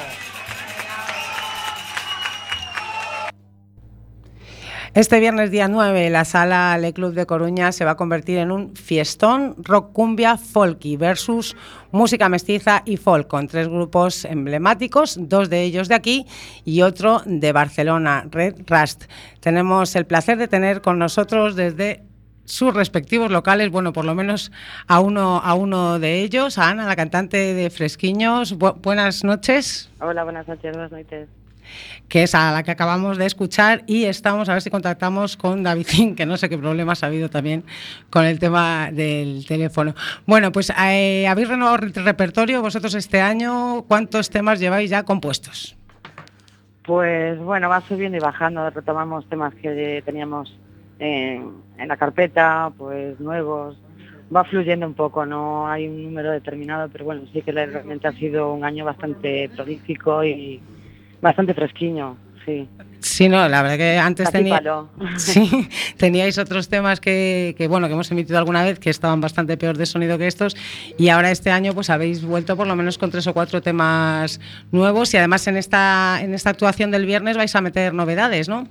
Este 4.95 5.19
viernes 5.19 5.51
día 5.51 5.67
9, 5.67 6.09
la 6.09 6.23
sala 6.23 6.77
Le 6.77 6.93
Club 6.93 7.13
de 7.13 7.25
Coruña 7.25 7.73
se 7.73 7.83
va 7.83 7.91
a 7.91 7.97
convertir 7.97 8.37
en 8.37 8.49
un 8.49 8.73
fiestón 8.77 9.53
rock 9.57 9.91
cumbia 9.91 10.37
folky 10.37 10.95
versus 10.95 11.57
música 11.91 12.29
mestiza 12.29 12.81
y 12.85 12.95
folk, 12.95 13.27
con 13.27 13.47
tres 13.47 13.67
grupos 13.67 14.23
emblemáticos, 14.23 15.17
dos 15.19 15.49
de 15.49 15.63
ellos 15.63 15.89
de 15.89 15.95
aquí 15.95 16.25
y 16.63 16.81
otro 16.81 17.21
de 17.25 17.51
Barcelona, 17.51 18.25
Red 18.31 18.61
Rust. 18.67 19.11
Tenemos 19.41 19.97
el 19.97 20.05
placer 20.05 20.37
de 20.37 20.47
tener 20.47 20.79
con 20.79 20.97
nosotros 20.97 21.57
desde 21.57 22.01
sus 22.45 22.73
respectivos 22.73 23.29
locales, 23.29 23.71
bueno, 23.71 23.91
por 23.91 24.05
lo 24.05 24.15
menos 24.15 24.49
a 24.87 25.01
uno, 25.01 25.41
a 25.43 25.55
uno 25.55 25.99
de 25.99 26.21
ellos, 26.21 26.57
a 26.57 26.69
Ana, 26.69 26.85
la 26.85 26.95
cantante 26.95 27.53
de 27.53 27.69
Fresquiños. 27.69 28.57
Bu 28.57 28.71
buenas 28.81 29.25
noches. 29.25 29.91
Hola, 29.99 30.23
buenas 30.23 30.47
noches, 30.47 30.71
buenas 30.71 30.93
noches 30.93 31.27
que 32.07 32.24
es 32.24 32.36
a 32.36 32.51
la 32.51 32.63
que 32.63 32.72
acabamos 32.72 33.18
de 33.18 33.26
escuchar 33.26 33.84
y 33.88 34.05
estamos 34.05 34.49
a 34.49 34.53
ver 34.53 34.61
si 34.61 34.70
contactamos 34.70 35.38
con 35.38 35.63
David, 35.63 36.16
que 36.16 36.26
no 36.26 36.38
sé 36.38 36.49
qué 36.49 36.57
problemas 36.57 37.03
ha 37.03 37.07
habido 37.07 37.30
también 37.30 37.63
con 38.09 38.26
el 38.26 38.39
tema 38.39 38.89
del 38.91 39.45
teléfono. 39.45 39.95
Bueno, 40.26 40.51
pues 40.51 40.72
eh, 40.72 41.28
habéis 41.28 41.49
renovado 41.49 41.86
el 41.86 41.93
repertorio 41.93 42.61
vosotros 42.61 42.93
este 42.95 43.22
año, 43.22 43.84
¿cuántos 43.88 44.30
temas 44.30 44.59
lleváis 44.59 44.89
ya 44.89 45.03
compuestos? 45.03 45.76
Pues 46.84 47.39
bueno, 47.39 47.68
va 47.70 47.82
subiendo 47.82 48.18
y 48.18 48.22
bajando, 48.22 48.70
retomamos 48.70 49.28
temas 49.28 49.53
que 49.55 50.03
teníamos 50.05 50.55
en, 50.99 51.51
en 51.78 51.88
la 51.88 51.97
carpeta, 51.97 52.72
pues 52.78 53.20
nuevos, 53.20 53.76
va 54.34 54.43
fluyendo 54.43 54.86
un 54.86 54.93
poco, 54.93 55.26
no 55.26 55.68
hay 55.68 55.88
un 55.88 56.03
número 56.03 56.32
determinado, 56.32 56.89
pero 56.89 57.05
bueno, 57.05 57.24
sí 57.32 57.41
que 57.41 57.51
realmente 57.51 58.07
ha 58.07 58.11
sido 58.13 58.53
un 58.53 58.63
año 58.63 58.86
bastante 58.86 59.49
prolífico 59.55 60.24
y 60.24 60.61
Bastante 61.26 61.55
fresquiño, 61.55 62.17
sí. 62.45 62.69
Sí, 62.99 63.28
no, 63.30 63.49
la 63.49 63.63
verdad 63.63 63.78
que 63.78 63.97
antes 63.97 64.32
tenía, 64.32 64.61
sí, 65.17 65.67
teníais 65.97 66.38
otros 66.38 66.69
temas 66.69 66.99
que, 66.99 67.55
que, 67.57 67.67
bueno, 67.67 67.88
que 67.88 67.93
hemos 67.93 68.11
emitido 68.11 68.38
alguna 68.38 68.63
vez 68.63 68.78
que 68.78 68.91
estaban 68.91 69.21
bastante 69.21 69.57
peor 69.57 69.76
de 69.76 69.88
sonido 69.88 70.19
que 70.19 70.28
estos 70.28 70.55
y 70.99 71.09
ahora 71.09 71.32
este 71.32 71.49
año 71.49 71.73
pues 71.73 71.89
habéis 71.89 72.23
vuelto 72.23 72.55
por 72.55 72.67
lo 72.67 72.76
menos 72.76 72.99
con 72.99 73.09
tres 73.09 73.26
o 73.26 73.34
cuatro 73.34 73.59
temas 73.59 74.39
nuevos 74.71 75.15
y 75.15 75.17
además 75.17 75.47
en 75.47 75.57
esta, 75.57 76.19
en 76.21 76.36
esta 76.36 76.51
actuación 76.51 76.91
del 76.91 77.07
viernes 77.07 77.38
vais 77.38 77.55
a 77.55 77.61
meter 77.61 77.91
novedades, 77.91 78.47
¿no? 78.47 78.67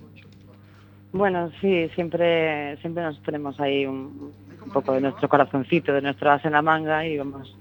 Bueno, 1.12 1.50
sí, 1.60 1.88
siempre, 1.96 2.76
siempre 2.76 3.02
nos 3.02 3.20
tenemos 3.24 3.58
ahí 3.58 3.84
un, 3.84 4.32
un 4.64 4.72
poco 4.72 4.92
de 4.92 5.00
nuestro 5.00 5.28
corazoncito, 5.28 5.92
de 5.92 6.02
nuestro 6.02 6.30
as 6.30 6.44
en 6.44 6.52
la 6.52 6.62
manga 6.62 7.04
y 7.04 7.18
vamos 7.18 7.52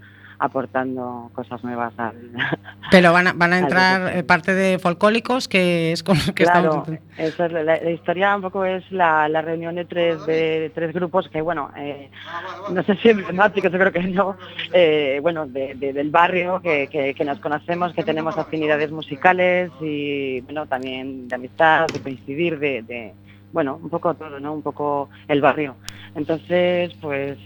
aportando 0.44 1.32
cosas 1.34 1.64
nuevas 1.64 1.94
al 1.98 2.16
Pero 2.92 3.14
van 3.14 3.28
a, 3.28 3.34
van 3.34 3.54
a 3.54 3.60
entrar 3.60 4.18
eh, 4.18 4.24
parte 4.24 4.54
de 4.54 4.78
folcólicos, 4.78 5.48
que 5.48 5.94
es 5.94 6.04
con 6.04 6.18
lo 6.18 6.34
que 6.34 6.44
claro, 6.44 6.84
estamos... 6.86 7.00
es 7.18 7.40
la, 7.40 7.64
la, 7.64 7.90
historia 7.90 8.36
un 8.36 8.42
poco 8.42 8.66
es 8.66 8.84
la, 8.92 9.30
la 9.30 9.42
reunión 9.42 9.76
de 9.76 9.86
tres, 9.86 10.26
de 10.26 10.70
tres 10.76 10.94
grupos 10.94 11.30
que, 11.30 11.40
bueno, 11.40 11.72
eh, 11.78 12.10
no 12.72 12.84
sé 12.84 12.98
si 12.98 13.10
emblemáticos, 13.10 13.72
yo 13.72 13.80
creo 13.80 13.92
que 13.94 14.04
no, 14.04 14.36
eh, 14.74 15.20
bueno, 15.22 15.48
de, 15.48 15.76
de, 15.76 15.94
del 15.94 16.10
barrio, 16.10 16.60
que, 16.62 16.88
que, 16.88 17.14
que, 17.14 17.24
nos 17.24 17.40
conocemos, 17.40 17.94
que 17.94 18.04
tenemos 18.04 18.38
afinidades 18.38 18.92
musicales 18.92 19.72
y, 19.80 20.42
bueno, 20.42 20.66
también 20.66 21.30
de 21.30 21.36
amistad, 21.36 21.88
de 21.88 22.02
coincidir, 22.02 22.60
de, 22.60 22.82
de 22.82 23.14
bueno, 23.54 23.80
un 23.82 23.90
poco 23.90 24.14
todo, 24.16 24.42
¿no? 24.42 24.52
Un 24.52 24.62
poco 24.62 25.10
el 25.30 25.40
barrio. 25.40 25.76
Entonces, 26.16 26.94
pues 27.00 27.38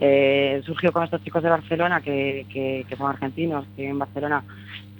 eh, 0.00 0.62
surgió 0.64 0.92
con 0.92 1.04
estos 1.04 1.22
chicos 1.22 1.42
de 1.42 1.50
Barcelona 1.50 2.00
que, 2.00 2.46
que, 2.52 2.84
que 2.88 2.96
son 2.96 3.08
argentinos, 3.08 3.64
que 3.76 3.88
en 3.88 3.98
Barcelona 3.98 4.44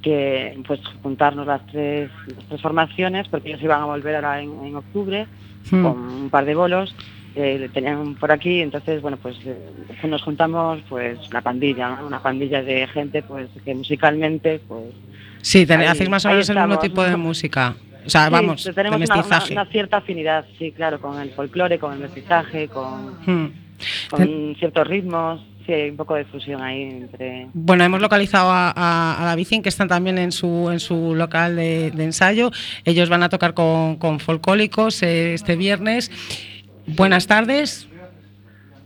que 0.05 0.63
pues 0.67 0.81
juntarnos 1.03 1.47
las 1.47 1.67
tres, 1.67 2.11
las 2.27 2.45
tres 2.45 2.61
formaciones 2.61 3.27
porque 3.29 3.49
ellos 3.49 3.63
iban 3.63 3.81
a 3.81 3.87
volver 3.87 4.15
ahora 4.17 4.41
en, 4.41 4.51
en 4.63 4.77
octubre 4.77 5.27
hmm. 5.71 5.83
con 5.83 5.99
un 5.99 6.31
par 6.31 6.45
de 6.45 6.55
bolos 6.55 6.95
eh, 7.35 7.71
tenían 7.73 8.15
por 8.15 8.31
aquí 8.31 8.61
entonces 8.61 9.01
bueno 9.01 9.17
pues 9.17 9.37
eh, 9.47 9.57
nos 10.07 10.23
juntamos 10.23 10.81
pues 10.91 11.19
una 11.31 11.41
pandilla 11.41 11.97
¿no? 11.97 12.07
una 12.07 12.21
pandilla 12.23 12.63
de 12.63 12.87
gente 12.87 13.23
pues 13.23 13.49
que 13.65 13.75
musicalmente 13.75 14.61
pues 14.69 14.93
sí 15.41 15.65
ten, 15.65 15.81
ahí, 15.81 15.87
hacéis 15.87 16.11
más 16.11 16.25
o 16.27 16.29
menos 16.29 16.49
el 16.51 16.59
mismo 16.59 16.79
tipo 16.79 17.03
de 17.03 17.17
música 17.17 17.75
o 18.07 18.11
sea, 18.11 18.27
sí, 18.27 18.33
vamos, 18.33 18.71
tenemos 18.75 19.01
una, 19.01 19.25
una, 19.25 19.45
una, 19.51 19.67
cierta 19.67 19.97
afinidad, 19.99 20.45
sí, 20.59 20.73
claro, 20.73 21.01
con 21.01 21.21
el 21.21 21.31
folclore, 21.31 21.79
con 21.79 21.93
el 21.93 21.99
mestizaje, 22.01 22.69
con... 22.69 23.15
Hmm 23.27 23.65
con 24.11 24.55
ciertos 24.59 24.87
ritmos, 24.87 25.41
sí, 25.67 25.73
hay 25.73 25.91
un 25.91 25.97
poco 25.97 26.15
de 26.15 26.25
fusión 26.25 26.63
ahí 26.63 26.83
entre... 26.83 27.49
Bueno, 27.53 27.85
hemos 27.85 28.01
localizado 28.01 28.51
a, 28.51 28.73
a, 28.75 29.23
a 29.23 29.25
David 29.27 29.63
que 29.63 29.69
están 29.69 29.89
también 29.89 30.19
en 30.19 30.33
su, 30.33 30.71
en 30.71 30.81
su 30.81 31.15
local 31.15 31.57
de, 31.57 31.91
de 31.91 32.05
ensayo. 32.05 32.51
Ellos 32.85 33.09
van 33.09 33.23
a 33.23 33.29
tocar 33.29 33.55
con, 33.55 33.97
con 33.97 34.21
folcólicos 34.21 35.03
eh, 35.03 35.35
este 35.35 35.57
viernes. 35.57 36.11
Buenas 36.87 37.27
tardes. 37.27 37.89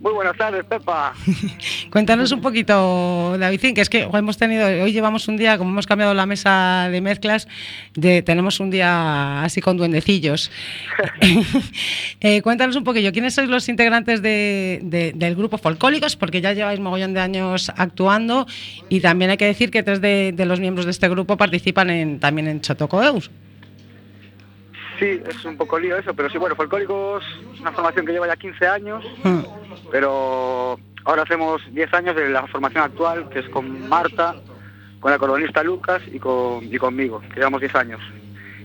Muy 0.01 0.13
buenas 0.13 0.37
tardes, 0.37 0.65
Pepa. 0.65 1.13
Cuéntanos 1.91 2.31
un 2.31 2.41
poquito, 2.41 3.37
David, 3.37 3.75
que 3.75 3.81
es 3.81 3.89
que 3.89 4.09
hemos 4.13 4.39
tenido, 4.39 4.67
hoy 4.67 4.93
llevamos 4.93 5.27
un 5.27 5.37
día, 5.37 5.59
como 5.59 5.71
hemos 5.71 5.89
cambiado 5.89 6.15
la 6.15 6.25
mesa 6.25 6.89
de 6.91 7.01
mezclas, 7.01 7.49
de, 7.95 8.23
tenemos 8.23 8.61
un 8.61 8.71
día 8.71 9.43
así 9.43 9.61
con 9.61 9.77
duendecillos. 9.77 10.53
eh, 12.21 12.43
cuéntanos 12.43 12.77
un 12.77 12.85
poquillo, 12.85 13.13
¿quiénes 13.13 13.35
sois 13.35 13.49
los 13.49 13.69
integrantes 13.69 14.23
de, 14.23 14.81
de, 14.85 15.13
del 15.17 15.35
grupo 15.35 15.59
Folcólicos? 15.59 16.15
Porque 16.15 16.41
ya 16.41 16.53
lleváis 16.53 16.79
mogollón 16.79 17.13
de 17.13 17.21
años 17.21 17.73
actuando 17.77 18.47
y 18.89 19.01
también 19.01 19.33
hay 19.33 19.37
que 19.37 19.47
decir 19.47 19.73
que 19.73 19.83
tres 19.83 20.01
de, 20.01 20.33
de 20.33 20.47
los 20.47 20.61
miembros 20.61 20.85
de 20.85 20.93
este 20.93 21.09
grupo 21.09 21.37
participan 21.37 21.91
en, 21.91 22.21
también 22.21 22.47
en 22.47 22.61
Chotocoeus. 22.61 23.31
Sí, 24.99 25.23
es 25.27 25.45
un 25.45 25.57
poco 25.57 25.79
lío 25.79 25.97
eso, 25.97 26.13
pero 26.15 26.29
sí, 26.29 26.39
bueno, 26.39 26.57
Folcóricos 26.57 27.25
es 27.55 27.61
una 27.61 27.73
formación 27.73 28.05
que 28.05 28.13
lleva 28.13 28.27
ya 28.27 28.37
15 28.37 28.67
años, 28.67 29.05
mm. 29.23 29.41
pero 29.93 30.79
ahora 31.05 31.23
hacemos 31.23 31.63
10 31.73 31.95
años 31.95 32.17
de 32.17 32.29
la 32.31 32.47
formación 32.49 32.83
actual, 32.83 33.29
que 33.29 33.41
es 33.41 33.49
con 33.49 33.89
Marta, 33.89 34.35
con 34.99 35.13
el 35.13 35.19
colonista 35.19 35.63
Lucas 35.63 36.03
y, 36.13 36.19
con, 36.19 36.65
y 36.65 36.77
conmigo, 36.79 37.21
que 37.21 37.37
llevamos 37.37 37.61
10 37.61 37.75
años. 37.77 38.01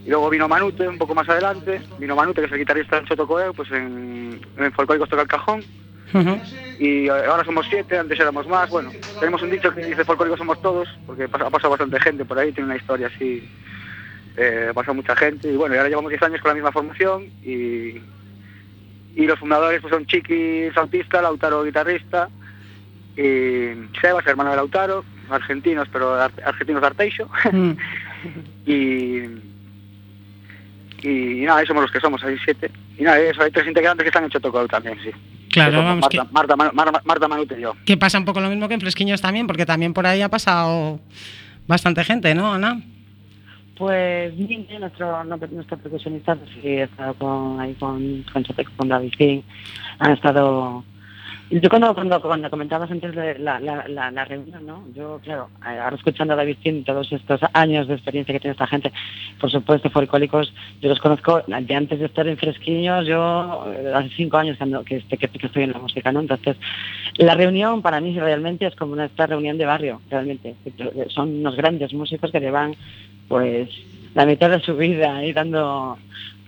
Y 0.03 0.09
luego 0.09 0.29
vino 0.29 0.47
Manute 0.47 0.87
un 0.87 0.97
poco 0.97 1.13
más 1.13 1.29
adelante, 1.29 1.81
vino 1.99 2.15
Manute, 2.15 2.41
que 2.41 2.47
es 2.47 2.53
el 2.53 2.59
guitarrista 2.59 2.99
de 2.99 3.07
Chotocoeo, 3.07 3.53
pues 3.53 3.71
en, 3.71 4.41
en 4.57 4.71
Folcóricos 4.73 5.09
toca 5.09 5.21
el 5.21 5.27
cajón. 5.27 5.63
Uh 6.13 6.17
-huh. 6.17 6.79
Y 6.79 7.09
ahora 7.09 7.45
somos 7.45 7.65
siete, 7.69 7.97
antes 7.97 8.19
éramos 8.19 8.47
más. 8.47 8.69
Bueno, 8.69 8.91
tenemos 9.19 9.41
un 9.41 9.51
dicho 9.51 9.73
que 9.73 9.85
dice 9.85 10.03
Folcóricos 10.03 10.39
somos 10.39 10.61
todos, 10.61 10.89
porque 11.05 11.25
ha 11.25 11.49
pasado 11.49 11.69
bastante 11.69 11.99
gente 11.99 12.25
por 12.25 12.37
ahí, 12.37 12.51
tiene 12.51 12.65
una 12.65 12.77
historia 12.77 13.07
así 13.07 13.47
eh, 14.37 14.71
pasó 14.73 14.93
mucha 14.93 15.15
gente 15.15 15.51
y 15.51 15.55
bueno, 15.55 15.75
y 15.75 15.77
ahora 15.77 15.89
llevamos 15.89 16.09
10 16.09 16.23
años 16.23 16.41
con 16.41 16.49
la 16.49 16.55
misma 16.55 16.71
formación 16.71 17.25
y, 17.43 18.01
y 19.15 19.27
los 19.27 19.39
fundadores 19.39 19.81
pues 19.81 19.93
son 19.93 20.05
Chiqui 20.05 20.69
Sautista, 20.73 21.21
Lautaro 21.21 21.63
guitarrista 21.63 22.29
y 23.15 23.73
Sebas, 24.01 24.25
hermano 24.25 24.51
de 24.51 24.55
Lautaro, 24.55 25.05
argentinos, 25.29 25.87
pero 25.91 26.15
ar 26.15 26.31
argentinos 26.43 26.81
de 26.81 26.87
Arteixo 26.87 27.29
mm. 27.51 27.71
y, 28.65 28.73
y, 31.03 31.41
y 31.41 31.45
nada, 31.45 31.65
somos 31.65 31.83
los 31.83 31.91
que 31.91 31.99
somos, 31.99 32.23
hay 32.23 32.37
siete 32.43 32.71
y 32.97 33.03
nada, 33.03 33.19
eso, 33.19 33.41
hay 33.41 33.51
tres 33.51 33.67
integrantes 33.67 34.03
que 34.03 34.09
están 34.09 34.23
en 34.23 34.29
Chotocol 34.29 34.67
también, 34.67 34.97
sí. 35.03 35.11
Claro, 35.51 35.83
vamos 35.83 36.01
Marta, 36.01 36.09
que... 36.09 36.33
Marta, 36.33 36.55
Marta, 36.55 37.01
Marta 37.05 37.27
Manute 37.27 37.57
y 37.57 37.61
yo. 37.61 37.75
Que 37.85 37.97
pasa 37.97 38.17
un 38.17 38.25
poco 38.25 38.41
lo 38.41 38.49
mismo 38.49 38.67
que 38.67 38.73
en 38.73 38.81
Fresquiños 38.81 39.21
también, 39.21 39.45
porque 39.45 39.65
también 39.65 39.93
por 39.93 40.07
ahí 40.07 40.21
ha 40.21 40.29
pasado 40.29 40.99
bastante 41.67 42.03
gente, 42.03 42.33
¿no, 42.33 42.53
Ana? 42.53 42.81
Pues 43.77 44.33
Niño, 44.35 44.79
nuestro, 44.79 45.23
nuestro 45.23 45.77
percusionista, 45.77 46.35
pues, 46.35 46.49
sí, 46.61 46.77
ha 46.77 46.83
estado 46.83 47.13
con, 47.15 47.59
ahí 47.59 47.73
con, 47.73 48.23
con 48.31 48.43
con 48.77 48.87
David 48.87 49.13
King, 49.17 49.41
han 49.99 50.11
estado... 50.11 50.83
Yo 51.61 51.69
cuando, 51.69 51.93
cuando, 51.93 52.19
cuando 52.19 52.49
comentabas 52.49 52.89
antes 52.89 53.13
de 53.13 53.37
la, 53.37 53.59
la, 53.59 53.87
la, 53.87 54.25
reunión, 54.25 54.65
¿no? 54.65 54.85
Yo, 54.95 55.19
claro, 55.23 55.49
ahora 55.61 55.95
escuchando 55.95 56.33
a 56.33 56.37
David 56.37 56.57
King 56.63 56.83
todos 56.83 57.11
estos 57.11 57.41
años 57.53 57.87
de 57.87 57.93
experiencia 57.93 58.33
que 58.33 58.39
tiene 58.39 58.53
esta 58.53 58.65
gente, 58.65 58.91
por 59.39 59.51
supuesto, 59.51 59.91
folcólicos, 59.91 60.51
yo 60.81 60.89
los 60.89 60.99
conozco 60.99 61.43
de 61.45 61.75
antes 61.75 61.99
de 61.99 62.05
estar 62.05 62.27
en 62.27 62.37
Fresquiños, 62.37 63.05
yo 63.05 63.65
hace 63.93 64.09
cinco 64.15 64.37
años 64.37 64.57
que, 64.85 65.01
que, 65.01 65.27
que 65.27 65.45
estoy 65.45 65.63
en 65.63 65.73
la 65.73 65.79
música, 65.79 66.11
¿no? 66.11 66.21
Entonces, 66.21 66.57
la 67.17 67.35
reunión 67.35 67.83
para 67.83 68.01
mí 68.01 68.19
realmente 68.19 68.65
es 68.65 68.75
como 68.75 68.93
una 68.93 69.05
esta 69.05 69.27
reunión 69.27 69.59
de 69.59 69.65
barrio, 69.65 70.01
realmente. 70.09 70.55
Son 71.09 71.29
unos 71.29 71.55
grandes 71.55 71.93
músicos 71.93 72.31
que 72.31 72.39
llevan 72.39 72.75
pues 73.27 73.69
la 74.15 74.25
mitad 74.25 74.49
de 74.49 74.59
su 74.59 74.75
vida 74.75 75.17
ahí 75.17 75.33
dando 75.33 75.99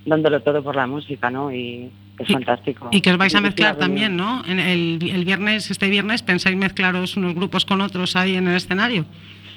dándolo 0.03 0.39
todo 0.39 0.63
por 0.63 0.75
la 0.75 0.87
música, 0.87 1.29
¿no? 1.29 1.51
Y 1.51 1.91
es 2.19 2.29
y, 2.29 2.33
fantástico. 2.33 2.89
Y 2.91 3.01
que 3.01 3.11
os 3.11 3.17
vais 3.17 3.35
a 3.35 3.41
mezclar 3.41 3.77
también, 3.77 4.15
¿no? 4.15 4.43
En 4.45 4.59
el, 4.59 4.99
el, 5.01 5.25
viernes, 5.25 5.69
este 5.71 5.89
viernes, 5.89 6.23
¿pensáis 6.23 6.55
mezclaros 6.55 7.17
unos 7.17 7.35
grupos 7.35 7.65
con 7.65 7.81
otros 7.81 8.15
ahí 8.15 8.35
en 8.35 8.47
el 8.47 8.55
escenario? 8.55 9.05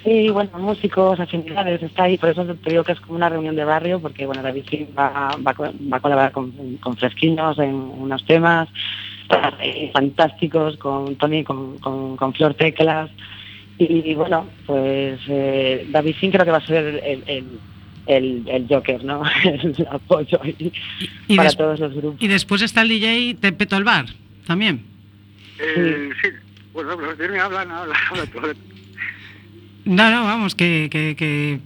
Sí, 0.05 0.29
bueno, 0.31 0.51
músicos, 0.59 1.19
afinidades, 1.19 1.83
está 1.83 2.05
ahí, 2.05 2.17
por 2.17 2.31
eso 2.31 2.45
te 2.45 2.71
digo 2.71 2.85
que 2.85 2.93
es 2.93 3.01
como 3.01 3.17
una 3.17 3.29
reunión 3.29 3.57
de 3.57 3.65
barrio, 3.65 4.01
porque 4.01 4.27
bueno, 4.27 4.43
David 4.43 4.65
Sim 4.71 4.87
va, 4.97 5.31
va, 5.47 5.51
a 5.97 6.01
colaborar 6.01 6.33
con, 6.33 6.53
con 6.81 6.97
Fresquinos 6.97 7.59
en 7.59 7.75
unos 7.75 8.25
temas 8.25 8.69
fantásticos, 9.93 10.77
con 10.77 11.17
Tony, 11.17 11.45
con, 11.45 11.79
con, 11.79 12.33
Flor 12.33 12.55
Teclas, 12.55 13.11
y, 13.77 14.15
bueno, 14.15 14.47
pues 14.67 15.21
eh, 15.29 15.87
David 15.91 16.15
Sim 16.21 16.31
creo 16.31 16.45
que 16.45 16.51
va 16.51 16.59
a 16.59 16.67
ser 16.67 16.85
el, 16.85 16.99
el, 16.99 17.25
el, 17.27 17.45
el 18.09 18.67
Joker, 18.69 19.05
¿no? 19.05 19.23
el 19.45 19.87
apoyo 19.91 20.41
y, 21.29 21.37
para 21.37 21.51
todos 21.51 21.79
los 21.79 21.95
grupos. 21.95 22.23
Y 22.23 22.29
después 22.29 22.63
está 22.63 22.83
el 22.83 22.89
DJ 22.89 23.37
de 23.41 23.53
Peto 23.53 23.77
el 23.77 23.85
Bar, 23.85 24.07
también. 24.47 24.83
Eh, 25.59 26.11
sí. 26.23 26.29
bueno, 26.73 26.97
pero 27.17 27.33
me 27.33 27.39
hablan, 27.39 27.71
habla, 27.71 27.95
habla, 28.11 28.55
no, 29.85 30.11
no, 30.11 30.25
vamos, 30.25 30.55
que, 30.55 30.89
que, 30.91 31.17
que 31.17 31.61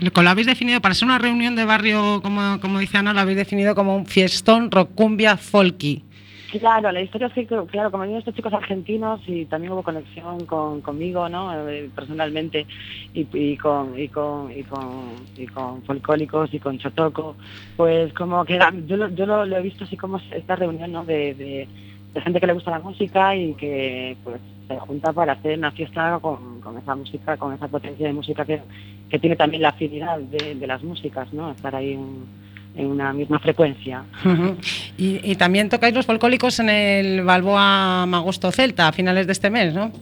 lo 0.00 0.28
habéis 0.30 0.46
definido, 0.46 0.80
para 0.80 0.94
ser 0.94 1.06
una 1.06 1.18
reunión 1.18 1.54
de 1.54 1.64
barrio, 1.64 2.20
como, 2.20 2.58
como 2.60 2.80
dice 2.80 2.98
Ana, 2.98 3.14
lo 3.14 3.20
habéis 3.20 3.38
definido 3.38 3.76
como 3.76 3.96
un 3.96 4.06
fiestón 4.06 4.70
rocumbia 4.72 5.36
folky. 5.36 6.02
Claro, 6.60 6.92
la 6.92 7.00
historia 7.00 7.26
es 7.26 7.32
que, 7.32 7.46
claro, 7.46 7.90
como 7.90 8.04
vienen 8.04 8.18
estos 8.18 8.34
chicos 8.34 8.52
argentinos 8.52 9.20
y 9.26 9.44
también 9.46 9.72
hubo 9.72 9.82
conexión 9.82 10.46
con, 10.46 10.82
conmigo, 10.82 11.28
¿no? 11.28 11.68
Eh, 11.68 11.90
personalmente, 11.94 12.66
y, 13.12 13.26
y, 13.32 13.56
con, 13.56 13.98
y, 13.98 14.08
con, 14.08 14.52
y, 14.56 14.62
con, 14.62 15.14
y 15.36 15.46
con 15.46 15.82
folcólicos 15.82 16.54
y 16.54 16.60
con 16.60 16.78
chotoco, 16.78 17.34
pues 17.76 18.12
como 18.12 18.44
que 18.44 18.60
yo, 18.86 18.96
lo, 18.96 19.08
yo 19.08 19.26
lo, 19.26 19.44
he 19.44 19.62
visto 19.62 19.82
así 19.82 19.96
como 19.96 20.18
esta 20.30 20.54
reunión, 20.54 20.92
¿no? 20.92 21.04
De, 21.04 21.34
de, 21.34 21.68
de 22.12 22.20
gente 22.20 22.38
que 22.38 22.46
le 22.46 22.52
gusta 22.52 22.70
la 22.70 22.78
música 22.78 23.34
y 23.34 23.54
que, 23.54 24.16
pues, 24.22 24.40
se 24.68 24.78
junta 24.78 25.12
para 25.12 25.32
hacer 25.32 25.58
una 25.58 25.72
fiesta 25.72 26.18
con, 26.20 26.60
con, 26.60 26.78
esa 26.78 26.94
música, 26.94 27.36
con 27.36 27.52
esa 27.52 27.66
potencia 27.66 28.06
de 28.06 28.12
música 28.12 28.44
que, 28.44 28.60
que 29.10 29.18
tiene 29.18 29.34
también 29.34 29.62
la 29.62 29.70
afinidad 29.70 30.20
de, 30.20 30.54
de 30.54 30.66
las 30.66 30.84
músicas, 30.84 31.32
¿no? 31.32 31.50
Estar 31.50 31.74
ahí 31.74 31.94
en, 31.94 32.43
en 32.76 32.86
una 32.86 33.12
misma 33.12 33.38
frecuencia. 33.38 34.04
y, 34.98 35.20
y, 35.22 35.36
también 35.36 35.68
tocáis 35.68 35.94
los 35.94 36.06
folcólicos 36.06 36.58
en 36.60 36.68
el 36.68 37.22
Balboa 37.22 38.06
Magosto 38.06 38.50
Celta 38.50 38.88
a 38.88 38.92
finales 38.92 39.26
de 39.26 39.32
este 39.32 39.50
mes, 39.50 39.74
¿no? 39.74 39.92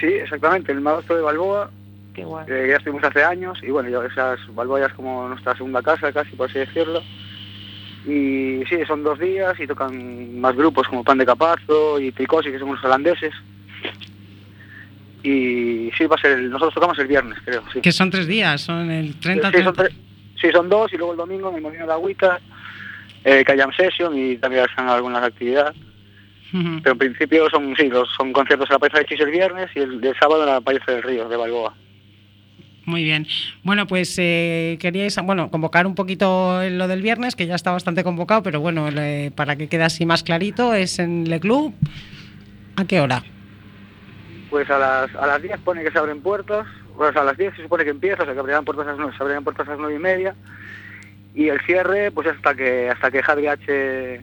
Sí, 0.00 0.06
exactamente, 0.06 0.72
el 0.72 0.80
Magosto 0.80 1.14
de 1.16 1.22
Balboa. 1.22 1.70
Qué 2.14 2.24
guay. 2.24 2.46
Eh, 2.48 2.66
ya 2.70 2.76
estuvimos 2.76 3.04
hace 3.04 3.22
años 3.22 3.58
y 3.62 3.70
bueno, 3.70 4.02
esas 4.02 4.38
Balboa 4.54 4.80
ya 4.80 4.86
es 4.86 4.94
como 4.94 5.28
nuestra 5.28 5.56
segunda 5.56 5.82
casa 5.82 6.12
casi, 6.12 6.34
por 6.36 6.50
así 6.50 6.58
decirlo. 6.58 7.02
Y 8.06 8.62
sí, 8.68 8.76
son 8.86 9.02
dos 9.02 9.18
días 9.18 9.58
y 9.58 9.66
tocan 9.66 10.40
más 10.40 10.54
grupos 10.54 10.86
como 10.88 11.02
Pan 11.02 11.18
de 11.18 11.26
Capazo 11.26 11.98
y 11.98 12.12
Tricosi, 12.12 12.50
que 12.50 12.58
son 12.58 12.72
los 12.72 12.84
holandeses 12.84 13.32
y 15.26 15.90
sí, 15.96 16.06
va 16.06 16.14
a 16.14 16.20
ser, 16.20 16.40
nosotros 16.42 16.74
tocamos 16.74 16.98
el 16.98 17.08
viernes, 17.08 17.38
creo. 17.44 17.62
Sí. 17.72 17.80
Que 17.80 17.90
son 17.90 18.10
tres 18.10 18.26
días, 18.26 18.60
son 18.60 18.90
el 18.90 19.16
30, 19.16 19.50
sí, 19.50 19.56
sí, 20.40 20.50
son 20.52 20.68
dos 20.68 20.92
y 20.92 20.96
luego 20.96 21.12
el 21.12 21.18
domingo 21.18 21.50
en 21.50 21.56
el 21.56 21.62
Molino 21.62 21.86
de 21.86 21.92
Agüita, 21.92 22.40
eh, 23.24 23.44
que 23.44 23.52
hayan 23.52 23.72
session 23.72 24.16
y 24.16 24.36
también 24.36 24.64
hacen 24.64 24.88
algunas 24.88 25.22
actividades. 25.22 25.76
Pero 26.52 26.92
en 26.92 26.98
principio 26.98 27.50
son, 27.50 27.74
sí, 27.76 27.88
los, 27.88 28.08
son 28.16 28.32
conciertos 28.32 28.70
en 28.70 28.74
la 28.74 28.78
Paisa 28.78 28.98
de 28.98 29.04
Chis 29.04 29.20
el 29.20 29.30
viernes 29.30 29.68
y 29.74 29.80
el, 29.80 30.00
sábado 30.18 30.44
en 30.44 30.48
la 30.48 30.60
Paisa 30.60 30.92
del 30.92 31.02
Río, 31.02 31.28
de 31.28 31.36
Balboa. 31.36 31.74
Muy 32.86 33.02
bien. 33.02 33.26
Bueno, 33.62 33.86
pues 33.86 34.16
eh, 34.18 34.78
queríais 34.80 35.18
bueno, 35.22 35.50
convocar 35.50 35.86
un 35.86 35.94
poquito 35.94 36.62
lo 36.70 36.88
del 36.88 37.02
viernes, 37.02 37.34
que 37.34 37.46
ya 37.46 37.56
está 37.56 37.72
bastante 37.72 38.04
convocado, 38.04 38.42
pero 38.42 38.60
bueno, 38.60 38.88
para 39.34 39.56
que 39.56 39.68
quede 39.68 39.82
así 39.82 40.06
más 40.06 40.22
clarito, 40.22 40.72
es 40.72 40.98
en 40.98 41.28
Le 41.28 41.40
Club. 41.40 41.74
¿A 42.76 42.84
qué 42.84 43.00
hora? 43.00 43.22
Pues 44.48 44.70
a 44.70 44.78
las, 44.78 45.14
a 45.16 45.26
las 45.26 45.42
10 45.42 45.60
pone 45.60 45.82
que 45.82 45.90
se 45.90 45.98
abren 45.98 46.22
puertas, 46.22 46.66
pues 46.96 47.16
a 47.16 47.24
las 47.24 47.36
10 47.36 47.54
se 47.56 47.62
supone 47.62 47.84
que 47.84 47.90
empieza, 47.90 48.22
o 48.22 48.24
sea 48.24 48.34
que 48.34 48.40
abrirán 48.40 48.64
puertas 48.64 48.86
a 48.86 48.90
las 48.90 48.98
9, 48.98 49.14
se 49.16 49.22
abrirán 49.22 49.44
puertas 49.44 49.66
a 49.66 49.70
las 49.70 49.78
9 49.80 49.94
y 49.94 49.98
media, 49.98 50.34
y 51.34 51.48
el 51.48 51.60
cierre 51.60 52.10
pues 52.10 52.26
hasta 52.28 52.54
que 52.54 52.88
hasta 52.90 53.10
que 53.10 53.22
Javi 53.22 53.46
H 53.46 54.20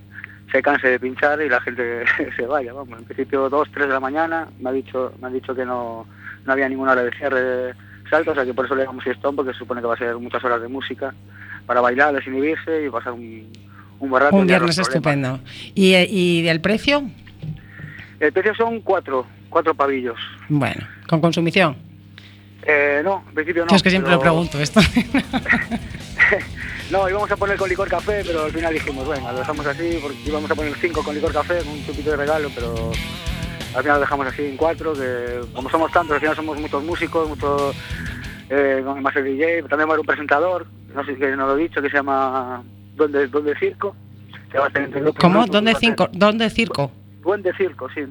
se 0.52 0.62
canse 0.62 0.88
de 0.88 1.00
pinchar 1.00 1.42
y 1.42 1.50
la 1.50 1.62
gente 1.62 2.06
se 2.36 2.46
vaya, 2.46 2.74
vamos, 2.74 3.00
en 3.00 3.06
principio 3.06 3.50
2, 3.50 3.70
3 3.74 3.88
de 3.88 3.94
la 3.94 4.00
mañana, 4.00 4.48
me 4.60 4.70
ha 4.70 4.74
dicho, 4.74 5.14
me 5.22 5.28
han 5.28 5.34
dicho 5.34 5.56
que 5.56 5.66
no, 5.66 6.08
no 6.46 6.52
había 6.52 6.70
ninguna 6.70 6.92
hora 6.94 7.04
de 7.04 7.12
cierre 7.12 7.74
salto, 8.10 8.32
o 8.32 8.36
sea 8.36 8.46
que 8.46 8.54
por 8.54 8.66
eso 8.66 8.76
le 8.76 8.86
damos 8.86 9.04
fiestón, 9.04 9.36
porque 9.36 9.54
se 9.54 9.60
supone 9.60 9.82
que 9.82 9.88
va 9.88 9.96
a 9.96 9.98
ser 9.98 10.16
muchas 10.18 10.44
horas 10.44 10.62
de 10.62 10.68
música 10.68 11.14
para 11.66 11.82
bailar, 11.82 12.14
desinhibirse 12.14 12.86
y 12.86 12.90
pasar 12.90 13.14
un, 13.14 13.52
un 14.00 14.10
buen 14.10 14.24
rato. 14.24 14.36
Un 14.36 14.48
viernes 14.48 14.78
estupendo. 14.78 15.40
¿Y, 15.74 15.96
¿Y 15.96 16.42
del 16.44 16.62
precio? 16.62 17.04
El 18.20 18.32
precio 18.32 18.54
son 18.56 18.82
cuatro, 18.82 19.26
cuatro 19.50 19.74
pavillos. 19.74 20.18
Bueno, 20.50 20.88
¿con 21.08 21.22
consumición? 21.22 21.76
Eh, 22.66 23.02
no, 23.04 23.24
en 23.28 23.34
principio 23.34 23.66
no. 23.66 23.76
es 23.76 23.84
que 23.84 23.90
siempre 23.90 24.12
lo 24.12 24.20
pregunto 24.20 24.60
esto. 24.60 24.80
no, 26.92 27.10
íbamos 27.10 27.30
a 27.30 27.36
poner 27.36 27.58
con 27.58 27.70
licor 27.70 27.90
café, 27.90 28.24
pero 28.26 28.46
al 28.46 28.52
final 28.52 28.74
dijimos, 28.74 29.06
bueno, 29.06 29.32
lo 29.32 29.40
dejamos 29.40 29.66
así, 29.66 30.00
porque 30.02 30.18
íbamos 30.26 30.50
a 30.50 30.56
poner 30.56 30.74
cinco 30.76 31.04
con 31.04 31.16
licor 31.16 31.34
café, 31.34 31.62
un 31.62 31.86
chupito 31.86 32.12
de 32.12 32.18
regalo, 32.18 32.50
pero 32.56 32.92
al 33.76 33.82
final 33.82 33.98
lo 33.98 34.02
dejamos 34.02 34.28
así 34.28 34.46
en 34.46 34.58
cuatro, 34.58 34.94
que 34.94 35.42
como 35.54 35.70
somos 35.70 35.92
tantos, 35.92 36.14
al 36.14 36.20
final 36.22 36.36
somos 36.36 36.60
muchos 36.60 36.84
músicos, 36.84 37.28
muchos, 37.28 37.76
eh, 38.50 38.84
más 39.02 39.16
el 39.16 39.26
DJ, 39.26 39.64
también 39.64 39.90
va 39.90 39.94
a 39.94 39.96
haber 39.96 40.00
un 40.00 40.06
presentador, 40.06 40.66
no 40.94 41.04
sé 41.06 41.16
si 41.16 41.22
no 41.22 41.48
lo 41.48 41.58
he 41.58 41.64
dicho, 41.64 41.82
que 41.82 41.90
se 41.90 41.98
llama 41.98 42.64
Duende, 42.96 43.28
Circo. 43.60 43.96
¿Cómo? 45.20 45.48
¿Dónde, 45.48 45.74
cinco? 45.76 46.08
¿Dónde 46.14 46.50
Circo? 46.50 46.92
Duende 47.22 47.52
Circo, 47.58 47.90
sí. 47.90 48.06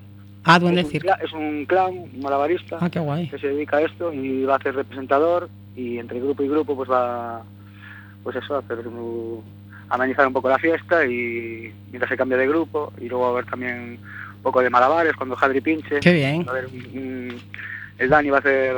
Ah, 0.45 0.59
Duende 0.59 0.85
Circo. 0.85 1.13
Es 1.23 1.33
un 1.33 1.65
clan, 1.67 1.93
un 1.93 2.21
malabarista, 2.21 2.79
ah, 2.81 2.91
qué 2.91 2.99
guay. 2.99 3.29
que 3.29 3.39
se 3.39 3.49
dedica 3.49 3.77
a 3.77 3.83
esto 3.83 4.13
y 4.13 4.45
va 4.45 4.57
a 4.57 4.63
ser 4.63 4.75
representador 4.75 5.49
y 5.77 5.99
entre 5.99 6.21
grupo 6.21 6.43
y 6.43 6.49
grupo 6.49 6.77
pues 6.77 6.91
va, 6.91 7.43
pues 8.23 8.37
eso, 8.37 8.57
a 8.57 8.59
hacer 8.59 8.79
amenizar 9.89 10.27
un 10.27 10.33
poco 10.33 10.49
la 10.49 10.59
fiesta 10.59 11.05
y 11.07 11.73
mientras 11.91 12.09
se 12.09 12.17
cambia 12.17 12.39
de 12.39 12.49
grupo 12.49 12.93
y 12.99 13.09
luego 13.09 13.25
va 13.25 13.29
a 13.29 13.33
haber 13.33 13.47
también 13.47 13.99
un 14.37 14.43
poco 14.43 14.63
de 14.63 14.71
malabares 14.71 15.15
cuando 15.15 15.37
Jadri 15.37 15.61
pinche. 15.61 16.01
Qué 16.01 16.13
bien. 16.13 16.47
a 16.49 16.59
el 17.99 18.09
Dani 18.09 18.31
va 18.31 18.39
a 18.39 18.41
hacer, 18.41 18.75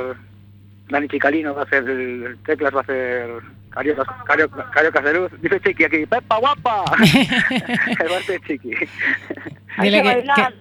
Dani 0.89 1.07
Chicalino 1.07 1.55
va 1.55 1.61
a 1.61 1.63
hacer, 1.63 1.89
el 1.89 2.37
Teclas 2.45 2.75
va 2.75 2.79
a 2.79 2.83
hacer 2.83 3.29
Cariocas, 3.75 4.07
Cariocas, 4.25 4.65
Cariocas 4.71 5.03
de 5.03 5.13
luz. 5.13 5.31
Dice 5.41 5.59
Chiqui 5.59 5.83
aquí, 5.83 6.05
¡Pepa 6.05 6.37
guapa! 6.37 6.85
el 7.03 8.09
bar 8.09 8.25
de 8.25 8.39
Chiqui. 8.47 8.71
hay 9.77 9.91
que, 9.91 10.01
bailar, 10.01 10.53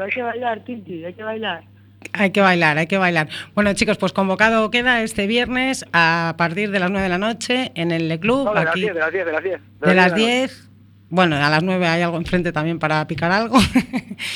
hay 0.00 0.10
que 0.10 0.22
bailar, 0.22 0.64
Tinti, 0.64 1.04
hay 1.04 1.12
que 1.12 1.24
bailar. 1.24 1.64
Hay 2.12 2.30
que 2.30 2.40
bailar, 2.40 2.78
hay 2.78 2.86
que 2.86 2.98
bailar. 2.98 3.28
Bueno, 3.54 3.72
chicos, 3.74 3.98
pues 3.98 4.12
convocado 4.12 4.70
queda 4.70 5.02
este 5.02 5.26
viernes 5.26 5.84
a 5.92 6.34
partir 6.38 6.70
de 6.70 6.78
las 6.78 6.90
9 6.90 7.02
de 7.02 7.08
la 7.08 7.18
noche 7.18 7.72
en 7.74 7.90
el 7.90 8.08
Le 8.08 8.20
Club. 8.20 8.44
No, 8.44 8.54
de, 8.54 8.60
aquí, 8.60 8.82
las 8.82 8.92
10, 8.92 8.94
de 8.94 9.00
las 9.00 9.12
10, 9.12 9.26
de 9.26 9.32
las 9.32 9.42
10. 9.42 9.60
De, 9.80 9.94
las 9.94 10.14
10. 10.14 10.70
Bueno, 11.08 11.36
a 11.36 11.50
las 11.50 11.64
9 11.64 11.84
hay 11.84 12.02
algo 12.02 12.16
enfrente 12.16 12.52
también 12.52 12.78
para 12.78 13.04
picar 13.08 13.32
algo. 13.32 13.58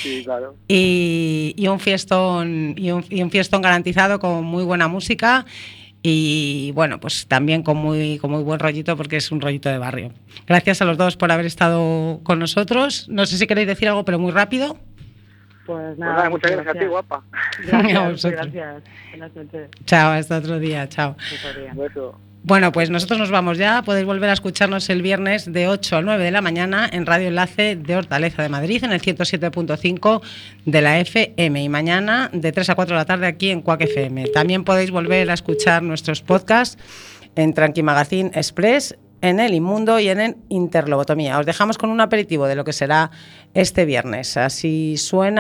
Sí, 0.02 0.22
claro. 0.24 0.56
y, 0.68 1.54
y, 1.56 1.68
un 1.68 1.78
fiestón 1.78 2.74
y 2.76 2.90
un, 2.90 3.04
y 3.08 3.22
un 3.22 3.30
fiestón 3.30 3.62
garantizado 3.62 4.18
con 4.18 4.44
muy 4.44 4.64
buena 4.64 4.88
música 4.88 5.46
y 6.02 6.72
bueno, 6.74 6.98
pues 6.98 7.26
también 7.26 7.62
con 7.62 7.76
muy, 7.76 8.18
con 8.18 8.30
muy 8.30 8.42
buen 8.42 8.58
rollito 8.58 8.96
porque 8.96 9.16
es 9.16 9.30
un 9.30 9.40
rollito 9.40 9.68
de 9.68 9.78
barrio. 9.78 10.12
Gracias 10.46 10.80
a 10.80 10.84
los 10.84 10.96
dos 10.96 11.16
por 11.16 11.30
haber 11.30 11.46
estado 11.46 12.20
con 12.22 12.38
nosotros. 12.38 13.08
No 13.08 13.26
sé 13.26 13.36
si 13.36 13.46
queréis 13.46 13.68
decir 13.68 13.88
algo, 13.88 14.04
pero 14.04 14.18
muy 14.18 14.32
rápido. 14.32 14.78
Pues, 15.66 15.96
pues 15.96 15.98
nada, 15.98 16.30
muchas 16.30 16.50
gracias, 16.52 16.76
a 16.76 16.78
ti, 16.78 16.86
guapa. 16.86 17.22
Gracias, 17.66 18.24
gracias. 18.32 18.82
Chao, 19.84 20.12
hasta 20.12 20.38
otro 20.38 20.58
día, 20.58 20.88
chao. 20.88 21.16
Bueno, 22.42 22.72
pues 22.72 22.88
nosotros 22.88 23.18
nos 23.18 23.30
vamos 23.30 23.58
ya. 23.58 23.82
Podéis 23.82 24.06
volver 24.06 24.30
a 24.30 24.32
escucharnos 24.32 24.88
el 24.88 25.02
viernes 25.02 25.52
de 25.52 25.68
8 25.68 25.98
a 25.98 26.02
9 26.02 26.24
de 26.24 26.30
la 26.30 26.40
mañana 26.40 26.88
en 26.90 27.04
Radio 27.04 27.28
Enlace 27.28 27.76
de 27.76 27.96
Hortaleza 27.96 28.42
de 28.42 28.48
Madrid, 28.48 28.82
en 28.82 28.92
el 28.92 29.02
107.5 29.02 30.22
de 30.64 30.80
la 30.80 30.98
FM. 31.00 31.62
Y 31.62 31.68
mañana 31.68 32.30
de 32.32 32.50
3 32.50 32.70
a 32.70 32.74
4 32.74 32.94
de 32.94 32.98
la 32.98 33.04
tarde 33.04 33.26
aquí 33.26 33.50
en 33.50 33.60
Cuac 33.60 33.82
FM. 33.82 34.28
También 34.28 34.64
podéis 34.64 34.90
volver 34.90 35.30
a 35.30 35.34
escuchar 35.34 35.82
nuestros 35.82 36.22
podcasts 36.22 36.82
en 37.36 37.52
Tranqui 37.52 37.82
Magazine 37.82 38.30
Express, 38.32 38.96
en 39.20 39.38
El 39.38 39.52
Inmundo 39.52 40.00
y 40.00 40.08
en 40.08 40.20
el 40.20 40.36
Interlobotomía. 40.48 41.38
Os 41.38 41.44
dejamos 41.44 41.76
con 41.76 41.90
un 41.90 42.00
aperitivo 42.00 42.46
de 42.46 42.54
lo 42.54 42.64
que 42.64 42.72
será 42.72 43.10
este 43.52 43.84
viernes. 43.84 44.38
Así 44.38 44.96
suena. 44.96 45.38